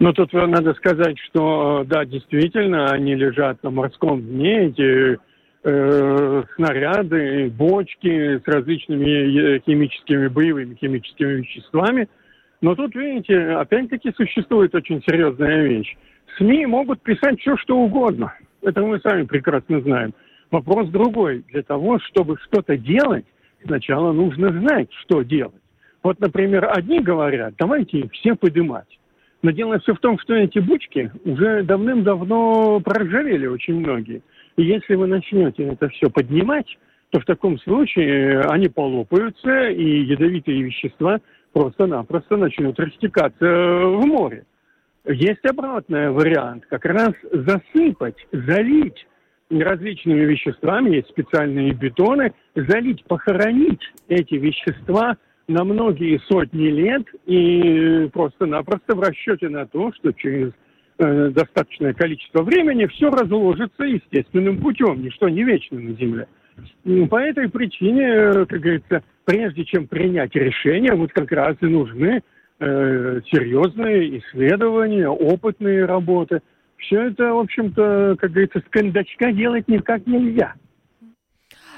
Ну, 0.01 0.13
тут 0.13 0.33
надо 0.33 0.75
сказать, 0.75 1.19
что, 1.21 1.85
да, 1.87 2.05
действительно, 2.05 2.91
они 2.91 3.15
лежат 3.15 3.63
на 3.63 3.71
морском 3.71 4.21
дне, 4.21 4.67
эти 4.67 5.19
э, 5.63 6.43
снаряды, 6.57 7.49
бочки 7.51 8.39
с 8.39 8.43
различными 8.45 9.61
химическими, 9.61 10.27
боевыми 10.29 10.75
химическими 10.75 11.35
веществами. 11.35 12.09
Но 12.61 12.75
тут, 12.75 12.95
видите, 12.97 13.39
опять-таки 13.51 14.13
существует 14.17 14.75
очень 14.75 15.03
серьезная 15.07 15.63
вещь. 15.63 15.97
СМИ 16.39 16.67
могут 16.67 17.01
писать 17.03 17.41
все, 17.41 17.57
что 17.59 17.79
угодно. 17.79 18.35
Это 18.63 18.83
мы 18.83 18.99
сами 19.01 19.25
прекрасно 19.25 19.81
знаем. 19.81 20.13
Вопрос 20.51 20.89
другой. 20.89 21.45
Для 21.53 21.63
того, 21.63 22.01
чтобы 22.01 22.37
что-то 22.45 22.77
делать, 22.77 23.27
сначала 23.65 24.13
нужно 24.13 24.49
знать, 24.49 24.89
что 25.03 25.23
делать. 25.23 25.63
Вот, 26.03 26.19
например, 26.21 26.69
одни 26.71 27.01
говорят, 27.01 27.55
давайте 27.59 28.01
их 28.01 28.13
все 28.13 28.35
поднимать. 28.35 28.89
Но 29.45 29.51
дело 29.51 29.79
все 29.79 29.95
в 29.95 29.99
том, 29.99 30.19
что 30.19 30.33
эти 30.33 30.59
бучки 30.59 31.11
уже 31.27 31.65
давным-давно 31.65 32.81
проржавели 32.81 33.47
очень 33.47 33.79
многие. 33.79 34.23
И 34.57 34.63
если 34.63 34.95
вы 34.95 35.07
начнете 35.07 35.65
это 35.65 35.91
все 35.91 36.09
поднимать, 36.09 36.79
то 37.11 37.21
в 37.21 37.27
таком 37.27 37.59
случае 37.59 38.41
они 38.41 38.69
полопаются, 38.69 39.69
и 39.69 40.01
ядовитые 40.05 40.63
вещества 40.63 41.21
просто-напросто 41.53 42.39
начнут 42.39 42.81
растекаться 42.81 43.45
в 43.45 44.07
море. 44.07 44.47
Есть 45.07 45.45
обратный 45.45 46.11
вариант, 46.11 46.65
как 46.71 46.87
раз 46.87 47.13
засыпать, 47.31 48.17
залить 48.33 49.07
различными 49.51 50.21
веществами, 50.21 50.97
есть 50.97 51.11
специальные 51.11 51.75
бетоны, 51.75 52.33
залить, 52.55 53.05
похоронить 53.05 53.93
эти 54.09 54.37
вещества 54.37 55.19
на 55.49 55.65
многие 55.65 56.21
сотни 56.29 56.69
лет 56.69 57.03
и 57.27 58.09
просто-напросто 58.13 58.95
в 58.95 59.01
расчете 59.01 59.49
на 59.49 59.67
то, 59.67 59.93
что 59.93 60.13
через 60.13 60.53
э, 60.99 61.31
достаточное 61.31 61.93
количество 61.93 62.43
времени 62.43 62.87
все 62.87 63.11
разложится 63.11 63.85
естественным 63.85 64.59
путем, 64.59 65.03
ничто 65.03 65.29
не 65.29 65.45
вечно 65.45 65.79
на 65.79 65.95
Земле. 65.95 66.27
По 67.11 67.17
этой 67.17 67.49
причине, 67.49 68.07
э, 68.07 68.47
как 68.47 68.61
говорится, 68.61 69.03
прежде 69.25 69.65
чем 69.65 69.87
принять 69.87 70.35
решение, 70.35 70.95
вот 70.95 71.13
как 71.13 71.31
раз 71.33 71.57
и 71.61 71.67
нужны 71.67 72.23
э, 72.61 73.21
серьезные 73.31 74.19
исследования, 74.19 75.09
опытные 75.09 75.85
работы– 75.85 76.41
все 76.87 77.09
это, 77.09 77.33
в 77.33 77.39
общем-то, 77.39 78.17
как 78.19 78.31
говорится, 78.31 78.61
с 78.61 78.71
кондачка 78.71 79.33
делать 79.33 79.69
никак 79.69 80.07
нельзя. 80.07 80.55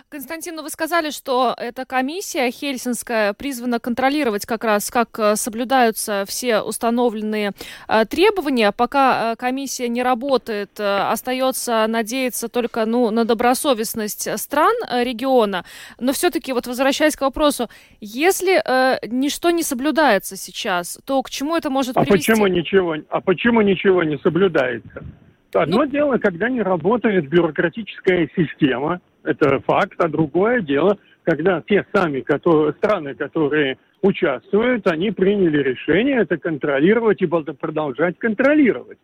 Константин, 0.09 0.55
ну 0.55 0.63
вы 0.63 0.71
сказали, 0.71 1.11
что 1.11 1.53
эта 1.59 1.85
комиссия 1.85 2.53
хельсинская 2.53 3.33
призвана 3.33 3.81
контролировать 3.81 4.47
как 4.47 4.63
раз, 4.63 4.89
как 4.89 5.19
э, 5.19 5.35
соблюдаются 5.35 6.25
все 6.29 6.61
установленные 6.61 7.51
э, 7.89 8.05
требования. 8.05 8.71
Пока 8.71 9.33
э, 9.33 9.37
комиссия 9.37 9.89
не 9.89 10.05
работает, 10.05 10.79
остается 10.79 11.85
надеяться 11.89 12.49
только 12.49 12.87
ну, 12.87 13.11
на 13.11 13.25
добросовестность 13.25 14.39
стран 14.39 14.75
региона. 14.93 15.65
Но 15.99 16.13
все-таки, 16.13 16.53
вот 16.53 16.69
возвращаясь 16.69 17.17
к 17.17 17.23
вопросу, 17.23 17.69
если 18.01 18.63
э, 18.65 18.99
ничто 19.09 19.51
не 19.51 19.65
соблюдается 19.65 20.37
сейчас, 20.37 21.01
то 21.05 21.21
к 21.23 21.31
чему 21.31 21.57
это 21.57 21.69
может 21.69 21.97
а 21.97 22.05
привести? 22.05 22.31
Почему 22.31 22.47
ничего, 22.47 22.95
а 23.09 23.21
почему 23.21 23.61
ничего 23.61 24.05
не 24.05 24.19
соблюдается? 24.19 25.05
Одно 25.53 25.79
ну... 25.79 25.87
дело, 25.87 26.19
когда 26.19 26.49
не 26.49 26.63
работает 26.63 27.29
бюрократическая 27.29 28.29
система, 28.37 29.01
это 29.27 29.61
факт, 29.61 29.95
а 29.99 30.09
другое 30.09 30.61
дело, 30.61 30.99
когда 31.25 31.63
те 31.67 31.85
сами 31.93 32.21
которые, 32.21 32.73
страны, 32.75 33.15
которые 33.15 33.79
участвуют, 34.03 34.87
они 34.87 35.11
приняли 35.11 35.63
решение 35.63 36.19
это 36.19 36.37
контролировать 36.39 37.21
и 37.23 37.27
продолжать 37.27 38.19
контролировать. 38.19 38.99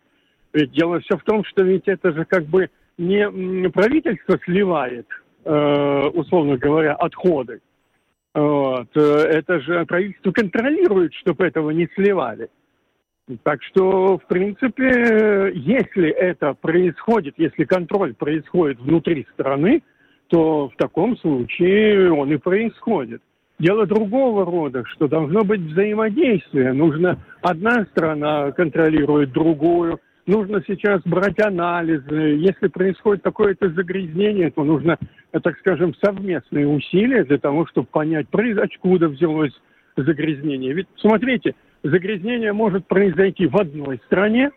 Ведь 0.53 0.71
дело 0.71 0.99
все 1.01 1.17
в 1.17 1.23
том, 1.23 1.43
что 1.45 1.63
ведь 1.63 1.87
это 1.87 2.13
же 2.13 2.25
как 2.25 2.45
бы 2.45 2.69
не 2.97 3.69
правительство 3.69 4.37
сливает, 4.45 5.07
э, 5.45 6.07
условно 6.13 6.57
говоря, 6.57 6.93
отходы. 6.93 7.59
Вот. 8.33 8.95
Это 8.95 9.59
же 9.59 9.85
правительство 9.85 10.31
контролирует, 10.31 11.13
чтобы 11.15 11.45
этого 11.45 11.71
не 11.71 11.87
сливали. 11.95 12.49
Так 13.43 13.63
что, 13.63 14.17
в 14.17 14.25
принципе, 14.27 15.51
если 15.53 16.09
это 16.09 16.53
происходит, 16.53 17.35
если 17.37 17.63
контроль 17.63 18.13
происходит 18.13 18.79
внутри 18.79 19.25
страны, 19.33 19.81
то 20.33 20.67
в 20.67 20.75
таком 20.77 21.15
случае 21.17 22.11
он 22.11 22.31
и 22.31 22.37
происходит. 22.37 23.21
Дело 23.59 23.85
другого 23.85 24.43
рода, 24.43 24.83
что 24.87 25.07
должно 25.07 25.43
быть 25.43 25.61
взаимодействие. 25.61 26.73
Нужно 26.73 27.19
одна 27.43 27.85
страна 27.91 28.51
контролирует 28.51 29.31
другую, 29.31 29.99
нужно 30.25 30.63
сейчас 30.65 31.03
брать 31.05 31.39
анализы. 31.39 32.15
Если 32.15 32.67
происходит 32.67 33.23
какое-то 33.23 33.69
загрязнение, 33.69 34.49
то 34.49 34.63
нужно, 34.63 34.97
так 35.31 35.55
скажем, 35.59 35.93
совместные 36.03 36.67
усилия 36.67 37.25
для 37.25 37.37
того, 37.37 37.67
чтобы 37.67 37.85
понять, 37.91 38.25
откуда 38.57 39.09
взялось 39.09 39.53
загрязнение. 39.95 40.73
Ведь, 40.73 40.87
смотрите, 40.95 41.53
загрязнение 41.83 42.53
может 42.53 42.87
произойти 42.87 43.45
в 43.45 43.55
одной 43.55 44.01
стране, 44.07 44.49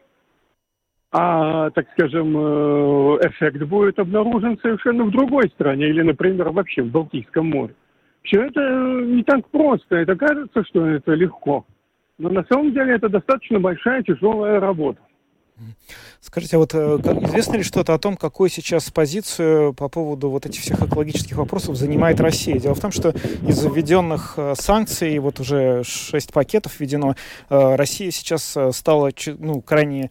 а, 1.18 1.70
так 1.70 1.86
скажем, 1.92 2.36
э, 2.36 3.18
эффект 3.28 3.62
будет 3.62 3.98
обнаружен 3.98 4.58
совершенно 4.60 5.04
в 5.04 5.10
другой 5.10 5.48
стране 5.48 5.88
или, 5.88 6.02
например, 6.02 6.50
вообще 6.50 6.82
в 6.82 6.90
Балтийском 6.90 7.48
море. 7.48 7.74
Все 8.22 8.42
это 8.42 8.60
не 8.60 9.22
так 9.22 9.48
просто. 9.48 9.96
Это 9.96 10.14
кажется, 10.14 10.62
что 10.64 10.86
это 10.86 11.14
легко. 11.14 11.64
Но 12.18 12.28
на 12.28 12.44
самом 12.50 12.72
деле 12.74 12.96
это 12.96 13.08
достаточно 13.08 13.58
большая 13.58 14.02
тяжелая 14.02 14.60
работа. 14.60 15.00
Скажите, 16.20 16.56
а 16.56 16.58
вот 16.58 16.74
э, 16.74 16.78
известно 17.28 17.56
ли 17.56 17.62
что-то 17.62 17.94
о 17.94 17.98
том, 17.98 18.16
какую 18.16 18.50
сейчас 18.50 18.90
позицию 18.90 19.72
по 19.74 19.88
поводу 19.88 20.28
вот 20.28 20.44
этих 20.44 20.60
всех 20.60 20.82
экологических 20.82 21.36
вопросов 21.36 21.76
занимает 21.76 22.20
Россия? 22.20 22.58
Дело 22.58 22.74
в 22.74 22.80
том, 22.80 22.90
что 22.90 23.10
из 23.46 23.64
введенных 23.64 24.34
э, 24.36 24.54
санкций, 24.58 25.18
вот 25.20 25.38
уже 25.38 25.84
шесть 25.84 26.32
пакетов 26.32 26.80
введено, 26.80 27.14
э, 27.48 27.74
Россия 27.76 28.10
сейчас 28.10 28.56
стала 28.72 29.10
ну, 29.38 29.60
крайне 29.60 30.10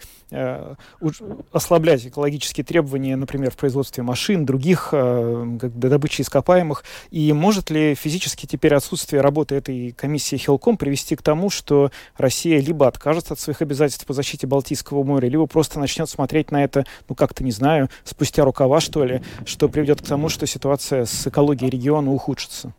ослаблять 1.51 2.07
экологические 2.07 2.65
требования, 2.65 3.15
например, 3.15 3.51
в 3.51 3.55
производстве 3.55 4.03
машин, 4.03 4.45
других 4.45 4.89
добычи 4.91 6.21
ископаемых. 6.21 6.83
И 7.11 7.31
может 7.31 7.69
ли 7.69 7.95
физически 7.95 8.45
теперь 8.45 8.73
отсутствие 8.73 9.21
работы 9.21 9.55
этой 9.55 9.91
комиссии 9.91 10.35
Хелком 10.35 10.77
привести 10.77 11.15
к 11.15 11.21
тому, 11.21 11.49
что 11.49 11.91
Россия 12.17 12.59
либо 12.59 12.87
откажется 12.87 13.33
от 13.33 13.39
своих 13.39 13.61
обязательств 13.61 14.05
по 14.05 14.13
защите 14.13 14.47
Балтийского 14.47 15.03
моря, 15.03 15.29
либо 15.35 15.47
просто 15.47 15.79
начнет 15.79 16.07
смотреть 16.07 16.51
на 16.51 16.63
это, 16.63 16.85
ну, 17.09 17.15
как-то, 17.15 17.43
не 17.43 17.51
знаю, 17.51 17.89
спустя 18.03 18.45
рукава, 18.45 18.79
что 18.79 19.03
ли, 19.03 19.19
что 19.45 19.67
приведет 19.67 20.01
к 20.01 20.07
тому, 20.07 20.29
что 20.29 20.47
ситуация 20.47 21.03
с 21.03 21.27
экологией 21.27 21.69
региона 21.69 22.09
ухудшится? 22.11 22.73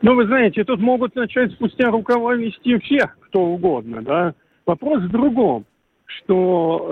Ну, 0.00 0.14
вы 0.14 0.26
знаете, 0.26 0.64
тут 0.64 0.80
могут 0.80 1.14
начать 1.16 1.52
спустя 1.52 1.90
рукава 1.90 2.34
вести 2.34 2.78
всех, 2.78 3.18
кто 3.26 3.42
угодно, 3.42 4.00
да. 4.02 4.34
Вопрос 4.64 5.02
в 5.02 5.10
другом, 5.10 5.66
что 6.06 6.86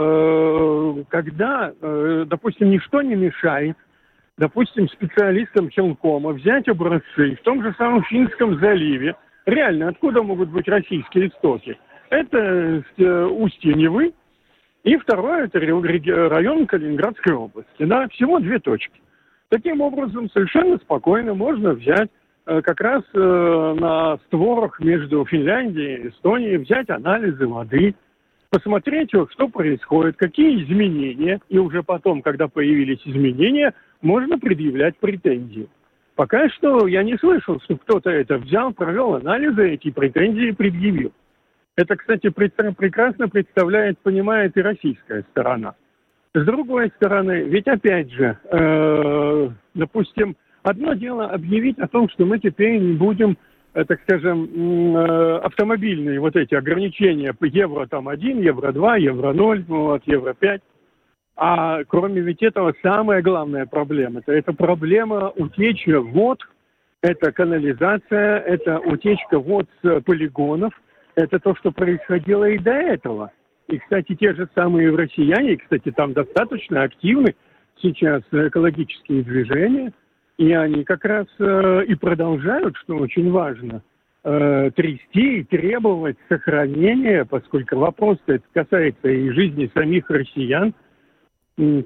э, 0.99 1.05
когда, 1.09 1.73
э, 1.81 2.25
допустим, 2.27 2.71
ничто 2.71 3.01
не 3.01 3.15
мешает, 3.15 3.77
допустим, 4.37 4.89
специалистам 4.91 5.71
Хелкома 5.71 6.33
взять 6.33 6.69
образцы 6.69 7.37
в 7.37 7.43
том 7.43 7.63
же 7.63 7.75
самом 7.79 8.03
Финском 8.05 8.59
заливе, 8.61 9.15
реально, 9.47 9.89
откуда 9.89 10.23
могут 10.23 10.51
быть 10.51 10.69
российские 10.69 11.29
истоки? 11.29 11.79
Это 12.11 12.83
э, 12.99 13.25
устье 13.25 13.75
Невы, 13.75 14.13
и 14.87 14.97
второе– 14.99 15.45
это 15.53 15.59
район 15.59 16.67
Калининградской 16.67 17.35
области. 17.35 17.71
Да, 17.81 18.07
всего 18.09 18.39
две 18.39 18.61
точки. 18.61 19.01
Таким 19.49 19.81
образом, 19.81 20.31
совершенно 20.31 20.77
спокойно 20.79 21.35
можно 21.35 21.73
взять 21.73 22.09
э, 22.47 22.63
как 22.63 22.81
раз 22.81 23.03
э, 23.13 23.77
на 23.81 24.17
створах 24.27 24.79
между 24.79 25.25
Финляндией 25.25 25.97
и 25.97 26.09
Эстонией, 26.11 26.59
взять 26.59 26.89
анализы 26.89 27.49
воды, 27.49 27.97
посмотреть, 28.51 29.11
что 29.11 29.49
происходит, 29.49 30.17
какие 30.19 30.63
изменения, 30.63 31.41
и 31.49 31.59
уже 31.59 31.83
потом, 31.83 32.23
когда 32.23 32.47
появились 32.47 33.03
изменения, 33.05 33.75
можно 34.03 34.39
предъявлять 34.39 34.97
претензии. 34.99 35.69
Пока 36.15 36.49
что 36.49 36.87
я 36.87 37.03
не 37.03 37.17
слышал, 37.19 37.61
что 37.61 37.77
кто-то 37.77 38.11
это 38.11 38.39
взял, 38.39 38.73
провел 38.73 39.17
анализы, 39.17 39.71
эти 39.71 39.91
претензии 39.91 40.53
предъявил. 40.53 41.11
Это, 41.77 41.95
кстати, 41.97 42.31
прекрасно 42.31 43.29
представляет, 43.29 43.99
понимает 43.99 44.57
и 44.57 44.63
российская 44.63 45.23
сторона. 45.31 45.75
С 46.35 46.45
другой 46.45 46.91
стороны, 46.97 47.45
ведь 47.45 47.69
опять 47.69 48.11
же, 48.11 48.39
э, 48.51 49.49
допустим, 49.75 50.37
одно 50.63 50.95
дело 50.95 51.27
объявить 51.27 51.79
о 51.79 51.89
том, 51.89 52.09
что 52.09 52.25
мы 52.25 52.39
теперь 52.39 52.79
не 52.79 52.95
будем, 52.95 53.37
э, 53.75 53.85
так 53.85 54.01
скажем, 54.03 54.97
э, 54.97 55.39
автомобильные 55.39 56.19
вот 56.19 56.37
эти 56.37 56.55
ограничения 56.55 57.33
по 57.35 57.45
евро 57.45 57.87
там 57.87 58.09
1, 58.09 58.41
евро 58.41 58.73
2, 58.73 58.97
евро 58.97 59.33
0, 59.33 59.65
вот, 59.69 60.03
евро 60.07 60.35
5. 60.35 60.63
А 61.37 61.85
кроме 61.85 62.23
ведь 62.23 62.43
этого, 62.43 62.75
самая 62.83 63.21
главная 63.21 63.67
проблема, 63.67 64.21
это, 64.21 64.33
это 64.33 64.55
проблема 64.55 65.31
утечки 65.37 65.91
вод, 65.91 66.41
это 67.03 67.33
канализация, 67.33 68.39
это 68.41 68.79
утечка 68.79 69.39
вод 69.39 69.67
с 69.83 70.01
полигонов, 70.01 70.73
это 71.17 71.41
то, 71.41 71.57
что 71.57 71.73
происходило 71.73 72.45
и 72.45 72.59
до 72.59 72.73
этого. 72.73 73.33
И, 73.69 73.79
кстати, 73.79 74.15
те 74.15 74.35
же 74.35 74.49
самые 74.55 74.95
россияне, 74.95 75.57
кстати, 75.57 75.91
там 75.91 76.13
достаточно 76.13 76.83
активны 76.83 77.35
сейчас 77.83 78.23
экологические 78.31 79.23
движения, 79.23 79.93
и 80.39 80.53
они 80.53 80.85
как 80.85 81.05
раз 81.05 81.27
э, 81.39 81.85
и 81.87 81.95
продолжают, 81.95 82.77
что 82.77 82.97
очень 82.97 83.31
важно, 83.31 83.83
э, 84.23 84.71
трясти 84.77 85.41
и 85.41 85.45
требовать 85.45 86.17
сохранения, 86.29 87.25
поскольку 87.25 87.77
вопрос 87.77 88.19
это 88.27 88.45
касается 88.53 89.09
и 89.09 89.31
жизни 89.31 89.71
самих 89.75 90.09
россиян. 90.11 90.75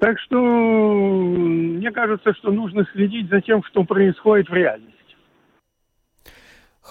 Так 0.01 0.19
что 0.19 0.37
мне 0.37 1.91
кажется, 1.91 2.33
что 2.33 2.51
нужно 2.51 2.85
следить 2.91 3.29
за 3.29 3.39
тем, 3.39 3.63
что 3.63 3.85
происходит 3.85 4.49
в 4.49 4.53
реальности. 4.53 5.00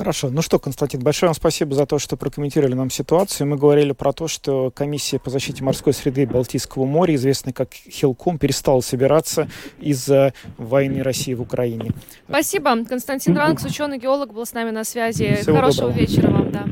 Хорошо. 0.01 0.30
Ну 0.30 0.40
что, 0.40 0.59
Константин, 0.59 1.03
большое 1.03 1.28
вам 1.28 1.34
спасибо 1.34 1.74
за 1.74 1.84
то, 1.84 1.98
что 1.98 2.16
прокомментировали 2.16 2.72
нам 2.72 2.88
ситуацию. 2.88 3.46
Мы 3.46 3.59
говорили 3.59 3.92
про 3.92 4.14
то, 4.14 4.28
что 4.28 4.70
комиссия 4.70 5.18
по 5.18 5.28
защите 5.28 5.62
морской 5.62 5.92
среды 5.92 6.26
Балтийского 6.26 6.86
моря, 6.86 7.16
известная 7.16 7.53
как 7.53 7.74
Хилком, 7.74 8.38
перестала 8.38 8.80
собираться 8.80 9.46
из-за 9.78 10.32
войны 10.57 11.03
России 11.03 11.34
в 11.34 11.42
Украине. 11.42 11.90
Спасибо. 12.26 12.82
Константин 12.86 13.36
Ранкс, 13.36 13.62
ученый-геолог, 13.66 14.32
был 14.32 14.46
с 14.46 14.55
нами 14.55 14.70
на 14.70 14.84
связи. 14.84 15.34
Всего 15.42 15.57
Хорошего 15.57 15.88
доброго. 15.88 16.01
вечера 16.01 16.30
вам, 16.30 16.51
да. 16.51 16.64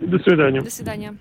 До 0.00 0.18
свидания. 0.20 0.62
До 0.62 0.70
свидания. 0.70 1.18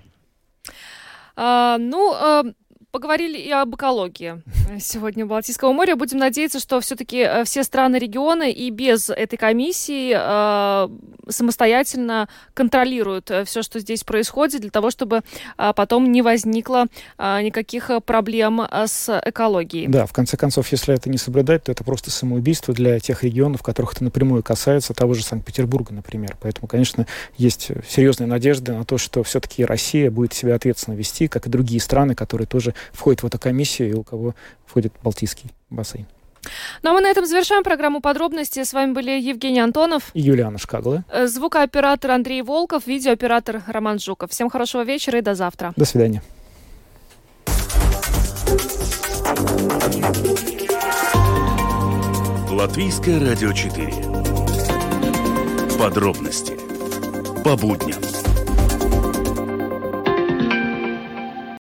А, 1.36 1.78
ну, 1.78 2.14
а, 2.14 2.44
поговорили 2.92 3.38
и 3.38 3.52
об 3.52 3.76
экологии 3.76 4.42
сегодня 4.80 5.26
Балтийского 5.26 5.72
моря. 5.72 5.96
Будем 5.96 6.18
надеяться, 6.18 6.60
что 6.60 6.80
все-таки 6.82 7.18
э, 7.18 7.44
все 7.46 7.64
страны 7.64 7.98
региона 7.98 8.50
и 8.50 8.70
без 8.70 9.10
этой 9.10 9.38
комиссии 9.38 10.14
э, 10.16 10.90
самостоятельно 11.30 12.28
контролируют 12.54 13.32
э, 13.32 13.46
все, 13.46 13.64
что 13.64 13.80
здесь 13.80 14.04
происходит, 14.04 14.62
для 14.62 14.70
того, 14.70 14.92
чтобы 14.92 15.22
э, 15.58 15.74
потом 15.76 16.12
не 16.12 16.22
возникло 16.22 16.88
э, 17.18 17.42
никаких 17.42 17.90
э, 17.90 18.02
проблем 18.02 18.62
с 18.62 19.22
экологией. 19.26 19.88
Да, 19.88 20.06
в 20.06 20.14
конце 20.14 20.38
концов, 20.38 20.72
если 20.72 20.94
это 20.94 21.10
не 21.10 21.18
соблюдать, 21.18 21.64
то 21.64 21.72
это 21.72 21.84
просто 21.84 22.12
самоубийство 22.12 22.74
для 22.74 23.00
тех 23.00 23.24
регионов, 23.24 23.64
которых 23.64 23.94
это 23.94 24.04
напрямую 24.04 24.44
касается, 24.44 24.94
того 24.94 25.14
же 25.14 25.24
Санкт-Петербурга, 25.24 25.94
например. 25.94 26.38
Поэтому, 26.42 26.68
конечно, 26.68 27.08
есть 27.38 27.70
серьезная 27.88 28.28
надежда 28.28 28.74
на 28.74 28.86
то, 28.86 28.98
что 28.98 29.24
все-таки 29.24 29.64
Россия 29.64 30.12
будет 30.12 30.34
себя 30.34 30.56
ответственно 30.56 30.96
вести, 30.96 31.28
как 31.28 31.48
и 31.48 31.50
другие 31.50 31.80
страны, 31.80 32.16
которые 32.16 32.48
тоже 32.48 32.74
входит 32.92 33.24
в 33.24 33.26
эту 33.26 33.40
комиссию 33.40 33.90
и 33.90 33.94
у 33.94 34.04
кого 34.04 34.36
входит 34.66 34.94
Балтийский 35.04 35.52
бассейн. 35.70 36.08
Ну 36.84 36.90
а 36.90 36.94
мы 36.94 37.02
на 37.02 37.08
этом 37.08 37.26
завершаем 37.26 37.64
программу 37.64 38.02
подробности. 38.02 38.64
С 38.64 38.74
вами 38.74 38.94
были 38.94 39.12
Евгений 39.12 39.60
Антонов 39.60 40.10
и 40.14 40.22
Юлиана 40.22 40.58
Шкагла. 40.58 41.04
Э, 41.12 41.28
звукооператор 41.28 42.12
Андрей 42.12 42.42
Волков, 42.42 42.88
видеооператор 42.88 43.62
Роман 43.68 44.00
Жуков. 44.00 44.32
Всем 44.32 44.50
хорошего 44.50 44.84
вечера 44.84 45.20
и 45.20 45.22
до 45.22 45.36
завтра. 45.36 45.74
До 45.76 45.86
свидания. 45.86 46.24
Латвийское 52.50 53.20
радио 53.20 53.54
4. 53.54 53.88
Подробности 55.80 56.54
по 57.44 57.56
будням. 57.56 58.21